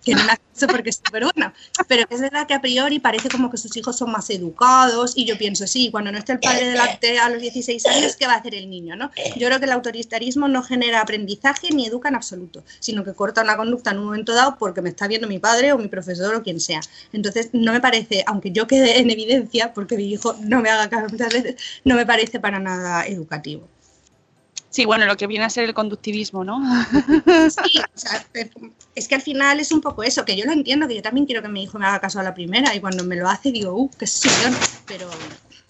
que 0.04 0.14
no 0.14 0.20
hace 0.22 0.40
eso 0.56 0.66
porque 0.66 0.90
es 0.90 1.00
súper 1.04 1.24
bueno. 1.24 1.52
Pero 1.88 2.04
es 2.08 2.20
verdad 2.20 2.46
que 2.46 2.54
a 2.54 2.60
priori 2.60 2.98
parece 3.00 3.28
como 3.28 3.50
que 3.50 3.56
sus 3.56 3.76
hijos 3.76 3.96
son 3.96 4.10
más 4.10 4.30
educados 4.30 5.12
y 5.16 5.24
yo 5.24 5.36
pienso, 5.38 5.66
sí, 5.66 5.90
cuando 5.90 6.12
no 6.12 6.18
esté 6.18 6.32
el 6.32 6.40
padre 6.40 6.70
delante 6.70 7.18
a 7.18 7.28
los 7.28 7.40
16 7.40 7.86
años, 7.86 8.16
¿qué 8.16 8.26
va 8.26 8.34
a 8.34 8.36
hacer 8.36 8.54
el 8.54 8.68
niño? 8.68 8.96
¿no? 8.96 9.10
Yo 9.36 9.46
creo 9.46 9.58
que 9.58 9.66
el 9.66 9.72
autoritarismo 9.72 10.48
no 10.48 10.62
genera 10.62 11.00
aprendizaje 11.00 11.68
ni 11.70 11.86
educa 11.86 12.08
en 12.08 12.16
absoluto, 12.16 12.64
sino 12.78 13.04
que 13.04 13.14
corta 13.14 13.42
una 13.42 13.56
conducta 13.56 13.90
en 13.90 13.98
un 13.98 14.06
momento 14.06 14.34
dado 14.34 14.56
porque 14.58 14.82
me 14.82 14.90
está 14.90 15.06
viendo 15.06 15.28
mi 15.28 15.38
padre 15.38 15.72
o 15.72 15.78
mi 15.78 15.88
profesor 15.88 16.34
o 16.34 16.42
quien 16.42 16.60
sea. 16.60 16.80
Entonces, 17.12 17.50
no 17.52 17.72
me 17.72 17.80
parece, 17.80 18.24
aunque 18.26 18.52
yo 18.52 18.66
quede 18.66 19.00
en 19.00 19.10
evidencia, 19.10 19.72
porque 19.74 19.96
mi 19.96 20.10
hijo 20.12 20.36
no 20.40 20.60
me 20.60 20.70
haga 20.70 20.88
caso 20.88 21.08
muchas 21.10 21.32
veces, 21.32 21.56
no 21.84 21.94
me 21.96 22.06
parece 22.06 22.40
para 22.40 22.58
nada 22.58 23.06
educativo. 23.06 23.68
Sí, 24.70 24.84
bueno, 24.84 25.04
lo 25.04 25.16
que 25.16 25.26
viene 25.26 25.44
a 25.44 25.50
ser 25.50 25.64
el 25.64 25.74
conductivismo, 25.74 26.44
¿no? 26.44 26.60
Sí, 27.50 27.78
o 27.78 27.98
sea, 27.98 28.24
es 28.94 29.08
que 29.08 29.14
al 29.16 29.22
final 29.22 29.58
es 29.58 29.72
un 29.72 29.80
poco 29.80 30.04
eso, 30.04 30.24
que 30.24 30.36
yo 30.36 30.44
lo 30.44 30.52
entiendo, 30.52 30.86
que 30.86 30.94
yo 30.94 31.02
también 31.02 31.26
quiero 31.26 31.42
que 31.42 31.48
mi 31.48 31.64
hijo 31.64 31.78
me 31.78 31.86
haga 31.86 32.00
caso 32.00 32.20
a 32.20 32.22
la 32.22 32.34
primera 32.34 32.74
y 32.74 32.80
cuando 32.80 33.04
me 33.04 33.16
lo 33.16 33.28
hace 33.28 33.50
digo, 33.50 33.74
uh, 33.74 33.90
qué 33.98 34.06
sución, 34.06 34.54
pero 34.86 35.10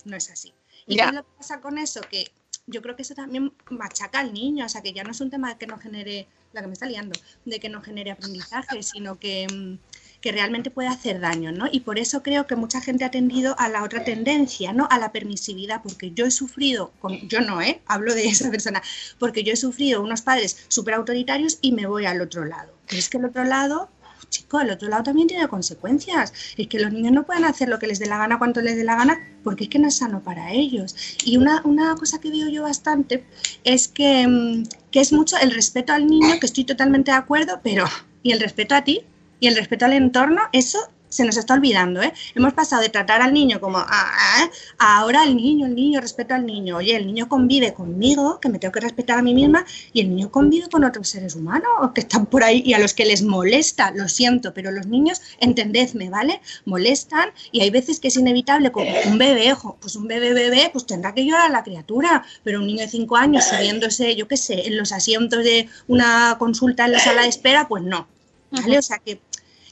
no 0.05 0.17
es 0.17 0.31
así. 0.31 0.53
¿Y 0.87 0.97
Ya. 0.97 1.05
qué 1.05 1.09
es 1.11 1.15
lo 1.17 1.23
que 1.23 1.31
pasa 1.39 1.61
con 1.61 1.79
eso? 1.79 2.03
Que 2.03 2.31
yo 2.67 2.83
creo 2.83 2.95
que 2.95 3.03
eso 3.03 3.15
también 3.15 3.53
machaca 3.71 4.21
al 4.21 4.35
niño, 4.35 4.67
o 4.67 4.69
sea, 4.69 4.83
que 4.83 4.93
ya 4.93 5.03
no 5.03 5.13
es 5.13 5.21
un 5.21 5.31
tema 5.31 5.49
de 5.49 5.57
que 5.59 5.67
no 5.67 5.79
genere, 5.79 6.29
la 6.53 6.61
que 6.61 6.67
me 6.67 6.75
está 6.75 6.87
liando, 6.87 7.19
de 7.47 7.59
que 7.59 7.69
no 7.71 7.81
genere 7.83 8.11
aprendizaje, 8.11 8.83
sino 8.83 9.19
que, 9.19 9.47
mm, 9.51 9.79
que 10.21 10.33
realmente 10.33 10.71
puede 10.71 10.89
hacer 10.89 11.21
daño, 11.21 11.53
¿no? 11.53 11.67
Y 11.71 11.81
por 11.81 11.99
eso 11.99 12.23
creo 12.23 12.47
que 12.47 12.57
mucha 12.57 12.81
gente 12.81 13.05
ha 13.05 13.11
tendido 13.11 13.55
a 13.59 13.69
la 13.69 13.83
otra 13.83 14.05
tendencia, 14.05 14.73
¿no? 14.73 14.87
A 14.91 14.99
la 14.99 15.13
permisividad, 15.13 15.83
porque 15.83 16.13
yo 16.13 16.27
he 16.27 16.31
sufrido, 16.31 16.93
con, 17.01 17.29
yo 17.29 17.41
no, 17.41 17.63
¿eh? 17.63 17.81
Hablo 17.87 18.15
de 18.15 18.27
esa 18.29 18.51
persona, 18.51 18.83
porque 19.19 19.43
yo 19.43 19.53
he 19.53 19.57
sufrido 19.57 20.03
unos 20.03 20.23
padres 20.23 20.65
súper 20.69 20.95
autoritarios 20.95 21.59
y 21.63 21.73
me 21.73 21.87
voy 21.87 22.07
al 22.07 22.21
otro 22.21 22.45
lado. 22.45 22.75
Pero 22.87 22.99
es 22.99 23.09
que 23.09 23.19
el 23.19 23.25
otro 23.25 23.45
lado, 23.45 23.89
chico, 24.29 24.61
el 24.61 24.71
otro 24.71 24.89
lado 24.89 25.05
también 25.05 25.29
tiene 25.29 25.49
consecuencias. 25.49 26.33
Es 26.57 26.67
que 26.67 26.79
los 26.79 26.93
niños 26.93 27.13
no 27.13 27.25
pueden 27.25 27.45
hacer 27.45 27.69
lo 27.69 27.79
que 27.79 27.87
les 27.87 27.99
dé 27.99 28.07
la 28.07 28.19
gana 28.19 28.39
cuando 28.39 28.61
les 28.61 28.77
dé 28.77 28.85
la 28.85 28.97
gana, 28.97 29.19
porque 29.43 29.65
es 29.65 29.71
que 29.71 29.79
no 29.79 29.89
es 29.89 29.97
sano 29.97 30.23
para 30.23 30.53
ellos. 30.53 30.95
Y 31.25 31.39
una, 31.39 31.63
una 31.65 31.95
cosa 31.95 32.21
que 32.21 32.31
veo 32.31 32.49
yo 32.49 32.63
bastante 32.63 33.25
es 33.65 33.89
que, 33.89 34.27
mm, 34.27 34.65
que 34.91 35.01
es 35.01 35.13
mucho 35.13 35.37
el 35.39 35.53
respeto 35.53 35.93
al 35.93 36.07
niño, 36.07 36.39
que 36.41 36.47
estoy 36.47 36.65
totalmente 36.65 37.11
de 37.11 37.17
acuerdo, 37.17 37.61
pero 37.63 37.87
¿y 38.23 38.33
el 38.33 38.41
respeto 38.41 38.75
a 38.75 38.85
ti? 38.85 39.03
¿Y 39.41 39.49
el 39.49 39.57
respeto 39.57 39.87
al 39.87 39.95
entorno? 39.95 40.43
Eso 40.53 40.79
se 41.11 41.25
nos 41.25 41.37
está 41.37 41.55
olvidando, 41.55 42.01
¿eh? 42.03 42.13
Hemos 42.35 42.55
pasado 42.55 42.83
de 42.83 42.89
tratar 42.89 43.21
al 43.21 43.35
niño 43.35 43.61
como, 43.61 43.79
ah, 43.79 43.87
ah, 43.89 44.51
a 44.79 44.99
ahora 45.01 45.25
el 45.25 45.37
niño, 45.37 45.67
el 45.67 45.75
niño, 45.75 46.01
respeto 46.01 46.35
al 46.35 46.47
niño. 46.47 46.77
Oye, 46.77 46.95
el 46.95 47.07
niño 47.07 47.29
convive 47.29 47.75
conmigo, 47.75 48.39
que 48.41 48.49
me 48.49 48.59
tengo 48.59 48.73
que 48.73 48.81
respetar 48.81 49.19
a 49.19 49.23
mí 49.23 49.35
misma, 49.35 49.67
y 49.93 50.01
el 50.01 50.15
niño 50.15 50.31
convive 50.31 50.69
con 50.69 50.85
otros 50.85 51.09
seres 51.09 51.35
humanos 51.35 51.69
que 51.95 52.03
están 52.03 52.27
por 52.27 52.45
ahí 52.45 52.63
y 52.65 52.75
a 52.75 52.79
los 52.79 52.95
que 52.95 53.05
les 53.05 53.23
molesta, 53.23 53.91
lo 53.91 54.09
siento, 54.09 54.55
pero 54.55 54.71
los 54.71 54.87
niños, 54.87 55.21
entendedme, 55.41 56.11
¿vale? 56.11 56.41
Molestan 56.65 57.31
y 57.51 57.61
hay 57.61 57.71
veces 57.71 57.99
que 57.99 58.09
es 58.09 58.17
inevitable, 58.17 58.71
como 58.71 58.91
un 59.07 59.19
bebé, 59.19 59.53
ojo, 59.53 59.77
pues 59.81 59.97
un 59.97 60.07
bebé 60.07 60.33
bebé, 60.33 60.71
pues 60.73 60.87
tendrá 60.87 61.13
que 61.13 61.25
llorar 61.25 61.51
la 61.51 61.65
criatura, 61.65 62.25
pero 62.45 62.61
un 62.61 62.67
niño 62.69 62.83
de 62.83 62.89
5 62.89 63.17
años 63.17 63.45
subiéndose, 63.45 64.15
yo 64.15 64.29
qué 64.29 64.37
sé, 64.37 64.69
en 64.69 64.77
los 64.77 64.93
asientos 64.93 65.43
de 65.43 65.69
una 65.89 66.37
consulta 66.39 66.85
en 66.85 66.93
la 66.93 67.01
sala 67.01 67.23
de 67.23 67.29
espera, 67.29 67.67
pues 67.67 67.83
no, 67.83 68.07
¿vale? 68.51 68.79
O 68.79 68.83
sea 68.83 68.99
que 68.99 69.21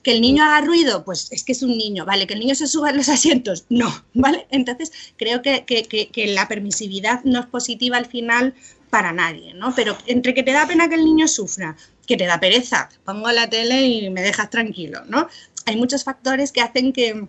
que 0.08 0.14
el 0.14 0.22
niño 0.22 0.42
haga 0.42 0.62
ruido, 0.64 1.04
pues 1.04 1.28
es 1.32 1.44
que 1.44 1.52
es 1.52 1.62
un 1.62 1.76
niño, 1.76 2.06
¿vale? 2.06 2.26
Que 2.26 2.32
el 2.32 2.40
niño 2.40 2.54
se 2.54 2.66
suba 2.66 2.88
en 2.88 2.96
los 2.96 3.08
asientos, 3.16 3.66
no, 3.68 3.92
¿vale? 4.14 4.46
Entonces 4.50 4.90
creo 5.18 5.42
que, 5.42 5.66
que- 5.66 5.82
que- 5.84 6.26
la 6.28 6.48
permisividad 6.48 7.22
no 7.24 7.40
es 7.40 7.46
positiva 7.46 7.98
al 7.98 8.06
final 8.06 8.54
para 8.88 9.12
nadie, 9.12 9.52
¿no? 9.52 9.74
Pero 9.74 9.98
entre 10.06 10.32
que 10.32 10.42
te 10.42 10.52
da 10.52 10.66
pena 10.66 10.88
que 10.88 10.94
el 10.94 11.04
niño 11.04 11.28
sufra, 11.28 11.76
que 12.06 12.16
te 12.16 12.24
da 12.24 12.40
pereza, 12.40 12.88
pongo 13.04 13.30
la 13.32 13.50
tele 13.50 13.86
y 13.86 14.08
me 14.08 14.22
dejas 14.22 14.48
tranquilo, 14.48 15.04
¿no? 15.08 15.28
Hay 15.66 15.76
muchos 15.76 16.04
factores 16.04 16.52
que 16.52 16.62
hacen 16.62 16.94
que, 16.94 17.26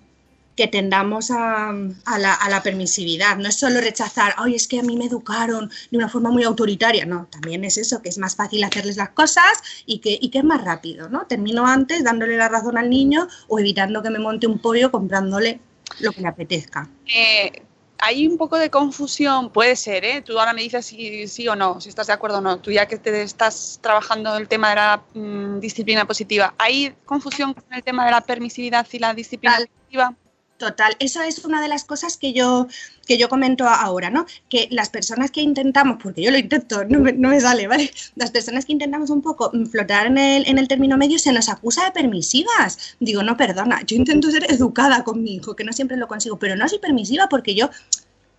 que 0.59 0.67
tendamos 0.67 1.31
a, 1.31 1.69
a 1.69 2.19
la, 2.19 2.33
a 2.33 2.49
la 2.49 2.61
permisividad. 2.61 3.37
No 3.37 3.47
es 3.47 3.57
solo 3.57 3.79
rechazar, 3.79 4.35
ay, 4.35 4.55
es 4.55 4.67
que 4.67 4.79
a 4.79 4.83
mí 4.83 4.97
me 4.97 5.05
educaron 5.05 5.71
de 5.89 5.97
una 5.97 6.09
forma 6.09 6.31
muy 6.31 6.43
autoritaria. 6.43 7.05
No, 7.05 7.29
también 7.31 7.63
es 7.63 7.77
eso, 7.77 8.01
que 8.01 8.09
es 8.09 8.17
más 8.17 8.35
fácil 8.35 8.61
hacerles 8.65 8.97
las 8.97 9.11
cosas 9.11 9.63
y 9.85 9.99
que, 9.99 10.19
y 10.19 10.29
que 10.29 10.39
es 10.39 10.43
más 10.43 10.61
rápido, 10.61 11.07
¿no? 11.07 11.25
Termino 11.27 11.65
antes 11.65 12.03
dándole 12.03 12.35
la 12.35 12.49
razón 12.49 12.77
al 12.77 12.89
niño 12.89 13.29
o 13.47 13.57
evitando 13.57 14.03
que 14.03 14.09
me 14.09 14.19
monte 14.19 14.47
un 14.47 14.59
pollo 14.59 14.91
comprándole 14.91 15.61
lo 16.01 16.11
que 16.11 16.19
le 16.19 16.27
apetezca. 16.27 16.89
Eh, 17.05 17.63
hay 17.97 18.27
un 18.27 18.37
poco 18.37 18.57
de 18.57 18.69
confusión, 18.69 19.51
puede 19.51 19.77
ser, 19.77 20.03
¿eh? 20.03 20.21
Tú 20.21 20.37
ahora 20.37 20.51
me 20.51 20.61
dices 20.61 20.85
si 20.85 21.29
sí 21.29 21.47
o 21.47 21.55
no, 21.55 21.79
si 21.79 21.87
estás 21.87 22.07
de 22.07 22.13
acuerdo 22.13 22.39
o 22.39 22.41
no. 22.41 22.59
Tú 22.59 22.69
ya 22.69 22.85
que 22.85 22.97
te 22.97 23.21
estás 23.21 23.79
trabajando 23.81 24.35
el 24.35 24.49
tema 24.49 24.71
de 24.71 24.75
la 24.75 25.03
mm, 25.13 25.59
disciplina 25.61 26.03
positiva, 26.03 26.53
¿hay 26.57 26.93
confusión 27.05 27.53
con 27.53 27.73
el 27.73 27.81
tema 27.81 28.03
de 28.03 28.11
la 28.11 28.19
permisividad 28.19 28.85
y 28.91 28.99
la 28.99 29.13
disciplina 29.13 29.55
Tal. 29.55 29.67
positiva? 29.67 30.15
Total, 30.59 30.93
eso 30.99 31.21
es 31.21 31.45
una 31.45 31.61
de 31.61 31.69
las 31.69 31.85
cosas 31.85 32.17
que 32.17 32.33
yo, 32.33 32.67
que 33.07 33.17
yo 33.17 33.29
comento 33.29 33.65
ahora, 33.65 34.09
¿no? 34.09 34.25
Que 34.49 34.67
las 34.71 34.89
personas 34.89 35.31
que 35.31 35.39
intentamos, 35.39 35.99
porque 36.03 36.21
yo 36.21 36.31
lo 36.31 36.37
intento, 36.37 36.83
no 36.83 36.99
me, 36.99 37.13
no 37.13 37.29
me 37.29 37.39
sale, 37.39 37.65
¿vale? 37.65 37.89
Las 38.17 38.31
personas 38.31 38.65
que 38.65 38.73
intentamos 38.73 39.09
un 39.09 39.21
poco 39.21 39.53
flotar 39.71 40.07
en 40.07 40.17
el, 40.17 40.45
en 40.49 40.57
el 40.57 40.67
término 40.67 40.97
medio 40.97 41.17
se 41.17 41.31
nos 41.31 41.47
acusa 41.47 41.85
de 41.85 41.91
permisivas. 41.91 42.97
Digo, 42.99 43.23
no, 43.23 43.37
perdona, 43.37 43.83
yo 43.85 43.95
intento 43.95 44.29
ser 44.31 44.51
educada 44.51 45.05
con 45.05 45.23
mi 45.23 45.35
hijo, 45.35 45.55
que 45.55 45.63
no 45.63 45.71
siempre 45.71 45.95
lo 45.95 46.09
consigo, 46.09 46.37
pero 46.37 46.57
no 46.57 46.67
soy 46.67 46.79
permisiva 46.79 47.29
porque 47.29 47.55
yo 47.55 47.69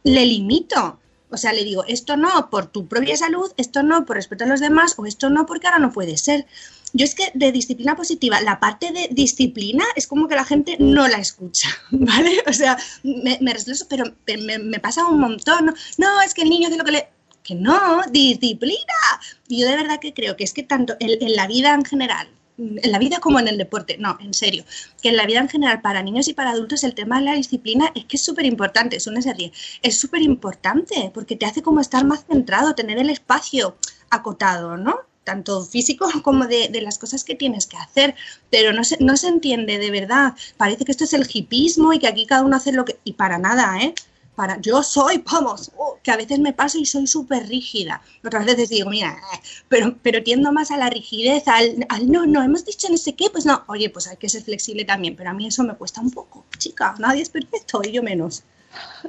le 0.05 0.27
limito. 0.27 1.01
O 1.31 1.37
sea, 1.37 1.53
le 1.53 1.65
digo, 1.65 1.85
esto 1.87 2.17
no 2.17 2.51
por 2.51 2.67
tu 2.67 2.87
propia 2.89 3.17
salud, 3.17 3.53
esto 3.57 3.83
no 3.83 4.05
por 4.05 4.17
respeto 4.17 4.45
a 4.45 4.49
los 4.49 4.61
demás, 4.61 4.95
o 4.97 5.07
esto 5.07 5.31
no 5.31 5.47
porque 5.47 5.67
ahora 5.67 5.79
no 5.79 5.93
puede 5.93 6.17
ser. 6.17 6.47
Yo 6.93 7.05
es 7.05 7.15
que 7.15 7.31
de 7.35 7.53
disciplina 7.53 7.95
positiva, 7.95 8.41
la 8.41 8.59
parte 8.59 8.91
de 8.93 9.09
disciplina 9.13 9.85
es 9.95 10.07
como 10.07 10.27
que 10.27 10.35
la 10.35 10.45
gente 10.45 10.77
no 10.81 11.07
la 11.07 11.19
escucha, 11.19 11.69
¿vale? 11.91 12.43
O 12.47 12.53
sea, 12.53 12.77
me, 13.03 13.39
me 13.41 13.53
respeto, 13.53 13.87
pero 13.89 14.05
me, 14.25 14.81
pasa 14.81 15.07
un 15.07 15.21
montón. 15.21 15.67
¿no? 15.67 15.75
no, 15.99 16.23
es 16.23 16.35
que 16.35 16.43
el 16.43 16.51
niño 16.51 16.69
hace 16.69 16.77
lo 16.77 16.85
que 16.85 16.93
le... 16.93 17.09
Que 17.43 17.55
no, 17.55 18.03
disciplina. 18.11 19.01
Y 19.49 19.61
yo 19.61 19.67
de 19.67 19.77
verdad 19.77 19.99
que 19.99 20.13
creo 20.13 20.37
que 20.37 20.45
es 20.45 20.53
que 20.53 20.63
tanto 20.63 20.95
en 21.01 21.35
la 21.35 21.47
vida 21.47 21.73
en 21.73 21.85
general, 21.85 22.29
en 22.61 22.93
la 22.93 22.99
vida 22.99 23.19
como 23.21 23.41
en 23.41 23.49
el 23.49 23.59
deporte, 23.59 23.97
no, 23.99 24.19
en 24.21 24.35
serio, 24.35 24.65
que 25.03 25.09
en 25.09 25.17
la 25.17 25.27
vida 25.27 25.41
en 25.41 25.49
general 25.49 25.81
para 25.81 26.03
niños 26.03 26.29
y 26.29 26.35
para 26.35 26.51
adultos 26.51 26.85
el 26.85 26.95
tema 26.95 27.19
de 27.19 27.25
la 27.25 27.35
disciplina 27.35 27.91
es 27.95 28.05
que 28.05 28.17
es 28.17 28.25
súper 28.25 28.45
importante, 28.45 28.97
es 28.97 29.07
una 29.07 29.23
serie, 29.23 29.53
es 29.83 29.99
súper 29.99 30.23
importante 30.23 31.11
porque 31.15 31.37
te 31.37 31.47
hace 31.47 31.63
como 31.63 31.81
estar 31.81 32.05
más 32.05 32.25
centrado, 32.27 32.75
tener 32.75 32.99
el 32.99 33.11
espacio 33.11 33.77
acotado, 34.11 34.77
¿no? 34.77 35.01
tanto 35.25 35.63
físico 35.65 36.09
como 36.23 36.47
de, 36.47 36.69
de, 36.69 36.81
las 36.81 36.99
cosas 36.99 37.25
que 37.25 37.35
tienes 37.35 37.67
que 37.67 37.77
hacer, 37.77 38.15
pero 38.51 38.73
no 38.73 38.85
se, 38.85 38.97
no 39.03 39.17
se 39.17 39.29
entiende 39.29 39.79
de 39.79 39.91
verdad. 39.91 40.35
Parece 40.57 40.85
que 40.85 40.93
esto 40.93 41.05
es 41.05 41.13
el 41.13 41.29
hipismo 41.33 41.93
y 41.93 41.99
que 41.99 42.09
aquí 42.09 42.27
cada 42.27 42.43
uno 42.43 42.57
hace 42.57 42.73
lo 42.73 42.85
que... 42.85 42.99
Y 43.05 43.13
para 43.13 43.39
nada, 43.39 43.79
¿eh? 43.81 43.95
Para, 44.35 44.61
yo 44.61 44.83
soy, 44.83 45.23
vamos, 45.31 45.71
oh, 45.77 45.99
que 46.03 46.11
a 46.11 46.17
veces 46.17 46.39
me 46.39 46.53
paso 46.53 46.79
y 46.79 46.87
soy 46.87 47.07
súper 47.07 47.47
rígida. 47.49 48.01
Otras 48.25 48.47
veces 48.47 48.69
digo, 48.69 48.89
mira, 48.89 49.19
eh, 49.35 49.41
pero, 49.69 49.97
pero 50.03 50.23
tiendo 50.23 50.53
más 50.53 50.71
a 50.71 50.77
la 50.77 50.89
rigidez, 50.89 51.47
al, 51.49 51.87
al, 51.89 52.11
no, 52.11 52.25
no, 52.27 52.43
hemos 52.43 52.65
dicho 52.65 52.89
no 52.89 52.97
sé 52.97 53.15
qué, 53.15 53.29
pues 53.31 53.45
no, 53.45 53.65
oye, 53.67 53.91
pues 53.91 54.07
hay 54.07 54.17
que 54.17 54.29
ser 54.29 54.43
flexible 54.43 54.85
también, 54.85 55.17
pero 55.17 55.31
a 55.31 55.35
mí 55.35 55.47
eso 55.47 55.63
me 55.63 55.75
cuesta 55.75 56.01
un 56.01 56.11
poco, 56.11 56.45
chica, 56.59 56.95
nadie 56.99 57.23
es 57.23 57.29
perfecto 57.29 57.83
y 57.85 57.93
yo 57.93 58.03
menos. 58.03 58.45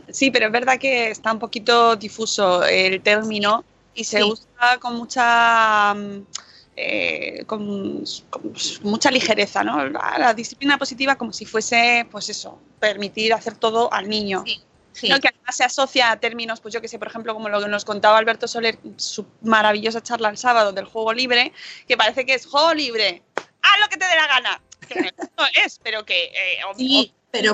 Sí, 0.09 0.31
pero 0.31 0.47
es 0.47 0.51
verdad 0.51 0.79
que 0.79 1.11
está 1.11 1.31
un 1.31 1.39
poquito 1.39 1.95
difuso 1.95 2.65
el 2.65 3.01
término 3.01 3.63
y 3.93 4.03
se 4.03 4.17
sí. 4.17 4.23
usa 4.23 4.79
con 4.79 4.95
mucha 4.97 5.95
eh, 6.75 7.43
con, 7.45 8.03
con, 8.29 8.53
mucha 8.83 9.11
ligereza, 9.11 9.63
¿no? 9.63 9.85
La, 9.87 10.15
la, 10.17 10.33
disciplina 10.33 10.77
positiva 10.77 11.15
como 11.15 11.31
si 11.33 11.45
fuese, 11.45 12.07
pues 12.09 12.29
eso, 12.29 12.57
permitir 12.79 13.33
hacer 13.33 13.55
todo 13.55 13.91
al 13.93 14.09
niño. 14.09 14.43
Sí. 14.45 14.61
Sí. 14.93 15.09
¿no? 15.09 15.19
que 15.19 15.29
además 15.29 15.55
se 15.55 15.63
asocia 15.63 16.11
a 16.11 16.19
términos, 16.19 16.59
pues 16.59 16.73
yo 16.73 16.81
que 16.81 16.87
sé, 16.87 16.99
por 16.99 17.07
ejemplo, 17.07 17.33
como 17.33 17.49
lo 17.49 17.61
que 17.61 17.67
nos 17.67 17.85
contaba 17.85 18.17
Alberto 18.17 18.47
Soler, 18.47 18.77
su 18.97 19.25
maravillosa 19.41 20.01
charla 20.01 20.29
el 20.29 20.37
sábado 20.37 20.73
del 20.73 20.85
juego 20.85 21.13
libre, 21.13 21.53
que 21.87 21.97
parece 21.97 22.25
que 22.25 22.33
es 22.33 22.45
juego 22.45 22.73
libre, 22.73 23.21
haz 23.35 23.79
lo 23.79 23.87
que 23.87 23.97
te 23.97 24.05
dé 24.05 24.15
la 24.15 24.27
gana, 24.27 24.61
que 24.87 24.95
no 25.37 25.45
es, 25.65 25.79
pero 25.81 26.05
que... 26.05 26.25
Eh, 26.25 26.59
sí, 26.77 27.13
pero 27.31 27.53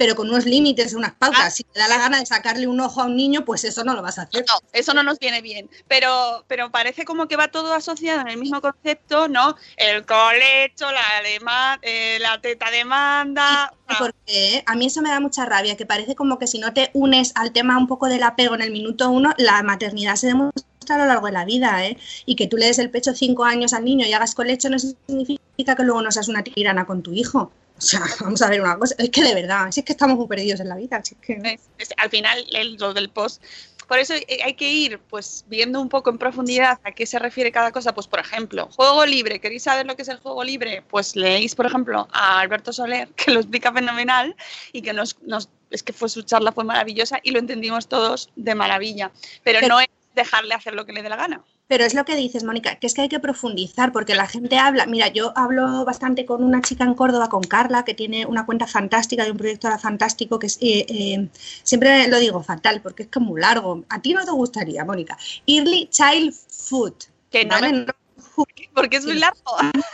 pero 0.00 0.16
con 0.16 0.30
unos 0.30 0.46
límites, 0.46 0.94
unas 0.94 1.12
pautas. 1.12 1.44
Ah. 1.44 1.50
Si 1.50 1.62
te 1.62 1.78
da 1.78 1.86
la 1.86 1.98
gana 1.98 2.20
de 2.20 2.24
sacarle 2.24 2.66
un 2.66 2.80
ojo 2.80 3.02
a 3.02 3.04
un 3.04 3.16
niño, 3.16 3.44
pues 3.44 3.64
eso 3.64 3.84
no 3.84 3.92
lo 3.92 4.00
vas 4.00 4.18
a 4.18 4.22
hacer. 4.22 4.46
No, 4.48 4.54
eso 4.72 4.94
no 4.94 5.02
nos 5.02 5.18
viene 5.18 5.42
bien. 5.42 5.68
Pero, 5.88 6.42
pero 6.48 6.70
parece 6.70 7.04
como 7.04 7.28
que 7.28 7.36
va 7.36 7.48
todo 7.48 7.74
asociado 7.74 8.22
en 8.22 8.28
el 8.28 8.38
mismo 8.38 8.62
concepto, 8.62 9.28
¿no? 9.28 9.56
El 9.76 10.06
colecho, 10.06 10.90
la, 10.90 11.78
eh, 11.82 12.16
la 12.18 12.40
teta 12.40 12.70
demanda. 12.70 13.74
Porque 13.98 14.62
a 14.64 14.74
mí 14.74 14.86
eso 14.86 15.02
me 15.02 15.10
da 15.10 15.20
mucha 15.20 15.44
rabia, 15.44 15.76
que 15.76 15.84
parece 15.84 16.14
como 16.14 16.38
que 16.38 16.46
si 16.46 16.58
no 16.58 16.72
te 16.72 16.88
unes 16.94 17.32
al 17.34 17.52
tema 17.52 17.76
un 17.76 17.86
poco 17.86 18.06
del 18.06 18.22
apego 18.22 18.54
en 18.54 18.62
el 18.62 18.70
minuto 18.70 19.10
uno, 19.10 19.34
la 19.36 19.62
maternidad 19.62 20.14
se 20.14 20.28
demuestra 20.28 20.64
a 20.88 20.96
lo 20.96 21.04
largo 21.04 21.26
de 21.26 21.32
la 21.32 21.44
vida, 21.44 21.84
¿eh? 21.84 21.98
Y 22.24 22.36
que 22.36 22.46
tú 22.46 22.56
le 22.56 22.64
des 22.64 22.78
el 22.78 22.88
pecho 22.88 23.12
cinco 23.14 23.44
años 23.44 23.74
al 23.74 23.84
niño 23.84 24.06
y 24.06 24.14
hagas 24.14 24.34
colecho 24.34 24.70
no 24.70 24.78
significa 24.78 25.76
que 25.76 25.82
luego 25.82 26.00
no 26.00 26.10
seas 26.10 26.28
una 26.28 26.42
tirana 26.42 26.86
con 26.86 27.02
tu 27.02 27.12
hijo. 27.12 27.52
O 27.80 27.82
sea, 27.82 28.02
vamos 28.20 28.42
a 28.42 28.50
ver 28.50 28.60
una 28.60 28.78
cosa, 28.78 28.94
es 28.98 29.10
que 29.10 29.22
de 29.22 29.34
verdad, 29.34 29.70
si 29.70 29.80
es 29.80 29.86
que 29.86 29.92
estamos 29.92 30.16
muy 30.16 30.26
perdidos 30.26 30.60
en 30.60 30.68
la 30.68 30.76
vida. 30.76 31.02
Si 31.02 31.14
es 31.14 31.20
que... 31.20 31.32
es, 31.54 31.60
es, 31.78 31.88
al 31.96 32.10
final, 32.10 32.44
el, 32.52 32.74
lo 32.74 32.92
del 32.92 33.08
post. 33.08 33.42
Por 33.88 33.98
eso 33.98 34.14
hay 34.14 34.54
que 34.54 34.70
ir 34.70 35.00
pues 35.00 35.44
viendo 35.48 35.80
un 35.80 35.88
poco 35.88 36.10
en 36.10 36.18
profundidad 36.18 36.78
a 36.84 36.92
qué 36.92 37.06
se 37.06 37.18
refiere 37.18 37.50
cada 37.50 37.72
cosa. 37.72 37.92
Pues, 37.92 38.06
por 38.06 38.20
ejemplo, 38.20 38.68
juego 38.70 39.04
libre. 39.04 39.40
¿Queréis 39.40 39.64
saber 39.64 39.84
lo 39.84 39.96
que 39.96 40.02
es 40.02 40.08
el 40.08 40.18
juego 40.18 40.44
libre? 40.44 40.84
Pues 40.88 41.16
leéis, 41.16 41.56
por 41.56 41.66
ejemplo, 41.66 42.06
a 42.12 42.38
Alberto 42.38 42.72
Soler, 42.72 43.08
que 43.16 43.32
lo 43.32 43.40
explica 43.40 43.72
fenomenal 43.72 44.36
y 44.72 44.82
que 44.82 44.92
nos, 44.92 45.20
nos 45.22 45.48
es 45.70 45.82
que 45.82 45.92
fue 45.92 46.08
su 46.08 46.22
charla 46.22 46.52
fue 46.52 46.62
maravillosa 46.62 47.18
y 47.22 47.32
lo 47.32 47.40
entendimos 47.40 47.88
todos 47.88 48.30
de 48.36 48.54
maravilla. 48.54 49.10
Pero, 49.42 49.58
Pero 49.60 49.74
no 49.74 49.80
es 49.80 49.88
dejarle 50.14 50.54
hacer 50.54 50.74
lo 50.74 50.86
que 50.86 50.92
le 50.92 51.02
dé 51.02 51.08
la 51.08 51.16
gana. 51.16 51.42
Pero 51.70 51.84
es 51.84 51.94
lo 51.94 52.04
que 52.04 52.16
dices, 52.16 52.42
Mónica, 52.42 52.80
que 52.80 52.88
es 52.88 52.94
que 52.94 53.02
hay 53.02 53.08
que 53.08 53.20
profundizar 53.20 53.92
porque 53.92 54.16
la 54.16 54.26
gente 54.26 54.58
habla. 54.58 54.86
Mira, 54.86 55.06
yo 55.06 55.32
hablo 55.36 55.84
bastante 55.84 56.26
con 56.26 56.42
una 56.42 56.60
chica 56.62 56.82
en 56.82 56.94
Córdoba, 56.94 57.28
con 57.28 57.44
Carla, 57.44 57.84
que 57.84 57.94
tiene 57.94 58.26
una 58.26 58.44
cuenta 58.44 58.66
fantástica 58.66 59.22
de 59.24 59.30
un 59.30 59.36
proyecto 59.36 59.68
ahora 59.68 59.78
fantástico 59.78 60.40
que 60.40 60.48
es, 60.48 60.58
eh, 60.60 60.84
eh, 60.88 61.28
siempre 61.62 62.08
lo 62.08 62.18
digo 62.18 62.42
fatal 62.42 62.80
porque 62.82 63.04
es 63.04 63.08
como 63.08 63.26
muy 63.26 63.40
largo. 63.40 63.84
A 63.88 64.02
ti 64.02 64.12
no 64.14 64.24
te 64.24 64.32
gustaría, 64.32 64.84
Mónica. 64.84 65.16
Early 65.46 65.88
Child 65.92 66.34
Food. 66.34 66.94
Que 67.30 67.44
no, 67.44 67.50
¿vale? 67.50 67.72
me... 67.72 67.86
porque 68.74 68.96
es 68.96 69.04
muy 69.04 69.20
largo. 69.20 69.40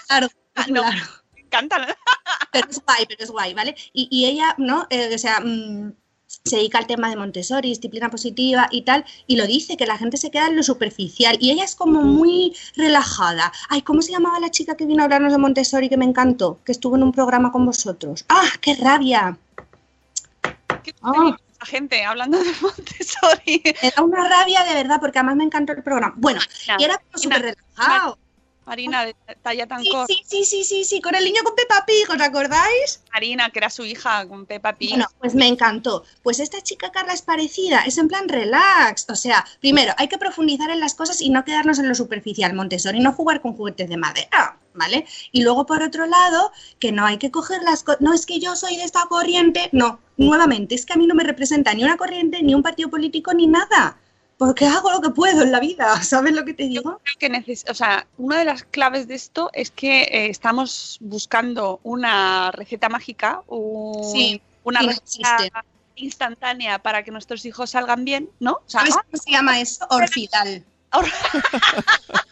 Largo, 0.09 0.31
es 0.55 0.69
muy 0.69 0.81
no. 0.81 0.85
Pero 2.53 2.69
es 2.71 2.83
guay, 2.87 3.05
pero 3.07 3.23
es 3.23 3.31
guay, 3.31 3.53
¿vale? 3.53 3.77
Y, 3.93 4.09
y 4.11 4.25
ella, 4.25 4.55
¿no? 4.57 4.87
Eh, 4.89 5.15
o 5.15 5.19
sea. 5.19 5.41
Mmm, 5.41 5.93
se 6.27 6.57
dedica 6.57 6.79
al 6.79 6.87
tema 6.87 7.11
de 7.11 7.17
Montessori, 7.17 7.69
disciplina 7.69 8.11
positiva 8.11 8.69
y 8.71 8.83
tal, 8.83 9.05
y 9.27 9.37
lo 9.37 9.47
dice, 9.47 9.77
que 9.77 9.87
la 9.87 9.99
gente 9.99 10.17
se 10.17 10.31
queda 10.31 10.47
en 10.47 10.57
lo 10.57 10.63
superficial. 10.63 11.37
Y 11.41 11.51
ella 11.51 11.65
es 11.65 11.75
como 11.75 12.03
muy 12.03 12.57
relajada. 12.77 13.53
Ay, 13.69 13.83
¿cómo 13.83 14.03
se 14.03 14.13
llamaba 14.13 14.41
la 14.41 14.51
chica 14.51 14.77
que 14.77 14.87
vino 14.87 15.03
a 15.03 15.05
hablarnos 15.05 15.33
de 15.33 15.39
Montessori 15.39 15.89
que 15.89 15.97
me 15.97 16.05
encantó? 16.05 16.59
Que 16.65 16.73
estuvo 16.73 16.97
en 16.97 17.03
un 17.03 17.13
programa 17.13 17.53
con 17.53 17.67
vosotros. 17.67 18.25
¡Ah, 18.29 18.49
qué 18.61 18.75
rabia! 18.75 19.37
¿Qué 20.83 20.95
oh. 21.03 21.35
gente 21.65 22.05
hablando 22.05 22.39
de 22.39 22.53
Montessori. 22.61 23.63
Me 23.83 23.91
da 23.91 24.03
una 24.03 24.29
rabia 24.29 24.65
de 24.65 24.75
verdad, 24.75 24.99
porque 25.01 25.19
además 25.19 25.37
me 25.37 25.45
encantó 25.45 25.73
el 25.73 25.83
programa. 25.83 26.15
Bueno, 26.17 26.41
no, 26.69 26.75
y 26.79 26.85
era 26.85 26.97
como 26.99 27.23
súper 27.23 27.43
relajado. 27.43 28.19
Marina, 28.67 29.05
de 29.05 29.15
talla 29.43 29.67
tan 29.69 29.81
sí, 29.81 29.91
corta. 29.91 30.13
Sí, 30.13 30.23
sí, 30.27 30.45
sí, 30.45 30.65
sí, 30.65 30.85
sí, 30.85 31.01
con 31.01 31.15
el 31.15 31.25
niño 31.25 31.43
con 31.45 31.55
Peppa 31.55 31.85
Pig, 31.87 32.11
¿os 32.11 32.21
acordáis? 32.21 33.01
Marina, 33.13 33.49
que 33.51 33.61
era 33.61 33.71
su 33.71 33.85
hija 33.85 34.27
con 34.27 34.45
Peppa 34.45 34.73
Pig. 34.73 34.91
Bueno, 34.91 35.07
pues 35.21 35.37
me 35.37 35.47
encantó. 35.47 36.05
Pues 36.25 36.41
esta 36.41 36.61
chica 36.61 36.91
Carla 36.91 37.13
es 37.13 37.23
parecida, 37.23 37.83
es 37.83 37.97
en 37.97 38.09
plan 38.09 38.29
relax. 38.29 39.07
O 39.09 39.15
sea, 39.15 39.47
primero, 39.61 39.95
hay 39.99 40.09
que 40.09 40.19
profundizar 40.19 40.69
en 40.71 40.81
las 40.81 40.97
cosas 40.97 41.21
y 41.21 41.31
no 41.31 41.45
quedarnos 41.45 41.79
en 41.79 41.89
lo 41.89 41.95
superficial, 41.95 42.55
Montessori, 42.55 42.99
no 42.99 43.13
jugar 43.13 43.41
con 43.41 43.53
juguetes 43.53 43.89
de 43.89 43.97
madera, 43.97 44.59
¿vale? 44.75 45.07
Y 45.31 45.45
luego, 45.45 45.65
por 45.65 45.85
otro 45.85 46.07
lado, 46.07 46.51
que 46.81 46.91
no 46.91 47.07
hay 47.07 47.19
que 47.19 47.31
coger 47.31 47.63
las 47.63 47.85
cosas. 47.85 48.01
No 48.01 48.13
es 48.13 48.27
que 48.27 48.41
yo 48.41 48.57
soy 48.57 48.77
de 48.77 48.83
esta 48.83 49.07
corriente, 49.09 49.69
no. 49.71 50.01
Nuevamente, 50.17 50.75
es 50.75 50.87
que 50.87 50.95
a 50.95 50.97
mí 50.97 51.07
no 51.07 51.15
me 51.15 51.23
representa 51.23 51.73
ni 51.73 51.85
una 51.85 51.97
corriente, 51.97 52.43
ni 52.43 52.53
un 52.53 52.65
partido 52.65 52.91
político, 52.91 53.33
ni 53.33 53.47
nada 53.47 53.97
porque 54.39 54.67
hago 54.67 54.91
lo 54.93 55.01
que 55.01 55.11
puedo 55.11 55.43
en 55.43 55.53
la 55.53 55.61
vida, 55.61 56.01
¿sabes 56.03 56.35
lo 56.35 56.45
que 56.45 56.55
te 56.55 56.65
digo? 56.65 56.83
Yo 56.83 56.99
creo 57.03 57.19
que 57.19 57.29
neces 57.29 57.65
o 57.69 57.75
sea, 57.75 58.07
una 58.19 58.39
de 58.39 58.45
las 58.45 58.65
claves 58.65 59.09
de 59.09 59.15
esto 59.15 59.51
es 59.53 59.71
que 59.71 60.03
eh, 60.03 60.31
estamos 60.31 60.99
buscando 61.01 61.81
una 61.83 62.51
receta 62.53 62.89
mágica, 62.89 63.43
un, 63.47 64.05
sí, 64.13 64.41
una 64.65 64.81
sí, 64.81 64.87
receta 64.87 65.37
existe. 65.37 65.53
instantánea 65.97 66.79
para 66.79 67.03
que 67.03 67.11
nuestros 67.11 67.45
hijos 67.47 67.71
salgan 67.71 68.05
bien, 68.05 68.31
¿no? 68.41 68.53
O 68.53 68.63
sea, 68.67 68.81
¿Sabes 68.81 68.97
ah, 68.97 69.05
cómo 69.11 69.23
se 69.23 69.31
llama 69.31 69.61
eso? 69.61 69.87
Orfidal. 69.91 70.65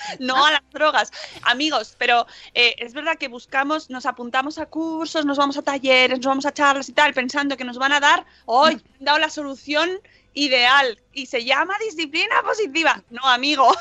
no 0.18 0.44
a 0.44 0.52
las 0.52 0.62
drogas. 0.72 1.10
Amigos, 1.42 1.96
pero 1.98 2.26
eh, 2.54 2.74
es 2.78 2.92
verdad 2.92 3.16
que 3.18 3.28
buscamos, 3.28 3.90
nos 3.90 4.06
apuntamos 4.06 4.58
a 4.58 4.66
cursos, 4.66 5.24
nos 5.24 5.38
vamos 5.38 5.56
a 5.56 5.62
talleres, 5.62 6.18
nos 6.18 6.26
vamos 6.26 6.46
a 6.46 6.52
charlas 6.52 6.88
y 6.88 6.92
tal, 6.92 7.14
pensando 7.14 7.56
que 7.56 7.64
nos 7.64 7.78
van 7.78 7.92
a 7.92 8.00
dar, 8.00 8.24
hoy 8.46 8.72
han 8.72 9.04
dado 9.04 9.18
la 9.18 9.30
solución 9.30 10.00
ideal 10.32 10.98
y 11.12 11.26
se 11.26 11.44
llama 11.44 11.74
disciplina 11.84 12.42
positiva. 12.44 13.02
No, 13.10 13.24
amigo. 13.24 13.72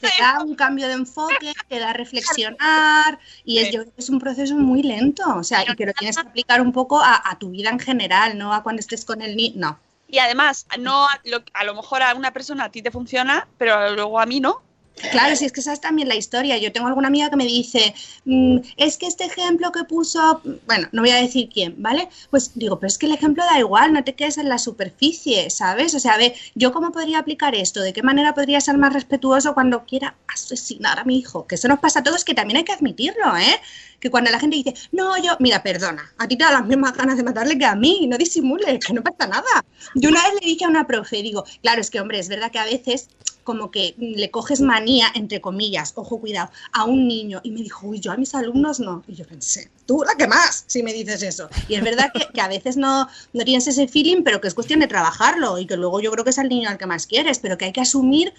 Te 0.00 0.08
da 0.20 0.42
un 0.42 0.54
cambio 0.54 0.86
de 0.86 0.92
enfoque, 0.92 1.52
te 1.68 1.78
da 1.80 1.92
reflexionar 1.92 3.18
y 3.44 3.58
es, 3.58 3.72
yo 3.72 3.82
creo 3.82 3.94
que 3.94 4.00
es 4.00 4.08
un 4.08 4.20
proceso 4.20 4.54
muy 4.54 4.84
lento, 4.84 5.24
o 5.34 5.42
sea, 5.42 5.64
y 5.68 5.74
que 5.74 5.86
lo 5.86 5.92
tienes 5.92 6.16
que 6.16 6.22
aplicar 6.22 6.60
un 6.60 6.72
poco 6.72 7.00
a, 7.00 7.20
a 7.28 7.36
tu 7.36 7.50
vida 7.50 7.70
en 7.70 7.80
general, 7.80 8.38
no 8.38 8.54
a 8.54 8.62
cuando 8.62 8.78
estés 8.78 9.04
con 9.04 9.22
el 9.22 9.36
niño, 9.36 9.54
no. 9.56 9.78
Y 10.08 10.18
además, 10.18 10.66
no 10.78 11.06
a 11.06 11.20
lo, 11.24 11.42
a 11.52 11.64
lo 11.64 11.74
mejor 11.74 12.02
a 12.02 12.14
una 12.14 12.32
persona 12.32 12.64
a 12.64 12.70
ti 12.70 12.80
te 12.80 12.90
funciona, 12.90 13.46
pero 13.58 13.94
luego 13.94 14.20
a 14.20 14.26
mí 14.26 14.40
no. 14.40 14.62
Claro, 15.10 15.36
si 15.36 15.44
es 15.44 15.52
que 15.52 15.60
esa 15.60 15.72
es 15.72 15.80
también 15.80 16.08
la 16.08 16.16
historia. 16.16 16.58
Yo 16.58 16.72
tengo 16.72 16.88
alguna 16.88 17.08
amiga 17.08 17.30
que 17.30 17.36
me 17.36 17.44
dice, 17.44 17.94
mm, 18.24 18.58
es 18.76 18.96
que 18.98 19.06
este 19.06 19.24
ejemplo 19.24 19.70
que 19.72 19.84
puso, 19.84 20.40
bueno, 20.66 20.88
no 20.92 21.02
voy 21.02 21.10
a 21.10 21.16
decir 21.16 21.48
quién, 21.52 21.74
¿vale? 21.78 22.08
Pues 22.30 22.52
digo, 22.54 22.78
pero 22.78 22.88
es 22.88 22.98
que 22.98 23.06
el 23.06 23.12
ejemplo 23.12 23.44
da 23.44 23.58
igual, 23.58 23.92
no 23.92 24.04
te 24.04 24.14
quedes 24.14 24.38
en 24.38 24.48
la 24.48 24.58
superficie, 24.58 25.50
¿sabes? 25.50 25.94
O 25.94 26.00
sea, 26.00 26.12
a 26.12 26.18
ver, 26.18 26.34
¿yo 26.54 26.72
cómo 26.72 26.92
podría 26.92 27.18
aplicar 27.20 27.54
esto? 27.54 27.80
¿De 27.80 27.92
qué 27.92 28.02
manera 28.02 28.34
podría 28.34 28.60
ser 28.60 28.76
más 28.78 28.92
respetuoso 28.92 29.54
cuando 29.54 29.84
quiera 29.84 30.16
asesinar 30.26 30.98
a 30.98 31.04
mi 31.04 31.18
hijo? 31.18 31.46
Que 31.46 31.54
eso 31.54 31.68
nos 31.68 31.78
pasa 31.80 32.00
a 32.00 32.02
todos, 32.02 32.24
que 32.24 32.34
también 32.34 32.58
hay 32.58 32.64
que 32.64 32.72
admitirlo, 32.72 33.36
¿eh? 33.36 33.60
Que 34.00 34.10
cuando 34.10 34.30
la 34.30 34.38
gente 34.38 34.56
dice, 34.56 34.74
no, 34.92 35.16
yo, 35.22 35.36
mira, 35.40 35.62
perdona, 35.62 36.12
a 36.18 36.28
ti 36.28 36.36
te 36.36 36.44
da 36.44 36.52
las 36.52 36.66
mismas 36.66 36.96
ganas 36.96 37.16
de 37.16 37.24
matarle 37.24 37.58
que 37.58 37.64
a 37.64 37.74
mí, 37.74 38.06
no 38.08 38.16
disimules, 38.16 38.84
que 38.84 38.92
no 38.92 39.02
pasa 39.02 39.26
nada. 39.26 39.64
Yo 39.94 40.10
una 40.10 40.22
vez 40.22 40.34
le 40.40 40.46
dije 40.46 40.64
a 40.64 40.68
una 40.68 40.86
profe, 40.86 41.22
digo, 41.22 41.44
claro, 41.62 41.80
es 41.80 41.90
que, 41.90 42.00
hombre, 42.00 42.18
es 42.18 42.28
verdad 42.28 42.50
que 42.50 42.58
a 42.58 42.64
veces 42.64 43.08
como 43.48 43.70
que 43.70 43.94
le 43.96 44.30
coges 44.30 44.60
manía, 44.60 45.06
entre 45.14 45.40
comillas, 45.40 45.94
ojo, 45.96 46.20
cuidado, 46.20 46.50
a 46.70 46.84
un 46.84 47.08
niño. 47.08 47.40
Y 47.42 47.50
me 47.50 47.62
dijo, 47.62 47.86
uy, 47.86 47.98
yo 47.98 48.12
a 48.12 48.18
mis 48.18 48.34
alumnos 48.34 48.78
no. 48.78 49.02
Y 49.08 49.14
yo 49.14 49.24
pensé, 49.24 49.70
tú 49.86 50.04
la 50.06 50.16
que 50.16 50.26
más, 50.26 50.64
si 50.66 50.82
me 50.82 50.92
dices 50.92 51.22
eso. 51.22 51.48
Y 51.66 51.76
es 51.76 51.82
verdad 51.82 52.10
que, 52.12 52.28
que 52.30 52.42
a 52.42 52.48
veces 52.48 52.76
no, 52.76 53.08
no 53.32 53.44
tienes 53.46 53.66
ese 53.66 53.88
feeling, 53.88 54.22
pero 54.22 54.42
que 54.42 54.48
es 54.48 54.54
cuestión 54.54 54.80
de 54.80 54.86
trabajarlo 54.86 55.58
y 55.58 55.66
que 55.66 55.78
luego 55.78 56.02
yo 56.02 56.10
creo 56.10 56.24
que 56.24 56.30
es 56.30 56.38
al 56.38 56.50
niño 56.50 56.68
al 56.68 56.76
que 56.76 56.84
más 56.84 57.06
quieres, 57.06 57.38
pero 57.38 57.56
que 57.56 57.64
hay 57.64 57.72
que 57.72 57.80
asumir 57.80 58.34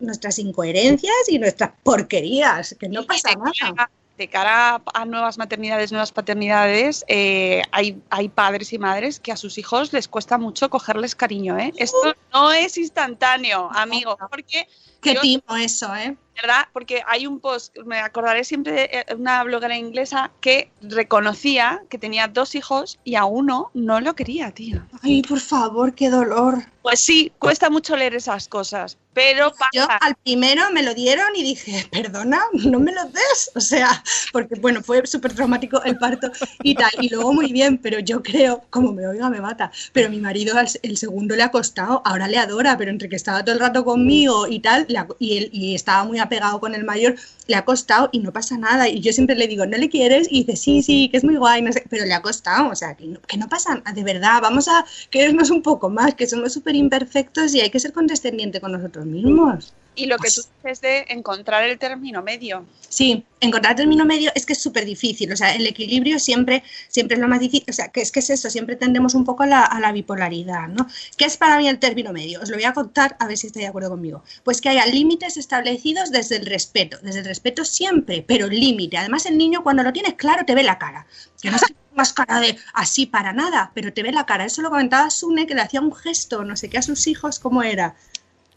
nuestras 0.00 0.38
incoherencias 0.38 1.14
y 1.28 1.38
nuestras 1.38 1.70
porquerías, 1.82 2.76
que 2.78 2.90
no 2.90 3.06
pasa 3.06 3.30
nada. 3.32 3.90
De 4.18 4.28
cara 4.28 4.76
a, 4.76 4.82
a 4.94 5.04
nuevas 5.04 5.38
maternidades, 5.38 5.90
nuevas 5.90 6.12
paternidades, 6.12 7.04
eh, 7.08 7.62
hay, 7.72 8.00
hay 8.10 8.28
padres 8.28 8.72
y 8.72 8.78
madres 8.78 9.18
que 9.18 9.32
a 9.32 9.36
sus 9.36 9.58
hijos 9.58 9.92
les 9.92 10.06
cuesta 10.06 10.38
mucho 10.38 10.70
cogerles 10.70 11.14
cariño. 11.14 11.58
¿eh? 11.58 11.72
Esto 11.76 12.14
no 12.32 12.52
es 12.52 12.76
instantáneo, 12.76 13.70
amigo, 13.72 14.16
porque 14.30 14.68
Qué 15.02 15.14
timo 15.16 15.56
eso, 15.58 15.94
¿eh? 15.94 16.16
¿verdad? 16.40 16.64
Porque 16.72 17.02
hay 17.06 17.26
un 17.26 17.40
post, 17.40 17.76
me 17.84 17.98
acordaré 17.98 18.42
siempre 18.44 18.72
de 18.72 18.84
eh, 18.90 19.14
una 19.16 19.44
bloguera 19.44 19.76
inglesa 19.76 20.32
que 20.40 20.70
reconocía 20.80 21.82
que 21.90 21.98
tenía 21.98 22.26
dos 22.26 22.54
hijos 22.54 22.98
y 23.04 23.16
a 23.16 23.24
uno 23.26 23.70
no 23.74 24.00
lo 24.00 24.14
quería, 24.14 24.50
tío. 24.50 24.82
Ay, 25.02 25.22
por 25.22 25.40
favor, 25.40 25.94
qué 25.94 26.08
dolor. 26.10 26.64
Pues 26.82 27.00
sí, 27.04 27.32
cuesta 27.38 27.70
mucho 27.70 27.96
leer 27.96 28.16
esas 28.16 28.48
cosas, 28.48 28.98
pero 29.12 29.52
Yo 29.72 29.86
al 30.00 30.16
primero 30.16 30.62
me 30.72 30.82
lo 30.82 30.94
dieron 30.94 31.28
y 31.36 31.42
dije, 31.44 31.86
perdona, 31.92 32.40
no 32.54 32.80
me 32.80 32.92
lo 32.92 33.04
des. 33.04 33.50
O 33.54 33.60
sea, 33.60 34.02
porque 34.32 34.56
bueno, 34.60 34.82
fue 34.82 35.06
súper 35.06 35.32
traumático 35.34 35.80
el 35.84 35.96
parto 35.98 36.30
y 36.62 36.74
tal. 36.74 36.90
Y 37.00 37.08
luego 37.08 37.32
muy 37.32 37.52
bien, 37.52 37.78
pero 37.78 38.00
yo 38.00 38.20
creo, 38.22 38.64
como 38.70 38.92
me 38.92 39.06
oiga, 39.06 39.30
me 39.30 39.40
mata. 39.40 39.70
Pero 39.92 40.10
mi 40.10 40.18
marido 40.18 40.56
al- 40.58 40.68
el 40.82 40.96
segundo 40.96 41.36
le 41.36 41.42
ha 41.44 41.50
costado, 41.52 42.02
ahora 42.04 42.26
le 42.26 42.38
adora, 42.38 42.76
pero 42.76 42.90
entre 42.90 43.08
que 43.08 43.16
estaba 43.16 43.44
todo 43.44 43.54
el 43.54 43.60
rato 43.60 43.84
conmigo 43.84 44.48
y 44.48 44.58
tal, 44.60 44.86
le 44.92 44.98
ha- 44.98 45.08
y, 45.18 45.48
y 45.52 45.74
estaba 45.74 46.04
muy 46.04 46.18
apegado 46.20 46.60
con 46.60 46.74
el 46.74 46.84
mayor, 46.84 47.16
le 47.46 47.56
ha 47.56 47.64
costado 47.64 48.08
y 48.12 48.20
no 48.20 48.32
pasa 48.32 48.56
nada. 48.58 48.88
Y 48.88 49.00
yo 49.00 49.12
siempre 49.12 49.36
le 49.36 49.48
digo, 49.48 49.66
¿no 49.66 49.76
le 49.76 49.88
quieres? 49.88 50.28
Y 50.30 50.44
dice, 50.44 50.56
sí, 50.56 50.82
sí, 50.82 51.08
que 51.10 51.16
es 51.16 51.24
muy 51.24 51.36
guay, 51.36 51.62
no 51.62 51.72
sé, 51.72 51.84
pero 51.88 52.04
le 52.04 52.14
ha 52.14 52.22
costado. 52.22 52.70
O 52.70 52.74
sea, 52.74 52.94
que 52.94 53.06
no, 53.06 53.20
que 53.22 53.36
no 53.36 53.48
pasa 53.48 53.74
nada, 53.74 53.92
de 53.92 54.04
verdad, 54.04 54.40
vamos 54.40 54.68
a 54.68 54.84
querernos 55.10 55.50
un 55.50 55.62
poco 55.62 55.90
más, 55.90 56.14
que 56.14 56.26
somos 56.26 56.52
súper 56.52 56.76
imperfectos 56.76 57.54
y 57.54 57.60
hay 57.60 57.70
que 57.70 57.80
ser 57.80 57.92
condescendiente 57.92 58.60
con 58.60 58.72
nosotros 58.72 59.06
mismos. 59.06 59.72
Y 59.94 60.06
lo 60.06 60.16
que 60.16 60.30
tú 60.30 60.40
dices 60.62 60.80
de 60.80 61.04
encontrar 61.08 61.64
el 61.64 61.78
término 61.78 62.22
medio. 62.22 62.64
Sí, 62.88 63.26
encontrar 63.40 63.76
término 63.76 64.06
medio 64.06 64.30
es 64.34 64.46
que 64.46 64.54
es 64.54 64.62
súper 64.62 64.86
difícil, 64.86 65.30
o 65.32 65.36
sea, 65.36 65.54
el 65.54 65.66
equilibrio 65.66 66.18
siempre, 66.18 66.62
siempre 66.88 67.16
es 67.16 67.20
lo 67.20 67.28
más 67.28 67.40
difícil, 67.40 67.66
o 67.68 67.72
sea, 67.72 67.88
que 67.88 68.00
es 68.00 68.10
que 68.10 68.20
es 68.20 68.30
eso, 68.30 68.48
siempre 68.48 68.76
tendemos 68.76 69.14
un 69.14 69.24
poco 69.24 69.42
a 69.42 69.46
la, 69.46 69.62
a 69.62 69.80
la 69.80 69.92
bipolaridad, 69.92 70.68
¿no? 70.68 70.86
¿Qué 71.16 71.26
es 71.26 71.36
para 71.36 71.58
mí 71.58 71.68
el 71.68 71.78
término 71.78 72.12
medio? 72.12 72.40
Os 72.40 72.48
lo 72.48 72.56
voy 72.56 72.64
a 72.64 72.72
contar 72.72 73.16
a 73.18 73.26
ver 73.26 73.36
si 73.36 73.48
estáis 73.48 73.64
de 73.64 73.68
acuerdo 73.68 73.90
conmigo. 73.90 74.22
Pues 74.44 74.62
que 74.62 74.70
haya 74.70 74.86
límites 74.86 75.36
establecidos 75.36 76.10
desde 76.10 76.36
el 76.36 76.46
respeto, 76.46 76.98
desde 77.02 77.20
el 77.20 77.26
respeto 77.32 77.64
siempre, 77.64 78.24
pero 78.26 78.46
límite. 78.46 78.96
Además, 78.98 79.26
el 79.26 79.36
niño 79.38 79.62
cuando 79.62 79.82
lo 79.82 79.92
tienes 79.92 80.14
claro 80.14 80.44
te 80.44 80.54
ve 80.54 80.62
la 80.62 80.78
cara, 80.78 81.06
que 81.40 81.50
no 81.50 81.56
tengas 81.90 82.12
cara 82.12 82.40
de 82.40 82.56
así 82.74 83.06
para 83.06 83.32
nada, 83.32 83.70
pero 83.74 83.92
te 83.92 84.02
ve 84.02 84.12
la 84.12 84.24
cara. 84.26 84.44
Eso 84.44 84.62
lo 84.62 84.70
comentaba 84.70 85.10
Sune, 85.10 85.46
que 85.46 85.54
le 85.54 85.62
hacía 85.62 85.80
un 85.80 85.94
gesto, 85.94 86.44
no 86.44 86.56
sé 86.56 86.68
qué, 86.68 86.78
a 86.78 86.82
sus 86.82 87.06
hijos, 87.06 87.38
¿cómo 87.38 87.62
era? 87.62 87.94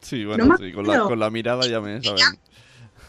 Sí, 0.01 0.23
No 0.23 0.30
bueno, 0.30 0.57
sí, 0.57 0.71
con 0.71 0.86
la, 0.86 0.93
acuerdo. 0.93 1.09
con 1.09 1.19
la 1.19 1.30
mirada 1.30 1.67
ya 1.67 1.82
me 1.82 2.01
saben. 2.03 2.39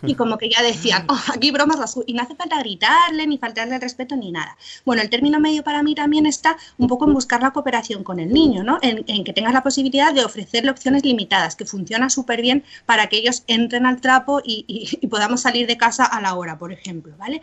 Y 0.04 0.14
como 0.14 0.38
que 0.38 0.48
ya 0.50 0.62
decían, 0.62 1.04
"Oh, 1.08 1.18
aquí 1.34 1.50
bromas 1.50 1.78
las 1.78 1.94
ju-". 1.94 2.04
Y 2.06 2.12
no 2.14 2.22
hace 2.22 2.34
falta 2.34 2.58
gritarle, 2.58 3.26
ni 3.26 3.38
faltarle 3.38 3.76
el 3.76 3.80
respeto, 3.80 4.16
ni 4.16 4.30
nada. 4.32 4.56
Bueno, 4.84 5.02
el 5.02 5.10
término 5.10 5.40
medio 5.40 5.62
para 5.64 5.82
mí 5.82 5.94
también 5.94 6.26
está 6.26 6.56
un 6.78 6.86
poco 6.88 7.06
en 7.06 7.14
buscar 7.14 7.42
la 7.42 7.50
cooperación 7.52 8.04
con 8.04 8.20
el 8.20 8.32
niño, 8.32 8.62
¿no? 8.62 8.78
En, 8.82 9.04
en 9.08 9.24
que 9.24 9.32
tengas 9.32 9.52
la 9.54 9.62
posibilidad 9.62 10.12
de 10.12 10.24
ofrecerle 10.24 10.70
opciones 10.70 11.04
limitadas, 11.04 11.56
que 11.56 11.64
funciona 11.66 12.10
súper 12.10 12.42
bien 12.42 12.64
para 12.86 13.08
que 13.08 13.16
ellos 13.18 13.42
entren 13.46 13.86
al 13.86 14.00
trapo 14.00 14.40
y, 14.44 14.64
y- 14.68 14.98
y 15.00 15.06
podamos 15.08 15.40
salir 15.42 15.66
de 15.66 15.76
casa 15.76 16.04
a 16.04 16.20
la 16.20 16.34
hora, 16.34 16.58
por 16.58 16.72
ejemplo, 16.72 17.14
¿vale? 17.18 17.42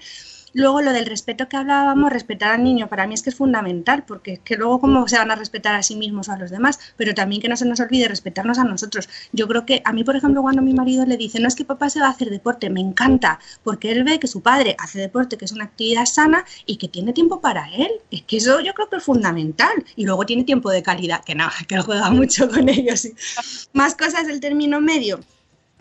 Luego 0.54 0.82
lo 0.82 0.94
del 0.94 1.08
respeto 1.08 1.50
que 1.50 1.58
hablábamos, 1.58 2.12
respetar 2.12 2.52
al 2.52 2.64
niño, 2.64 2.88
para 2.88 3.08
mí 3.08 3.16
es 3.16 3.24
que 3.24 3.32
es 3.32 3.36
fundamental, 3.36 4.04
porque 4.06 4.34
es 4.34 4.40
que 4.40 4.56
luego 4.56 4.80
cómo 4.80 5.08
se 5.08 5.18
van 5.18 5.32
a 5.32 5.36
respetar 5.36 5.74
a 5.76 5.84
sí 5.84 5.96
mismos 5.96 6.30
o 6.30 6.32
a 6.32 6.38
los 6.38 6.52
demás, 6.52 6.80
pero 6.96 7.16
también 7.16 7.42
que 7.42 7.50
no 7.50 7.58
se 7.58 7.66
nos 7.66 7.80
olvide 7.80 8.08
respetarnos 8.08 8.60
a 8.60 8.64
nosotros. 8.64 9.10
Yo 9.32 9.48
creo 9.48 9.66
que 9.66 9.82
a 9.84 9.94
mí, 9.94 10.04
por 10.04 10.16
ejemplo, 10.16 10.42
cuando 10.44 10.62
mi 10.62 10.74
marido 10.74 11.06
le 11.06 11.18
dice, 11.18 11.40
no 11.40 11.48
es 11.48 11.56
que 11.56 11.66
papá 11.66 11.90
se 11.90 12.00
va 12.00 12.08
a 12.08 12.12
hacer 12.12 12.30
deporte, 12.30 12.70
me 12.70 12.82
encanta, 12.82 13.40
porque 13.64 13.92
él 13.92 14.04
ve 14.04 14.20
que 14.20 14.28
su 14.28 14.42
padre 14.42 14.76
hace 14.80 15.00
deporte, 15.00 15.38
que 15.38 15.46
es 15.46 15.52
una 15.52 15.66
actividad 15.66 16.06
sana 16.06 16.46
y 16.66 16.78
que 16.78 16.88
tiene 16.88 17.14
tiempo 17.14 17.42
para 17.42 17.68
él. 17.76 17.90
Es 18.12 18.22
que 18.24 18.38
eso 18.38 18.60
yo 18.62 18.74
creo 18.74 18.90
que 18.90 18.98
es 18.98 19.04
fundamental. 19.04 19.84
Y 19.96 20.06
luego 20.06 20.26
tiene 20.26 20.44
tiempo 20.44 20.70
de 20.70 20.84
calidad, 20.84 21.24
que 21.24 21.36
no, 21.36 21.50
que 21.68 21.80
juega 21.82 22.10
mucho 22.12 22.50
con 22.50 22.70
ellos. 22.70 23.08
Más 23.74 23.96
cosas 23.96 24.28
del 24.28 24.40
término 24.40 24.80
medio 24.82 25.20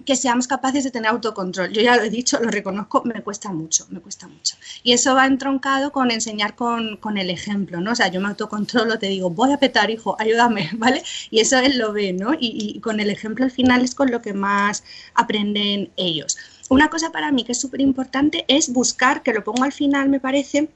que 0.04 0.16
seamos 0.16 0.46
capaces 0.46 0.84
de 0.84 0.90
tener 0.90 1.10
autocontrol. 1.10 1.70
Yo 1.72 1.82
ya 1.82 1.96
lo 1.96 2.02
he 2.02 2.10
dicho, 2.10 2.38
lo 2.40 2.50
reconozco, 2.50 3.02
me 3.04 3.22
cuesta 3.22 3.52
mucho, 3.52 3.86
me 3.90 4.00
cuesta 4.00 4.28
mucho. 4.28 4.56
Y 4.82 4.92
eso 4.92 5.14
va 5.14 5.26
entroncado 5.26 5.92
con 5.92 6.10
enseñar 6.10 6.54
con, 6.54 6.96
con 6.96 7.18
el 7.18 7.30
ejemplo, 7.30 7.80
¿no? 7.80 7.92
O 7.92 7.94
sea, 7.94 8.08
yo 8.08 8.20
me 8.20 8.28
autocontrolo, 8.28 8.98
te 8.98 9.06
digo, 9.06 9.30
voy 9.30 9.52
a 9.52 9.58
petar, 9.58 9.90
hijo, 9.90 10.16
ayúdame, 10.18 10.70
¿vale? 10.76 11.02
Y 11.30 11.40
eso 11.40 11.58
él 11.58 11.78
lo 11.78 11.92
ve, 11.92 12.12
¿no? 12.12 12.34
Y, 12.34 12.74
y 12.76 12.80
con 12.80 13.00
el 13.00 13.10
ejemplo 13.10 13.44
al 13.44 13.50
final 13.50 13.82
es 13.82 13.94
con 13.94 14.10
lo 14.10 14.22
que 14.22 14.34
más 14.34 14.84
aprenden 15.14 15.90
ellos. 15.96 16.36
Una 16.68 16.88
cosa 16.88 17.12
para 17.12 17.30
mí 17.32 17.44
que 17.44 17.52
es 17.52 17.60
súper 17.60 17.80
importante 17.80 18.44
es 18.48 18.72
buscar, 18.72 19.22
que 19.22 19.34
lo 19.34 19.44
pongo 19.44 19.64
al 19.64 19.72
final, 19.72 20.08
me 20.08 20.20
parece, 20.20 20.70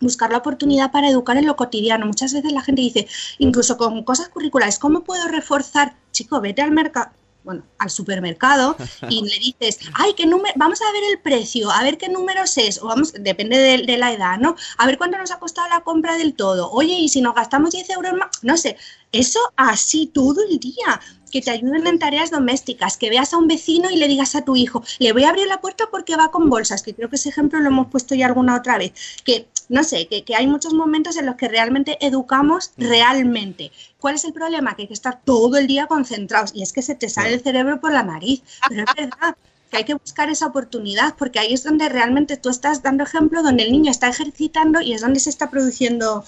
buscar 0.00 0.30
la 0.30 0.38
oportunidad 0.38 0.90
para 0.90 1.08
educar 1.08 1.36
en 1.36 1.46
lo 1.46 1.56
cotidiano. 1.56 2.06
Muchas 2.06 2.32
veces 2.32 2.52
la 2.52 2.62
gente 2.62 2.82
dice, 2.82 3.06
incluso 3.38 3.76
con 3.76 4.02
cosas 4.04 4.28
curriculares, 4.28 4.78
¿cómo 4.78 5.04
puedo 5.04 5.26
reforzar? 5.28 5.96
Chico, 6.12 6.40
vete 6.40 6.62
al 6.62 6.72
mercado. 6.72 7.10
Bueno, 7.48 7.64
al 7.78 7.88
supermercado 7.88 8.76
y 9.08 9.22
le 9.22 9.38
dices, 9.38 9.78
ay, 9.94 10.12
qué 10.14 10.26
número, 10.26 10.52
vamos 10.58 10.82
a 10.82 10.92
ver 10.92 11.02
el 11.10 11.18
precio, 11.18 11.70
a 11.70 11.82
ver 11.82 11.96
qué 11.96 12.10
números 12.10 12.58
es, 12.58 12.82
o 12.82 12.88
vamos, 12.88 13.14
depende 13.14 13.56
de, 13.56 13.96
la 13.96 14.12
edad, 14.12 14.36
¿no? 14.36 14.54
A 14.76 14.84
ver 14.84 14.98
cuánto 14.98 15.16
nos 15.16 15.30
ha 15.30 15.38
costado 15.38 15.66
la 15.70 15.80
compra 15.80 16.18
del 16.18 16.34
todo. 16.34 16.70
Oye, 16.70 16.92
y 16.92 17.08
si 17.08 17.22
nos 17.22 17.34
gastamos 17.34 17.70
10 17.70 17.88
euros 17.88 18.12
más, 18.12 18.28
no 18.42 18.58
sé, 18.58 18.76
eso 19.12 19.40
así 19.56 20.08
todo 20.08 20.42
el 20.46 20.58
día 20.58 21.00
que 21.30 21.40
te 21.40 21.50
ayuden 21.50 21.86
en 21.86 21.98
tareas 21.98 22.30
domésticas, 22.30 22.98
que 22.98 23.08
veas 23.08 23.32
a 23.32 23.38
un 23.38 23.48
vecino 23.48 23.90
y 23.90 23.96
le 23.96 24.08
digas 24.08 24.34
a 24.34 24.44
tu 24.44 24.54
hijo, 24.54 24.82
le 24.98 25.14
voy 25.14 25.24
a 25.24 25.30
abrir 25.30 25.46
la 25.46 25.62
puerta 25.62 25.86
porque 25.90 26.16
va 26.16 26.30
con 26.30 26.50
bolsas, 26.50 26.82
que 26.82 26.94
creo 26.94 27.08
que 27.08 27.16
ese 27.16 27.30
ejemplo 27.30 27.60
lo 27.60 27.68
hemos 27.68 27.86
puesto 27.86 28.14
ya 28.14 28.26
alguna 28.26 28.56
otra 28.56 28.76
vez, 28.76 28.92
que 29.24 29.48
no 29.68 29.84
sé, 29.84 30.06
que, 30.08 30.24
que 30.24 30.34
hay 30.34 30.46
muchos 30.46 30.72
momentos 30.72 31.16
en 31.16 31.26
los 31.26 31.36
que 31.36 31.48
realmente 31.48 31.98
educamos 32.04 32.72
realmente. 32.76 33.70
¿Cuál 33.98 34.14
es 34.14 34.24
el 34.24 34.32
problema? 34.32 34.74
Que 34.74 34.82
hay 34.82 34.88
que 34.88 34.94
estar 34.94 35.20
todo 35.24 35.56
el 35.56 35.66
día 35.66 35.86
concentrados 35.86 36.52
y 36.54 36.62
es 36.62 36.72
que 36.72 36.82
se 36.82 36.94
te 36.94 37.08
sale 37.08 37.34
el 37.34 37.40
cerebro 37.40 37.80
por 37.80 37.92
la 37.92 38.02
nariz, 38.02 38.42
pero 38.68 38.84
es 38.84 38.94
verdad 38.94 39.36
que 39.70 39.76
hay 39.76 39.84
que 39.84 39.94
buscar 39.94 40.30
esa 40.30 40.46
oportunidad 40.46 41.14
porque 41.16 41.38
ahí 41.38 41.52
es 41.52 41.62
donde 41.62 41.88
realmente 41.88 42.36
tú 42.36 42.48
estás 42.48 42.82
dando 42.82 43.04
ejemplo, 43.04 43.42
donde 43.42 43.64
el 43.64 43.72
niño 43.72 43.90
está 43.90 44.08
ejercitando 44.08 44.80
y 44.80 44.94
es 44.94 45.02
donde 45.02 45.20
se 45.20 45.30
está 45.30 45.50
produciendo 45.50 46.24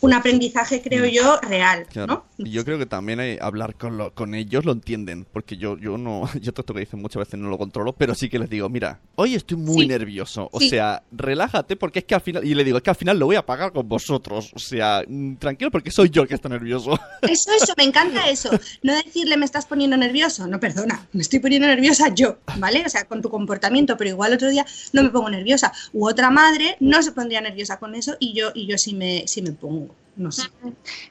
un 0.00 0.12
aprendizaje, 0.12 0.82
creo 0.82 1.06
yo, 1.06 1.38
real, 1.40 1.86
Claro. 1.86 2.24
Y 2.36 2.50
yo 2.50 2.64
creo 2.64 2.78
que 2.78 2.86
también 2.86 3.20
hay 3.20 3.38
hablar 3.40 3.76
con, 3.76 3.96
lo- 3.96 4.12
con 4.12 4.34
ellos 4.34 4.64
lo 4.64 4.72
entienden, 4.72 5.24
porque 5.32 5.56
yo, 5.56 5.78
yo 5.78 5.96
no, 5.98 6.28
yo 6.40 6.52
todo 6.52 6.62
esto 6.62 6.74
que 6.74 6.80
dicen 6.80 7.00
muchas 7.00 7.20
veces 7.20 7.38
no 7.38 7.48
lo 7.48 7.58
controlo, 7.58 7.92
pero 7.92 8.14
sí 8.14 8.28
que 8.28 8.38
les 8.38 8.50
digo, 8.50 8.68
mira, 8.68 9.00
hoy 9.14 9.34
estoy 9.34 9.56
muy 9.56 9.82
Sí. 9.82 9.86
nervioso, 9.88 10.48
o 10.52 10.58
Sí. 10.58 10.68
sea, 10.70 11.02
relájate 11.12 11.76
porque 11.76 12.00
es 12.00 12.04
que 12.04 12.14
al 12.14 12.20
final, 12.20 12.44
y 12.44 12.54
le 12.54 12.64
digo, 12.64 12.76
es 12.78 12.82
que 12.82 12.90
al 12.90 12.96
final 12.96 13.18
lo 13.18 13.26
voy 13.26 13.36
a 13.36 13.46
pagar 13.46 13.72
con 13.72 13.88
vosotros, 13.88 14.50
o 14.54 14.58
sea, 14.58 15.04
mm, 15.06 15.36
tranquilo 15.36 15.70
porque 15.70 15.90
soy 15.90 16.10
yo 16.10 16.22
el 16.22 16.28
que 16.28 16.34
está 16.34 16.48
nervioso. 16.48 16.98
Eso, 17.22 17.50
eso, 17.52 17.72
me 17.76 17.84
encanta 17.84 18.28
eso. 18.28 18.50
No 18.82 18.92
decirle 18.94 19.36
me 19.36 19.44
estás 19.44 19.66
poniendo 19.66 19.96
nervioso. 19.96 20.46
No, 20.46 20.60
perdona, 20.60 21.06
me 21.12 21.22
estoy 21.22 21.38
poniendo 21.38 21.66
nerviosa 21.68 22.12
yo, 22.14 22.38
¿vale? 22.58 22.82
O 22.84 22.88
sea, 22.88 23.04
con 23.04 23.22
tu 23.22 23.30
comportamiento, 23.30 23.96
pero 23.96 24.10
igual 24.10 24.32
otro 24.34 24.50
día 24.50 24.66
no 24.92 25.02
me 25.02 25.10
pongo 25.10 25.30
nerviosa. 25.30 25.72
U 25.92 26.06
otra 26.08 26.30
madre 26.30 26.76
no 26.80 27.02
se 27.02 27.12
pondría 27.12 27.40
nerviosa 27.40 27.78
con 27.78 27.94
eso 27.94 28.16
y 28.20 28.34
yo, 28.34 28.50
y 28.54 28.66
yo 28.66 28.76
sí 28.78 28.94
me, 28.94 29.24
sí 29.26 29.40
me 29.42 29.52
pongo. 29.52 29.94
No 30.16 30.30
sé. 30.30 30.48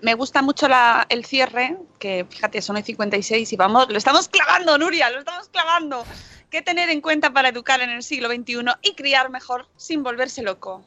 Me 0.01 0.13
gusta 0.13 0.41
mucho 0.41 0.67
el 1.09 1.25
cierre, 1.25 1.77
que 1.99 2.25
fíjate, 2.29 2.61
son 2.61 2.77
el 2.77 2.83
56 2.83 3.51
y 3.51 3.55
vamos, 3.55 3.89
lo 3.89 3.97
estamos 3.97 4.29
clavando, 4.29 4.77
Nuria, 4.77 5.09
lo 5.09 5.19
estamos 5.19 5.49
clavando. 5.49 6.05
¿Qué 6.49 6.61
tener 6.61 6.89
en 6.89 7.01
cuenta 7.01 7.33
para 7.33 7.49
educar 7.49 7.81
en 7.81 7.89
el 7.89 8.03
siglo 8.03 8.29
XXI 8.29 8.63
y 8.81 8.93
criar 8.93 9.29
mejor 9.29 9.67
sin 9.75 10.03
volverse 10.03 10.41
loco? 10.41 10.83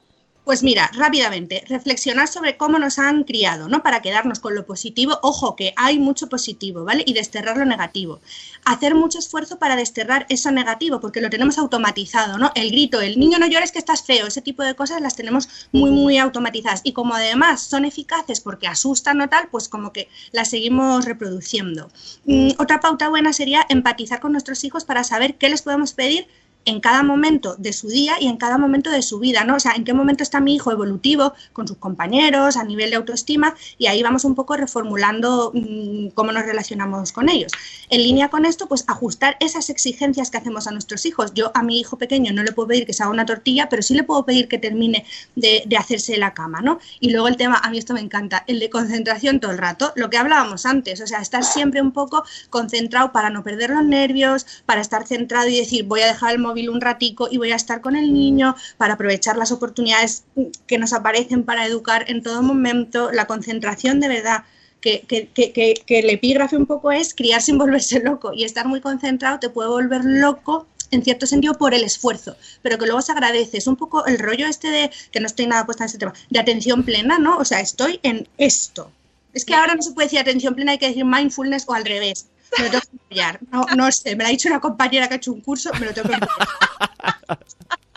Pues 0.47 0.63
mira, 0.63 0.89
rápidamente, 0.95 1.65
reflexionar 1.67 2.29
sobre 2.29 2.57
cómo 2.57 2.79
nos 2.79 3.01
han 3.01 3.25
criado, 3.25 3.69
¿no? 3.69 3.83
Para 3.83 4.01
quedarnos 4.01 4.39
con 4.39 4.55
lo 4.55 4.65
positivo, 4.65 5.19
ojo 5.23 5.57
que 5.57 5.75
hay 5.75 5.99
mucho 5.99 6.29
positivo, 6.29 6.85
¿vale? 6.85 7.03
Y 7.05 7.15
desterrar 7.15 7.57
lo 7.57 7.65
negativo. 7.65 8.21
Hacer 8.65 8.95
mucho 8.95 9.19
esfuerzo 9.19 9.59
para 9.59 9.75
desterrar 9.75 10.25
eso 10.29 10.53
negativo, 10.53 11.01
porque 11.01 11.21
lo 11.21 11.31
tenemos 11.31 11.59
automatizado, 11.59 12.39
¿no? 12.39 12.53
El 12.55 12.71
grito, 12.71 13.01
el 13.01 13.19
niño 13.19 13.41
no 13.41 13.49
llores 13.49 13.73
que 13.73 13.81
estás 13.81 14.05
feo, 14.05 14.29
ese 14.29 14.41
tipo 14.41 14.63
de 14.63 14.77
cosas 14.77 15.01
las 15.01 15.17
tenemos 15.17 15.49
muy, 15.73 15.91
muy 15.91 16.17
automatizadas. 16.17 16.83
Y 16.85 16.93
como 16.93 17.15
además 17.15 17.63
son 17.63 17.85
eficaces 17.85 18.41
porque 18.41 18.69
asustan 18.69 19.21
o 19.23 19.29
tal, 19.29 19.49
pues 19.49 19.69
como 19.69 19.93
que 19.93 20.09
las 20.31 20.49
seguimos 20.49 21.07
reproduciendo. 21.07 21.91
Mm, 22.25 22.51
otra 22.59 22.79
pauta 22.79 23.09
buena 23.09 23.33
sería 23.33 23.67
empatizar 23.69 24.21
con 24.21 24.31
nuestros 24.31 24.63
hijos 24.63 24.85
para 24.85 25.03
saber 25.03 25.39
qué 25.39 25.49
les 25.49 25.63
podemos 25.63 25.93
pedir 25.93 26.29
en 26.67 26.81
cada 26.81 27.03
momento 27.03 27.57
de 27.57 27.73
su 27.73 27.89
día 27.89 28.17
y 28.21 28.27
en 28.27 28.37
cada 28.37 28.59
momento 28.59 28.91
de 28.91 29.01
su 29.01 29.19
vida, 29.19 29.45
¿no? 29.45 29.57
O 29.57 29.61
sea, 29.61 29.73
en 29.73 29.85
qué 29.85 29.95
momento 29.95 30.23
está 30.23 30.41
mi 30.41 30.55
hijo 30.55 30.71
evolutivo 30.73 31.33
con 31.53 31.67
sus 31.67 31.79
compañeros, 31.79 32.57
a 32.57 32.65
nivel 32.65 32.91
de 32.91 32.97
autoestima, 32.97 33.55
y 33.79 33.87
ahí 33.87 34.03
vamos 34.03 34.25
un 34.25 34.35
poco 34.35 34.57
reformulando 34.57 35.53
mmm, 35.55 36.09
cómo 36.09 36.33
nos 36.33 36.45
relacionamos 36.45 37.13
con 37.13 37.29
ellos. 37.29 37.53
En 37.89 38.03
línea 38.03 38.29
con 38.29 38.45
esto, 38.45 38.67
pues 38.67 38.85
ajustar 38.89 39.37
esas 39.41 39.71
exigencias 39.71 40.31
que 40.31 40.39
hacemos 40.39 40.67
a 40.67 40.73
nuestros 40.73 41.07
hijos. 41.07 41.33
Yo 41.35 41.53
a 41.55 41.63
mi 41.63 41.79
hijo 41.79 41.97
pequeño 41.97 42.33
no 42.33 42.43
le 42.43 42.53
puedo 42.53 42.69
pedir 42.69 42.85
que 42.85 42.93
se 42.93 43.03
haga 43.03 43.13
una 43.13 43.27
tortilla, 43.27 43.69
pero 43.69 43.83
sí 43.83 43.95
le 43.95 44.03
puedo 44.03 44.25
pedir 44.25 44.49
que 44.49 44.59
termine 44.59 45.07
de, 45.37 45.63
de 45.67 45.77
hacerse 45.77 46.17
la 46.17 46.35
cama, 46.35 46.61
¿no? 46.63 46.81
Y 46.99 47.11
luego 47.11 47.29
el 47.29 47.37
tema, 47.37 47.61
a 47.63 47.71
mí 47.71 47.79
esto 47.79 47.95
me 47.95 48.01
encanta, 48.01 48.43
el 48.49 48.59
de 48.59 48.71
concentración 48.71 49.39
todo 49.39 49.53
el 49.53 49.59
rato, 49.59 49.93
lo 49.95 50.11
que 50.11 50.19
hablábamos 50.19 50.67
antes, 50.67 51.01
o 51.01 51.07
sea, 51.07 51.21
estar 51.21 51.45
siempre 51.45 51.81
un 51.81 51.93
poco 51.93 52.25
concentrado 52.51 53.13
para 53.13 53.31
no 53.31 53.45
perder 53.45 53.71
los 53.71 53.85
nervios, 53.85 54.47
para 54.67 54.81
estar 54.81 55.07
centrado 55.07 55.49
y 55.49 55.59
decir, 55.59 55.85
voy 55.85 56.01
a 56.01 56.07
dejar 56.07 56.33
el 56.33 56.41
móvil 56.41 56.56
un 56.69 56.81
ratico 56.81 57.29
y 57.31 57.39
voy 57.39 57.53
a 57.53 57.57
estar 57.57 57.81
con 57.81 57.97
el 57.97 58.13
niño 58.13 58.57
para 58.77 58.95
aprovechar 58.95 59.37
las 59.37 59.53
oportunidades 59.53 60.25
que 60.67 60.79
nos 60.79 60.93
aparecen 60.93 61.45
para 61.45 61.67
educar 61.67 62.05
en 62.09 62.23
todo 62.23 62.43
momento, 62.43 63.13
la 63.13 63.27
concentración 63.27 64.01
de 64.01 64.09
verdad. 64.09 64.45
Que, 64.81 65.01
que, 65.01 65.27
que, 65.29 65.53
que, 65.53 65.99
el 65.99 66.11
epígrafe 66.11 66.57
un 66.57 66.67
poco 66.67 66.93
es 66.93 67.13
criar 67.13 67.43
sin 67.43 67.59
volverse 67.59 67.99
loco 68.01 68.33
y 68.33 68.45
estar 68.45 68.69
muy 68.69 68.81
concentrado 68.81 69.41
te 69.41 69.49
puede 69.51 69.69
volver 69.69 70.03
loco 70.05 70.67
en 70.91 71.03
cierto 71.03 71.27
sentido 71.27 71.55
por 71.55 71.75
el 71.75 71.83
esfuerzo, 71.83 72.37
pero 72.63 72.79
que 72.79 72.87
luego 72.87 73.03
se 73.03 73.13
agradece. 73.13 73.59
Es 73.59 73.67
un 73.67 73.77
poco 73.77 74.07
el 74.07 74.19
rollo 74.19 74.47
este 74.47 74.71
de, 74.71 74.91
que 75.11 75.21
no 75.21 75.27
estoy 75.27 75.47
nada 75.47 75.67
puesta 75.67 75.85
en 75.85 75.89
ese 75.89 75.99
tema, 75.99 76.13
de 76.31 76.39
atención 76.39 76.85
plena, 76.85 77.19
¿no? 77.19 77.39
O 77.39 77.45
sea, 77.45 77.61
estoy 77.61 78.01
en 78.03 78.29
esto. 78.39 78.91
Es 79.33 79.45
que 79.45 79.55
ahora 79.55 79.75
no 79.75 79.83
se 79.83 79.93
puede 79.93 80.07
decir 80.07 80.19
atención 80.19 80.55
plena, 80.55 80.73
hay 80.73 80.79
que 80.79 80.89
decir 80.89 81.05
mindfulness 81.05 81.65
o 81.67 81.75
al 81.75 81.85
revés. 81.85 82.27
Me 82.59 82.65
lo 82.65 82.71
tengo 82.71 82.83
que 82.83 82.97
enviar. 83.11 83.39
No, 83.51 83.65
no 83.77 83.91
sé, 83.93 84.17
me 84.17 84.25
lo 84.25 84.29
ha 84.29 84.31
dicho 84.31 84.49
una 84.49 84.61
compañera 84.61 85.09
que 85.09 85.15
ha 85.15 85.17
hecho 85.19 85.33
un 85.33 85.41
curso, 85.41 85.71
me 85.81 85.87
lo 85.87 85.95
tengo 85.95 86.09
que 86.09 86.15
enviar. 86.15 87.39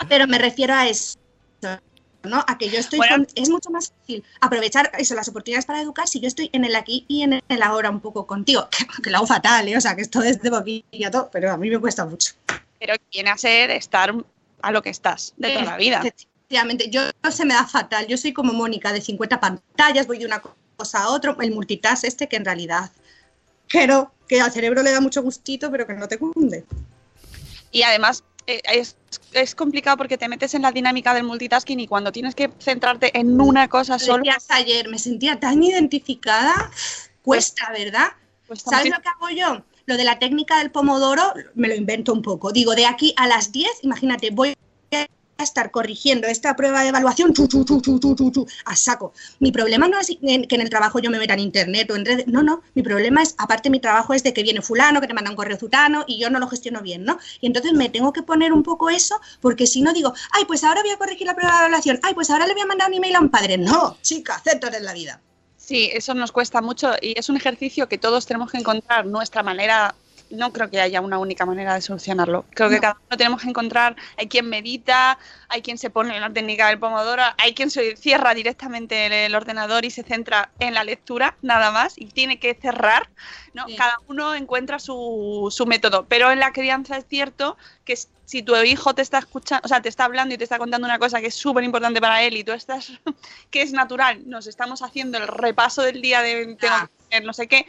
Pero 0.07 0.27
me 0.27 0.37
refiero 0.37 0.73
a 0.73 0.87
eso. 0.87 1.17
¿no? 2.23 2.43
A 2.47 2.57
que 2.57 2.69
yo 2.69 2.79
estoy 2.79 2.97
Bueno. 2.97 3.15
con- 3.15 3.27
es 3.33 3.49
mucho 3.49 3.69
más 3.69 3.93
fácil 3.97 4.23
aprovechar 4.41 4.91
eso, 4.97 5.15
las 5.15 5.29
oportunidades 5.29 5.65
para 5.65 5.81
educar 5.81 6.05
si 6.05 6.19
yo 6.19 6.27
estoy 6.27 6.49
en 6.51 6.65
el 6.65 6.75
aquí 6.75 7.05
y 7.07 7.21
en 7.23 7.41
el 7.47 7.63
ahora 7.63 7.89
un 7.89 8.01
poco 8.01 8.27
contigo, 8.27 8.67
que, 8.69 8.85
que 9.01 9.09
lo 9.09 9.17
hago 9.19 9.27
fatal, 9.27 9.69
¿eh? 9.69 9.77
o 9.77 9.81
sea 9.81 9.95
que 9.95 10.01
esto 10.01 10.21
es 10.21 10.41
de 10.41 10.49
boquilla 10.49 11.09
todo, 11.11 11.29
pero 11.31 11.49
a 11.53 11.55
mí 11.57 11.69
me 11.69 11.79
cuesta 11.79 12.05
mucho. 12.05 12.33
Pero 12.77 12.95
viene 13.09 13.29
a 13.29 13.37
ser 13.37 13.71
estar 13.71 14.13
a 14.61 14.71
lo 14.71 14.81
que 14.81 14.89
estás 14.89 15.33
de 15.37 15.51
toda 15.53 15.63
la 15.63 15.77
vida. 15.77 16.01
Efectivamente, 16.03 16.89
yo 16.89 17.03
se 17.31 17.45
me 17.45 17.53
da 17.53 17.65
fatal, 17.65 18.05
yo 18.07 18.17
soy 18.17 18.33
como 18.33 18.51
Mónica 18.51 18.91
de 18.91 18.99
50 18.99 19.39
pantallas, 19.39 20.05
voy 20.05 20.17
de 20.19 20.25
una 20.25 20.41
cosa 20.75 21.03
a 21.03 21.09
otra, 21.11 21.37
el 21.39 21.51
multitask 21.51 22.03
este 22.03 22.27
que 22.27 22.35
en 22.35 22.43
realidad 22.43 22.91
pero 23.71 24.11
que 24.29 24.39
al 24.39 24.51
cerebro 24.51 24.83
le 24.83 24.91
da 24.91 25.01
mucho 25.01 25.21
gustito, 25.23 25.69
pero 25.71 25.85
que 25.85 25.93
no 25.95 26.07
te 26.07 26.19
cunde. 26.19 26.63
Y 27.71 27.81
además 27.81 28.23
eh, 28.45 28.61
es, 28.71 28.95
es 29.33 29.55
complicado 29.55 29.97
porque 29.97 30.17
te 30.17 30.29
metes 30.29 30.53
en 30.53 30.61
la 30.61 30.71
dinámica 30.71 31.13
del 31.13 31.23
multitasking 31.23 31.79
y 31.79 31.87
cuando 31.87 32.11
tienes 32.11 32.35
que 32.35 32.51
centrarte 32.59 33.17
en 33.19 33.41
una 33.41 33.67
cosa 33.67 33.93
Lo 33.93 33.99
solo, 33.99 34.23
ayer, 34.49 34.87
me 34.87 34.99
sentía 34.99 35.39
tan 35.39 35.61
identificada, 35.63 36.71
cuesta, 37.23 37.71
¿verdad? 37.71 38.09
¿Sabes 38.53 38.91
lo 38.91 39.01
que 39.01 39.09
hago 39.09 39.29
yo? 39.29 39.65
Lo 39.87 39.97
de 39.97 40.03
la 40.03 40.19
técnica 40.19 40.59
del 40.59 40.69
pomodoro 40.69 41.33
me 41.55 41.67
lo 41.67 41.73
invento 41.73 42.13
un 42.13 42.21
poco. 42.21 42.51
Digo, 42.51 42.75
de 42.75 42.85
aquí 42.85 43.13
a 43.17 43.27
las 43.27 43.51
10, 43.51 43.83
imagínate, 43.83 44.29
voy 44.29 44.53
a 45.39 45.43
estar 45.43 45.71
corrigiendo 45.71 46.27
esta 46.27 46.55
prueba 46.55 46.81
de 46.83 46.89
evaluación 46.89 47.33
a 48.65 48.75
saco. 48.75 49.13
Mi 49.39 49.51
problema 49.51 49.87
no 49.87 49.99
es 49.99 50.07
que 50.07 50.55
en 50.55 50.61
el 50.61 50.69
trabajo 50.69 50.99
yo 50.99 51.09
me 51.09 51.17
meta 51.17 51.33
en 51.33 51.39
internet 51.39 51.89
o 51.91 51.95
en 51.95 52.05
redes. 52.05 52.27
No, 52.27 52.43
no. 52.43 52.61
Mi 52.75 52.83
problema 52.83 53.21
es, 53.21 53.35
aparte, 53.37 53.69
mi 53.69 53.79
trabajo 53.79 54.13
es 54.13 54.23
de 54.23 54.33
que 54.33 54.43
viene 54.43 54.61
fulano, 54.61 55.01
que 55.01 55.07
te 55.07 55.13
manda 55.13 55.29
un 55.29 55.35
correo 55.35 55.57
zutano 55.57 56.03
y 56.07 56.19
yo 56.19 56.29
no 56.29 56.39
lo 56.39 56.47
gestiono 56.47 56.81
bien, 56.81 57.03
¿no? 57.05 57.17
Y 57.39 57.47
entonces 57.47 57.73
me 57.73 57.89
tengo 57.89 58.11
que 58.13 58.23
poner 58.23 58.51
un 58.51 58.63
poco 58.63 58.89
eso 58.89 59.19
porque 59.41 59.65
si 59.65 59.81
no 59.81 59.93
digo, 59.93 60.13
ay, 60.31 60.43
pues 60.45 60.63
ahora 60.63 60.81
voy 60.81 60.91
a 60.91 60.97
corregir 60.97 61.27
la 61.27 61.35
prueba 61.35 61.53
de 61.53 61.59
evaluación, 61.59 61.99
ay, 62.03 62.13
pues 62.13 62.29
ahora 62.29 62.45
le 62.45 62.53
voy 62.53 62.63
a 62.63 62.65
mandar 62.65 62.89
un 62.89 62.95
email 62.95 63.15
a 63.15 63.21
un 63.21 63.29
padre. 63.29 63.57
No, 63.57 63.97
chica, 64.01 64.41
céntrate 64.43 64.77
en 64.77 64.85
la 64.85 64.93
vida. 64.93 65.21
Sí, 65.55 65.89
eso 65.93 66.13
nos 66.15 66.31
cuesta 66.31 66.61
mucho 66.61 66.93
y 67.01 67.17
es 67.17 67.29
un 67.29 67.37
ejercicio 67.37 67.87
que 67.87 67.97
todos 67.97 68.25
tenemos 68.25 68.51
que 68.51 68.57
encontrar 68.57 69.05
nuestra 69.05 69.43
manera. 69.43 69.93
No 70.29 70.53
creo 70.53 70.69
que 70.69 70.79
haya 70.79 71.01
una 71.01 71.17
única 71.17 71.45
manera 71.45 71.73
de 71.73 71.81
solucionarlo. 71.81 72.45
Creo 72.51 72.69
que 72.69 72.79
cada 72.79 72.97
uno 73.07 73.17
tenemos 73.17 73.41
que 73.41 73.49
encontrar. 73.49 73.95
Hay 74.17 74.27
quien 74.27 74.47
medita, 74.49 75.17
hay 75.47 75.61
quien 75.61 75.77
se 75.77 75.89
pone 75.89 76.15
en 76.15 76.21
la 76.21 76.29
técnica 76.31 76.67
del 76.67 76.79
pomodoro, 76.79 77.23
hay 77.37 77.53
quien 77.53 77.71
se 77.71 77.95
cierra 77.95 78.33
directamente 78.33 79.07
el, 79.07 79.13
el 79.13 79.35
ordenador 79.35 79.85
y 79.85 79.91
se 79.91 80.03
centra 80.03 80.51
en 80.59 80.73
la 80.73 80.83
lectura, 80.83 81.35
nada 81.41 81.71
más, 81.71 81.93
y 81.97 82.05
tiene 82.07 82.39
que 82.39 82.53
cerrar. 82.53 83.09
¿no? 83.53 83.67
Sí. 83.67 83.75
Cada 83.75 83.97
uno 84.07 84.35
encuentra 84.35 84.79
su, 84.79 85.47
su 85.51 85.65
método. 85.65 86.05
Pero 86.07 86.31
en 86.31 86.39
la 86.39 86.51
crianza 86.53 86.97
es 86.97 87.05
cierto 87.07 87.57
que 87.83 87.97
si 88.25 88.43
tu 88.43 88.55
hijo 88.57 88.93
te 88.93 89.01
está 89.01 89.17
escuchando, 89.17 89.65
o 89.65 89.67
sea, 89.67 89.81
te 89.81 89.89
está 89.89 90.05
hablando 90.05 90.35
y 90.35 90.37
te 90.37 90.43
está 90.43 90.59
contando 90.59 90.85
una 90.85 90.99
cosa 90.99 91.19
que 91.19 91.27
es 91.27 91.35
súper 91.35 91.63
importante 91.63 91.99
para 91.99 92.21
él 92.21 92.37
y 92.37 92.43
tú 92.43 92.51
estás 92.51 92.91
que 93.49 93.63
es 93.63 93.71
natural, 93.71 94.21
nos 94.29 94.45
estamos 94.45 94.83
haciendo 94.83 95.17
el 95.17 95.27
repaso 95.27 95.81
del 95.81 96.01
día 96.01 96.21
de 96.21 96.55
Ah. 96.69 96.87
hacer 97.07 97.25
no 97.25 97.33
sé 97.33 97.47
qué, 97.47 97.65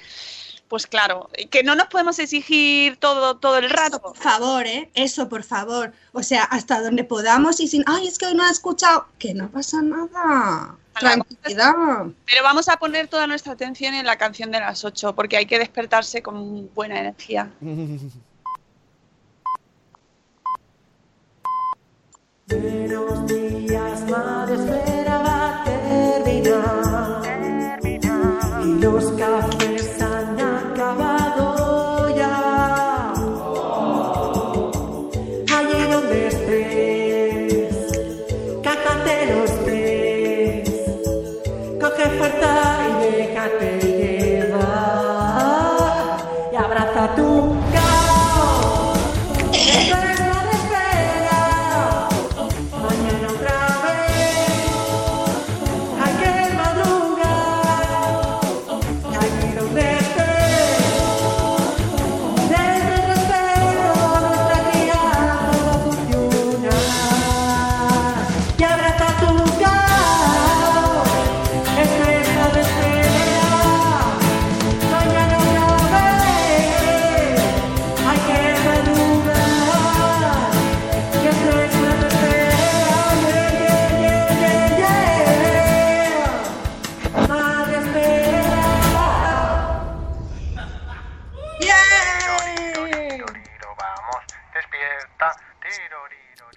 pues 0.70 0.86
claro, 0.86 1.28
que 1.50 1.64
no 1.64 1.74
nos 1.74 1.88
podemos 1.88 2.16
exigir 2.20 2.96
todo, 2.96 3.36
todo 3.38 3.58
el 3.58 3.64
Eso, 3.64 3.74
rato. 3.74 4.00
por 4.00 4.16
favor, 4.16 4.64
¿eh? 4.68 4.88
Eso, 4.94 5.28
por 5.28 5.42
favor. 5.42 5.92
O 6.12 6.22
sea, 6.22 6.44
hasta 6.44 6.80
donde 6.80 7.02
podamos 7.02 7.58
y 7.58 7.66
sin, 7.66 7.82
ay, 7.86 8.06
es 8.06 8.18
que 8.18 8.26
hoy 8.26 8.34
no 8.34 8.44
ha 8.44 8.50
escuchado, 8.50 9.08
que 9.18 9.34
no 9.34 9.50
pasa 9.50 9.82
nada. 9.82 10.76
Tranquilidad. 10.96 11.74
Pero 12.24 12.42
vamos 12.44 12.68
a 12.68 12.76
poner 12.76 13.08
toda 13.08 13.26
nuestra 13.26 13.54
atención 13.54 13.94
en 13.94 14.06
la 14.06 14.16
canción 14.16 14.52
de 14.52 14.60
las 14.60 14.84
8, 14.84 15.12
porque 15.16 15.36
hay 15.38 15.46
que 15.46 15.58
despertarse 15.58 16.22
con 16.22 16.72
buena 16.72 17.00
energía. 17.00 17.50
Buenos 22.46 23.26
días, 23.26 24.08
madre, 24.08 24.54
espera, 24.54 25.18
va 25.18 25.62
a 25.62 25.64
terminar. 25.64 27.20
Y 28.64 28.74
los 28.80 29.12
cafés 29.12 29.99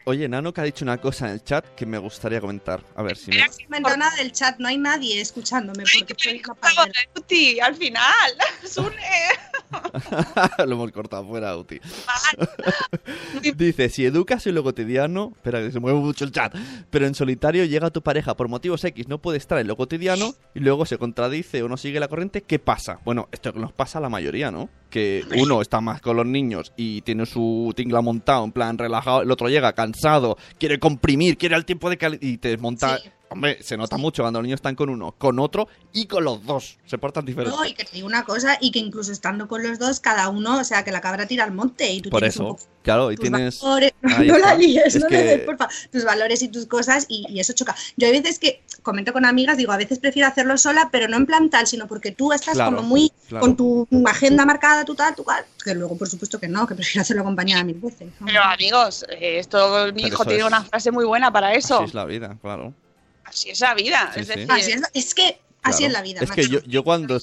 Oye, 0.06 0.28
Nano 0.28 0.54
que 0.54 0.62
ha 0.62 0.66
dicho 0.66 0.84
una 0.84 0.98
cosa 0.98 1.28
en 1.28 1.34
el 1.34 1.44
chat 1.44 1.66
que 1.76 1.86
me 1.86 1.98
gustaría 1.98 2.42
comentar. 2.42 2.84
A 2.96 3.04
ver 3.04 3.18
si 3.18 3.32
me... 3.32 3.38
No 3.38 3.46
he 3.46 3.66
comentado 3.66 3.98
nada 3.98 4.16
del 4.18 4.32
chat, 4.32 4.58
no 4.60 4.68
hay 4.68 4.78
nadie 4.78 5.22
escuchándome 5.22 5.84
porque 5.98 6.14
soy 6.18 6.42
payera. 6.60 6.92
Uti, 7.16 7.60
al 7.60 7.76
final, 7.76 8.32
Sune. 8.66 8.98
Lo 10.66 10.74
hemos 10.74 10.92
cortado 10.92 11.28
fuera, 11.28 11.56
Uti. 11.58 11.80
Dice, 13.56 13.90
si 13.90 14.06
educas 14.06 14.46
en 14.48 14.56
lo 14.56 14.64
cotidiano, 14.64 15.32
espera 15.36 15.62
que 15.62 15.72
se 15.72 15.80
mueve 15.80 16.00
mucho 16.00 16.26
el 16.26 16.32
chat, 16.32 16.56
pero 16.90 17.08
en 17.08 17.16
solitario 17.16 17.66
llega 17.66 17.90
tu 17.90 18.02
pareja 18.02 18.36
por 18.36 18.48
motivos 18.48 18.84
X, 18.84 19.08
no 19.08 19.20
puede 19.20 19.38
estar 19.38 19.58
en 19.60 19.68
lo 19.68 19.76
cotidiano 19.76 20.34
y 20.54 20.60
luego 20.60 20.86
se 20.86 20.98
contradice 20.98 21.64
o 21.64 21.70
no 21.70 21.78
sigue 21.78 22.00
la 22.00 22.08
corriente, 22.08 22.42
¿qué 22.42 22.60
pasa? 22.60 23.00
Bueno, 23.06 23.30
esto 23.32 23.52
nos 23.54 23.72
pasa 23.72 24.00
a 24.00 24.02
la 24.02 24.10
mayoría, 24.10 24.52
¿no? 24.52 24.70
Que 24.90 25.26
uno 25.38 25.62
está 25.62 25.82
más 25.82 26.02
con 26.02 26.18
los 26.18 26.26
niños 26.26 26.72
y 26.78 27.02
tiene 27.02 27.26
su 27.26 27.74
tingla 27.76 28.02
montado, 28.02 28.44
en 28.46 28.52
plan 28.52 28.78
relajado, 28.78 29.24
el 29.24 29.32
otro 29.32 29.50
llega 29.50 29.74
cansado, 29.74 29.94
quiere 30.60 30.80
comprimir, 30.80 31.38
quiere 31.38 31.56
el 31.56 31.66
tiempo 31.66 31.90
de 31.90 31.98
cali- 31.98 32.20
y 32.22 32.38
te 32.38 32.50
desmonta... 32.50 32.98
Sí. 32.98 33.10
Hombre, 33.30 33.64
se 33.64 33.78
nota 33.78 33.98
mucho 33.98 34.22
cuando 34.22 34.40
los 34.40 34.44
niños 34.46 34.60
están 34.60 34.76
con 34.76 34.90
uno, 34.92 35.16
con 35.18 35.40
otro 35.40 35.68
y 35.92 36.06
con 36.06 36.24
los 36.24 36.46
dos. 36.46 36.78
Se 36.86 37.00
portan 37.00 37.26
diferentes. 37.26 37.58
No, 37.60 37.66
y 37.66 37.74
que 37.74 37.84
te 37.84 37.94
digo 37.96 38.06
una 38.06 38.26
cosa, 38.26 38.60
y 38.62 38.70
que 38.70 38.78
incluso 38.78 39.12
estando 39.12 39.48
con 39.48 39.64
los 39.64 39.80
dos, 39.80 40.00
cada 40.00 40.30
uno, 40.30 40.60
o 40.60 40.64
sea, 40.64 40.84
que 40.84 40.92
la 40.92 41.02
cabra 41.02 41.26
tira 41.26 41.44
al 41.44 41.52
monte 41.52 41.92
y 41.92 42.00
tú 42.02 42.12
Por 42.12 42.20
tienes 42.20 42.38
un 42.38 42.46
eso, 42.46 42.56
poco 42.58 42.68
claro, 42.84 43.12
y 43.12 43.18
tienes... 43.18 43.60
valores. 43.60 43.94
No 44.04 44.10
está. 44.36 44.38
la 44.38 44.56
líes, 44.56 44.86
Es 44.96 45.02
no 45.02 45.08
que- 45.08 45.18
des, 45.18 45.40
porfa. 45.48 45.68
Tus 45.92 46.04
valores 46.06 46.44
y 46.44 46.50
tus 46.50 46.68
cosas, 46.68 47.08
y, 47.10 47.26
y 47.28 47.40
eso 47.40 47.54
choca. 47.54 47.76
Yo 47.98 48.06
hay 48.06 48.14
veces 48.14 48.38
que 48.38 48.62
comento 48.84 49.12
con 49.14 49.26
amigas, 49.26 49.58
digo, 49.58 49.72
a 49.72 49.78
veces 49.78 49.98
prefiero 49.98 50.28
hacerlo 50.28 50.58
sola, 50.58 50.90
pero 50.92 51.08
no 51.08 51.18
en 51.18 51.26
plan 51.26 51.50
tal, 51.50 51.66
sino 51.66 51.88
porque 51.88 52.12
tú 52.12 52.32
estás 52.34 52.54
Claro, 52.56 52.76
como 52.76 52.88
muy 52.88 53.12
claro. 53.28 53.42
con 53.42 53.56
tu 53.56 53.88
agenda 54.06 54.46
marcada, 54.46 54.86
tu 54.86 54.94
tal, 54.94 55.16
tu 55.16 55.24
tal, 55.24 55.44
que 55.64 55.74
luego, 55.74 55.98
por 55.98 56.08
supuesto, 56.08 56.40
que 56.40 56.48
no, 56.48 56.68
que 56.68 56.76
prefiero 56.76 57.02
hacerlo 57.02 57.24
acompañada 57.24 57.64
mil 57.64 57.80
veces. 57.80 58.10
¿no? 58.20 58.28
Pero 58.28 58.44
amigos, 58.44 59.04
eh, 59.10 59.40
esto 59.40 59.88
mi 59.88 60.04
Pero 60.04 60.08
hijo 60.10 60.26
tiene 60.26 60.42
es- 60.42 60.48
una 60.48 60.64
frase 60.64 60.92
muy 60.92 61.06
buena 61.06 61.32
para 61.32 61.54
eso. 61.54 61.76
Así 61.78 61.86
es 61.86 61.94
la 61.96 62.06
vida, 62.06 62.38
claro. 62.42 62.74
Así 63.26 63.50
es 63.50 63.60
la 63.62 63.74
vida. 63.74 64.12
Sí, 64.14 64.20
es 64.20 64.28
sí. 64.28 64.34
decir, 64.34 64.52
Así 64.52 64.72
es, 64.74 64.82
es 64.94 65.14
que 65.16 65.40
así 65.64 65.78
Claro. 65.80 65.86
es 65.88 65.92
la 65.94 66.02
vida. 66.04 66.20
Es 66.22 66.32
que 66.32 66.48
yo, 66.48 66.60
yo 66.64 66.84
cuando... 66.84 67.20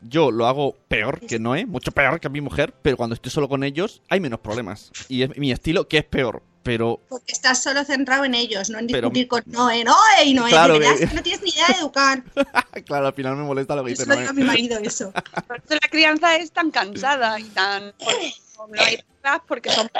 Yo 0.00 0.30
lo 0.30 0.46
hago 0.46 0.76
peor 0.88 1.20
que 1.20 1.38
Noé, 1.38 1.66
mucho 1.66 1.90
peor 1.90 2.18
que 2.20 2.28
mi 2.30 2.40
mujer, 2.40 2.72
pero 2.82 2.96
cuando 2.96 3.14
estoy 3.14 3.30
solo 3.32 3.48
con 3.48 3.62
ellos 3.64 4.00
hay 4.08 4.20
menos 4.20 4.38
problemas. 4.40 4.90
Y 5.08 5.22
es 5.22 5.36
mi 5.36 5.50
estilo 5.52 5.86
que 5.88 5.98
es 5.98 6.04
peor, 6.04 6.42
pero... 6.66 7.00
Porque 7.08 7.32
estás 7.32 7.62
solo 7.62 7.84
centrado 7.84 8.24
en 8.24 8.34
ellos, 8.34 8.68
no 8.70 8.78
en 8.80 8.88
Pero- 8.88 9.08
discutir 9.08 9.28
con 9.28 9.42
Noé. 9.46 9.84
Noé 9.84 10.24
y 10.24 10.34
Noé, 10.34 10.50
Claro 10.50 10.74
de 10.74 10.80
verdad, 10.80 10.96
que- 10.96 11.04
es 11.04 11.10
que 11.10 11.16
no 11.16 11.22
tienes 11.22 11.42
ni 11.42 11.50
idea 11.50 11.66
de 11.68 11.74
educar. 11.74 12.22
claro, 12.84 13.06
al 13.06 13.14
final 13.14 13.36
me 13.36 13.44
molesta 13.44 13.76
lo 13.76 13.84
que 13.84 13.90
dice 13.90 14.04
Noé. 14.04 14.18
digo 14.18 14.30
a 14.30 14.32
mi 14.32 14.42
marido 14.42 14.78
eso. 14.80 15.12
por 15.46 15.56
eso 15.58 15.78
la 15.80 15.88
crianza 15.88 16.36
es 16.36 16.50
tan 16.50 16.70
cansada 16.72 17.38
y 17.38 17.44
tan. 17.44 17.94
no 18.58 18.82
hay 18.82 18.98
porque 19.46 19.70
son 19.70 19.90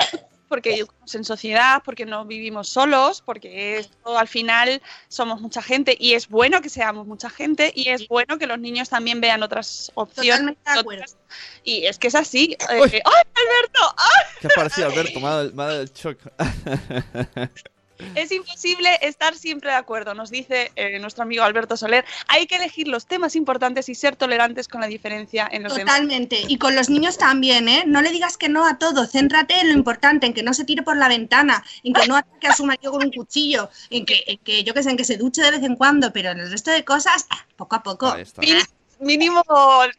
porque 0.47 0.69
vivimos 0.71 1.15
en 1.15 1.23
sociedad, 1.23 1.81
porque 1.83 2.05
no 2.05 2.25
vivimos 2.25 2.69
solos, 2.69 3.21
porque 3.25 3.77
esto 3.79 4.17
al 4.17 4.27
final 4.27 4.81
somos 5.07 5.41
mucha 5.41 5.61
gente 5.61 5.95
y 5.99 6.13
es 6.13 6.27
bueno 6.29 6.61
que 6.61 6.69
seamos 6.69 7.05
mucha 7.05 7.29
gente 7.29 7.71
y 7.75 7.89
es 7.89 8.07
bueno 8.07 8.37
que 8.37 8.47
los 8.47 8.59
niños 8.59 8.89
también 8.89 9.21
vean 9.21 9.43
otras 9.43 9.91
opciones. 9.95 10.31
Totalmente 10.31 10.61
de 10.73 10.79
acuerdo. 10.79 11.03
otras- 11.03 11.17
Y 11.63 11.85
es 11.85 11.97
que 11.99 12.07
es 12.07 12.15
así. 12.15 12.53
eh. 12.59 12.65
¡Ay, 12.69 12.81
Alberto! 12.83 13.95
¡Ay! 13.97 14.25
¿Qué 14.41 14.47
ha 14.47 14.49
parecido, 14.55 14.87
Alberto? 14.91 15.19
Me 15.19 15.27
ha 15.27 15.29
dado- 15.31 15.51
me 15.53 15.63
ha 15.63 15.65
dado 15.67 15.81
el 15.81 15.91
shock. 15.93 16.19
Es 18.15 18.31
imposible 18.31 18.89
estar 19.01 19.35
siempre 19.35 19.71
de 19.71 19.75
acuerdo, 19.75 20.13
nos 20.13 20.29
dice 20.29 20.71
eh, 20.75 20.99
nuestro 20.99 21.23
amigo 21.23 21.43
Alberto 21.43 21.77
Soler. 21.77 22.05
Hay 22.27 22.47
que 22.47 22.55
elegir 22.57 22.87
los 22.87 23.05
temas 23.05 23.35
importantes 23.35 23.89
y 23.89 23.95
ser 23.95 24.15
tolerantes 24.15 24.67
con 24.67 24.81
la 24.81 24.87
diferencia 24.87 25.47
en 25.51 25.63
los 25.63 25.75
demás. 25.75 25.95
Totalmente. 25.95 26.41
Y 26.47 26.57
con 26.57 26.75
los 26.75 26.89
niños 26.89 27.17
también, 27.17 27.67
¿eh? 27.69 27.83
No 27.85 28.01
le 28.01 28.11
digas 28.11 28.37
que 28.37 28.49
no 28.49 28.65
a 28.67 28.77
todo. 28.77 29.05
Céntrate 29.07 29.59
en 29.59 29.69
lo 29.69 29.73
importante, 29.73 30.25
en 30.27 30.33
que 30.33 30.43
no 30.43 30.53
se 30.53 30.65
tire 30.65 30.83
por 30.83 30.97
la 30.97 31.07
ventana, 31.07 31.63
en 31.83 31.93
que 31.93 32.07
no 32.07 32.15
ataque 32.17 32.47
a 32.47 32.53
su 32.55 32.65
marido 32.65 32.91
con 32.91 33.03
un 33.03 33.11
cuchillo, 33.11 33.69
en 33.89 34.05
que, 34.05 34.23
en 34.27 34.37
que 34.39 34.63
yo 34.63 34.73
que 34.73 34.83
sé, 34.83 34.91
en 34.91 34.97
que 34.97 35.05
se 35.05 35.17
duche 35.17 35.41
de 35.41 35.51
vez 35.51 35.63
en 35.63 35.75
cuando, 35.75 36.13
pero 36.13 36.31
en 36.31 36.39
el 36.39 36.51
resto 36.51 36.71
de 36.71 36.83
cosas, 36.85 37.25
ah, 37.29 37.45
poco 37.55 37.75
a 37.75 37.83
poco. 37.83 38.11
Ahí 38.11 38.21
está. 38.21 38.41
Mini- 38.41 38.61
Mínimo 38.99 39.43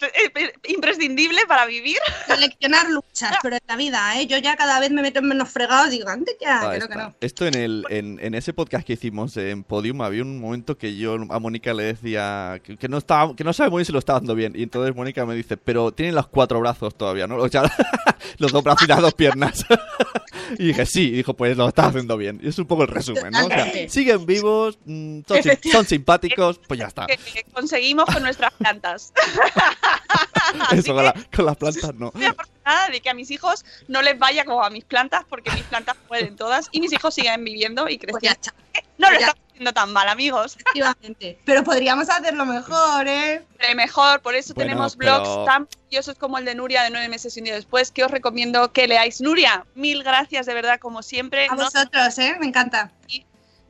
eh, 0.00 0.52
imprescindible 0.68 1.40
para 1.46 1.66
vivir. 1.66 1.98
Seleccionar 2.26 2.88
luchas, 2.90 3.36
pero 3.42 3.56
en 3.56 3.62
la 3.68 3.76
vida, 3.76 4.20
¿eh? 4.20 4.26
Yo 4.26 4.38
ya 4.38 4.56
cada 4.56 4.80
vez 4.80 4.90
me 4.90 5.02
meto 5.02 5.18
en 5.20 5.26
menos 5.28 5.48
fregados, 5.50 5.90
digo, 5.90 6.08
antes 6.08 6.36
ya, 6.40 6.70
Ahí 6.70 6.78
que 6.78 6.84
no, 6.84 6.86
que 6.88 6.92
está. 6.94 7.04
no. 7.08 7.14
Esto 7.20 7.46
en, 7.46 7.54
el, 7.54 7.84
en, 7.90 8.18
en 8.20 8.34
ese 8.34 8.52
podcast 8.52 8.86
que 8.86 8.94
hicimos 8.94 9.36
en 9.36 9.62
Podium 9.64 10.02
había 10.02 10.22
un 10.22 10.40
momento 10.40 10.76
que 10.78 10.96
yo 10.96 11.14
a 11.30 11.38
Mónica 11.38 11.72
le 11.74 11.84
decía 11.84 12.60
que, 12.62 12.76
que 12.76 12.88
no 12.88 12.98
estaba 12.98 13.34
que 13.36 13.44
no 13.44 13.52
sabe 13.52 13.70
muy 13.70 13.80
bien 13.80 13.86
si 13.86 13.92
lo 13.92 13.98
estaba 13.98 14.18
dando 14.20 14.34
bien 14.34 14.52
y 14.56 14.62
entonces 14.62 14.94
Mónica 14.94 15.24
me 15.26 15.34
dice 15.34 15.56
pero 15.56 15.92
tienen 15.92 16.14
los 16.14 16.26
cuatro 16.28 16.60
brazos 16.60 16.96
todavía 16.96 17.26
no 17.26 17.36
o 17.36 17.48
sea 17.48 17.62
los 18.38 18.52
dos 18.52 18.62
brazos 18.64 18.82
y 18.84 18.86
las 18.88 19.00
dos 19.00 19.14
piernas 19.14 19.64
y 20.58 20.66
dije 20.68 20.86
sí 20.86 21.08
y 21.08 21.10
dijo 21.12 21.34
pues 21.34 21.56
lo 21.56 21.68
estás 21.68 21.86
haciendo 21.88 22.16
bien 22.16 22.40
y 22.42 22.48
es 22.48 22.58
un 22.58 22.66
poco 22.66 22.82
el 22.82 22.88
resumen 22.88 23.30
no 23.30 23.46
o 23.46 23.48
sea 23.48 23.88
siguen 23.88 24.24
vivos 24.26 24.78
mm, 24.84 25.20
son, 25.26 25.42
sim- 25.42 25.72
son 25.72 25.84
simpáticos 25.86 26.60
pues 26.66 26.80
ya 26.80 26.86
está 26.86 27.06
Que 27.28 27.44
conseguimos 27.52 28.04
con 28.06 28.22
nuestras 28.22 28.52
plantas. 28.54 28.87
eso 30.72 30.94
con, 30.94 31.04
la- 31.04 31.14
con 31.34 31.44
las 31.46 31.56
plantas 31.56 31.94
no 31.94 32.06
Estoy 32.08 32.24
afortunada 32.26 32.88
de 32.88 33.00
que 33.00 33.10
a 33.10 33.14
mis 33.14 33.30
hijos 33.30 33.64
no 33.88 34.02
les 34.02 34.18
vaya 34.18 34.44
como 34.44 34.62
a 34.64 34.70
mis 34.70 34.84
plantas, 34.84 35.24
porque 35.28 35.50
mis 35.52 35.62
plantas 35.64 35.96
pueden 36.06 36.36
todas 36.36 36.68
y 36.72 36.80
mis 36.80 36.92
hijos 36.92 37.14
siguen 37.14 37.44
viviendo 37.44 37.88
y 37.88 37.98
Pues 37.98 38.22
ya 38.22 38.34
creciendo. 38.34 38.62
No 38.98 39.10
lo 39.10 39.16
estamos 39.16 39.40
haciendo 39.50 39.72
tan 39.72 39.92
mal, 39.92 40.08
amigos. 40.08 40.56
efectivamente. 40.56 41.38
Pero 41.44 41.62
podríamos 41.64 42.08
hacerlo 42.10 42.44
mejor, 42.44 43.06
¿eh? 43.06 43.44
Mejor, 43.76 44.20
por 44.20 44.34
eso 44.34 44.54
Bueno, 44.54 44.68
tenemos 44.70 44.96
pero- 44.96 45.20
blogs 45.20 45.44
tan 45.46 45.68
maravillosos 45.68 46.18
como 46.18 46.38
el 46.38 46.44
de 46.44 46.54
Nuria 46.56 46.82
de 46.82 46.90
nueve 46.90 47.08
meses 47.08 47.36
y 47.36 47.40
un 47.40 47.44
día 47.44 47.54
después, 47.54 47.90
que 47.92 48.04
os 48.04 48.10
recomiendo 48.10 48.72
que 48.72 48.86
leáis. 48.88 49.20
Nuria, 49.20 49.64
mil 49.74 50.02
gracias 50.02 50.46
de 50.46 50.54
verdad, 50.54 50.78
como 50.80 51.02
siempre. 51.02 51.46
A 51.48 51.54
No- 51.54 51.64
vosotros, 51.64 52.18
¿eh? 52.18 52.36
Me 52.40 52.46
encanta. 52.46 52.90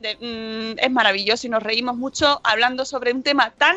de- 0.01 0.17
mm, 0.75 0.79
es 0.79 0.91
maravilloso 0.93 1.47
y 1.47 1.51
nos 1.51 1.63
reímos 1.63 1.97
mucho 1.97 2.41
hablando 2.45 2.85
sobre 2.85 3.13
un 3.13 3.23
tema 3.25 3.51
tan, 3.51 3.77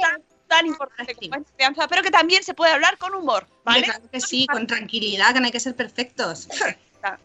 tan, 0.00 0.22
tan 0.52 0.66
importante 0.66 1.14
como 1.14 1.34
es 1.36 1.40
la 1.42 1.56
crianza, 1.56 1.88
pero 1.88 2.02
que 2.02 2.10
también 2.10 2.42
se 2.42 2.54
puede 2.54 2.72
hablar 2.72 2.98
con 2.98 3.14
humor, 3.14 3.46
¿vale? 3.64 3.84
Claro 3.84 4.10
que 4.10 4.20
sí, 4.20 4.46
con 4.46 4.66
tranquilidad, 4.66 5.32
que 5.32 5.40
no 5.40 5.46
hay 5.46 5.52
que 5.52 5.60
ser 5.60 5.74
perfectos. 5.74 6.48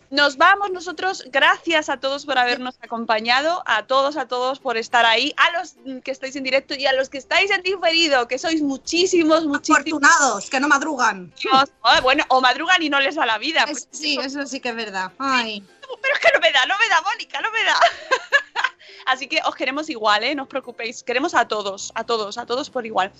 Nos 0.09 0.37
vamos 0.37 0.71
nosotros, 0.71 1.23
gracias 1.27 1.89
a 1.89 1.97
todos 1.97 2.25
por 2.25 2.39
habernos 2.39 2.79
acompañado, 2.81 3.61
a 3.67 3.85
todos, 3.85 4.17
a 4.17 4.27
todos 4.27 4.59
por 4.59 4.75
estar 4.75 5.05
ahí, 5.05 5.35
a 5.37 5.51
los 5.51 5.75
que 6.03 6.09
estáis 6.09 6.35
en 6.35 6.43
directo 6.43 6.73
y 6.73 6.87
a 6.87 6.93
los 6.93 7.09
que 7.09 7.19
estáis 7.19 7.51
en 7.51 7.61
diferido, 7.61 8.27
que 8.27 8.39
sois 8.39 8.63
muchísimos, 8.63 9.45
muchísimos. 9.45 9.79
Afortunados, 10.01 10.49
que 10.49 10.59
no 10.59 10.67
madrugan. 10.67 11.31
Oh, 11.51 12.01
bueno, 12.01 12.23
o 12.29 12.41
madrugan 12.41 12.81
y 12.81 12.89
no 12.89 12.99
les 12.99 13.15
da 13.15 13.25
la 13.27 13.37
vida. 13.37 13.65
Es- 13.67 13.85
pues, 13.85 13.87
sí, 13.91 14.17
eso 14.19 14.47
sí 14.47 14.59
que 14.59 14.69
es 14.69 14.75
verdad. 14.75 15.11
Ay. 15.19 15.63
pero 16.01 16.13
es 16.15 16.19
que 16.21 16.29
no 16.33 16.39
me 16.39 16.51
da, 16.51 16.65
no 16.65 16.75
me 16.79 16.89
da, 16.89 17.01
Mónica, 17.01 17.41
no 17.41 17.51
me 17.51 17.63
da. 17.63 17.79
Así 19.05 19.27
que 19.27 19.39
os 19.45 19.55
queremos 19.55 19.89
igual, 19.89 20.23
¿eh? 20.23 20.35
No 20.35 20.43
os 20.43 20.49
preocupéis. 20.49 21.03
Queremos 21.03 21.33
a 21.33 21.47
todos, 21.47 21.91
a 21.95 22.03
todos, 22.03 22.37
a 22.37 22.45
todos 22.45 22.69
por 22.69 22.85
igual. 22.85 23.11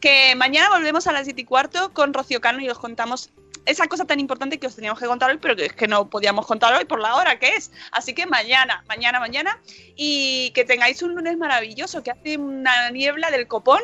Que 0.00 0.34
mañana 0.34 0.68
volvemos 0.68 1.06
a 1.06 1.12
las 1.12 1.24
7 1.24 1.40
y 1.40 1.44
cuarto 1.44 1.92
con 1.92 2.12
Rocío 2.12 2.40
Cano 2.40 2.60
y 2.60 2.68
os 2.68 2.78
contamos 2.78 3.30
esa 3.66 3.86
cosa 3.86 4.04
tan 4.04 4.20
importante 4.20 4.58
que 4.58 4.66
os 4.66 4.74
teníamos 4.74 4.98
que 4.98 5.06
contar 5.06 5.30
hoy, 5.30 5.38
pero 5.38 5.54
que 5.56 5.66
es 5.66 5.72
que 5.72 5.86
no 5.86 6.08
podíamos 6.08 6.46
contar 6.46 6.74
hoy 6.74 6.84
por 6.84 7.00
la 7.00 7.16
hora 7.16 7.38
que 7.38 7.56
es. 7.56 7.70
Así 7.92 8.14
que 8.14 8.26
mañana, 8.26 8.84
mañana, 8.88 9.20
mañana. 9.20 9.60
Y 9.96 10.50
que 10.50 10.64
tengáis 10.64 11.02
un 11.02 11.14
lunes 11.14 11.36
maravilloso, 11.36 12.02
que 12.02 12.10
hace 12.10 12.36
una 12.38 12.90
niebla 12.90 13.30
del 13.30 13.46
copón. 13.46 13.80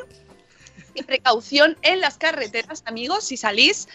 Y 0.94 1.02
precaución 1.02 1.76
en 1.82 2.00
las 2.00 2.16
carreteras, 2.16 2.82
amigos, 2.86 3.24
si 3.24 3.36
salís. 3.36 3.86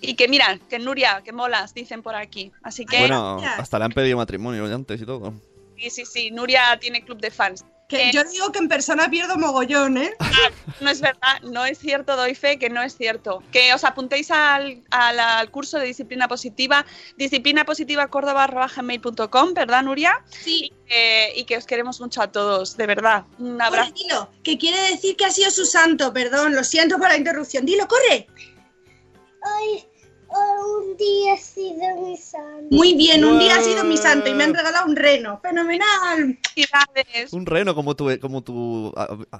Y 0.00 0.14
que 0.14 0.28
mira, 0.28 0.58
que 0.68 0.78
Nuria, 0.78 1.22
que 1.24 1.32
molas, 1.32 1.74
dicen 1.74 2.02
por 2.02 2.14
aquí. 2.14 2.52
Así 2.62 2.84
que 2.84 2.98
bueno 3.00 3.40
hasta 3.58 3.78
le 3.78 3.84
han 3.84 3.92
pedido 3.92 4.16
matrimonio 4.16 4.64
antes 4.72 5.00
y 5.00 5.06
todo 5.06 5.32
sí, 5.82 5.90
sí, 5.90 6.04
sí, 6.04 6.30
Nuria 6.30 6.78
tiene 6.80 7.04
club 7.04 7.20
de 7.20 7.30
fans. 7.30 7.64
Que 7.88 8.08
Eh, 8.08 8.10
yo 8.14 8.24
digo 8.24 8.50
que 8.52 8.58
en 8.58 8.68
persona 8.68 9.10
pierdo 9.10 9.36
mogollón, 9.36 9.98
¿eh? 9.98 10.14
No 10.80 10.88
es 10.88 11.02
verdad, 11.02 11.40
no 11.42 11.66
es 11.66 11.78
cierto, 11.78 12.16
doy 12.16 12.34
fe 12.34 12.58
que 12.58 12.70
no 12.70 12.80
es 12.82 12.96
cierto. 12.96 13.42
Que 13.52 13.74
os 13.74 13.84
apuntéis 13.84 14.30
al, 14.30 14.82
al- 14.90 15.20
al 15.20 15.50
curso 15.50 15.78
de 15.78 15.84
disciplina 15.86 16.26
positiva, 16.26 16.86
disciplina 17.18 17.66
positiva 17.66 18.08
gmail.com, 18.08 19.52
¿verdad, 19.54 19.82
Nuria? 19.82 20.24
Sí. 20.30 20.72
Eh, 20.88 21.32
y 21.36 21.44
que 21.44 21.58
os 21.58 21.66
queremos 21.66 22.00
mucho 22.00 22.22
a 22.22 22.32
todos, 22.32 22.78
de 22.78 22.86
verdad. 22.86 23.24
Un 23.38 23.52
Corre, 23.58 23.64
abrazo. 23.66 23.92
dilo, 23.94 24.30
que 24.42 24.56
quiere 24.56 24.80
decir 24.90 25.14
que 25.16 25.26
ha 25.26 25.30
sido 25.30 25.50
su 25.50 25.66
santo, 25.66 26.12
perdón, 26.14 26.54
lo 26.54 26.64
siento 26.64 26.96
por 26.98 27.08
la 27.08 27.16
interrupción. 27.18 27.66
Dilo, 27.66 27.86
corre. 27.88 28.26
Hoy 29.44 29.84
un 30.38 30.96
día 30.96 31.34
ha 31.34 31.36
sido 31.36 31.96
mi 32.00 32.16
santo. 32.16 32.68
Muy 32.70 32.94
bien, 32.94 33.24
un 33.24 33.38
día 33.38 33.56
ha 33.56 33.62
sido 33.62 33.84
mi 33.84 33.96
santo 33.96 34.28
y 34.28 34.34
me 34.34 34.44
han 34.44 34.54
regalado 34.54 34.86
un 34.86 34.96
reno. 34.96 35.40
Fenomenal. 35.40 36.38
Felicidades. 36.54 37.32
un 37.32 37.46
reno 37.46 37.74
como 37.74 37.94
tu 37.94 38.18
como 38.20 38.42
tu 38.42 38.92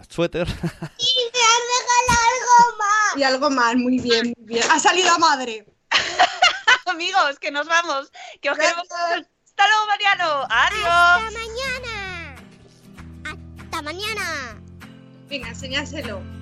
suéter 0.08 0.46
Y 0.48 1.14
me 1.32 1.40
han 1.52 1.62
regalado 1.72 2.22
algo 2.28 2.78
más. 2.78 3.16
Y 3.16 3.22
algo 3.22 3.50
más, 3.50 3.76
muy 3.76 3.98
bien, 3.98 4.34
muy 4.36 4.46
bien. 4.46 4.64
Ha 4.70 4.78
salido 4.78 5.10
a 5.12 5.18
madre. 5.18 5.66
Amigos, 6.86 7.38
que 7.40 7.50
nos 7.50 7.66
vamos. 7.66 8.10
Que 8.40 8.50
os 8.50 8.56
Gracias. 8.56 8.82
queremos. 8.88 9.28
Hasta 9.44 9.68
luego, 9.68 9.86
Mariano. 9.86 10.46
Adiós. 10.48 10.86
Hasta 10.86 11.30
mañana. 11.30 12.36
Hasta 13.62 13.82
mañana. 13.82 14.62
Venga, 15.28 15.48
enséñaselo. 15.48 16.41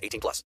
18 0.01 0.19
plus. 0.19 0.39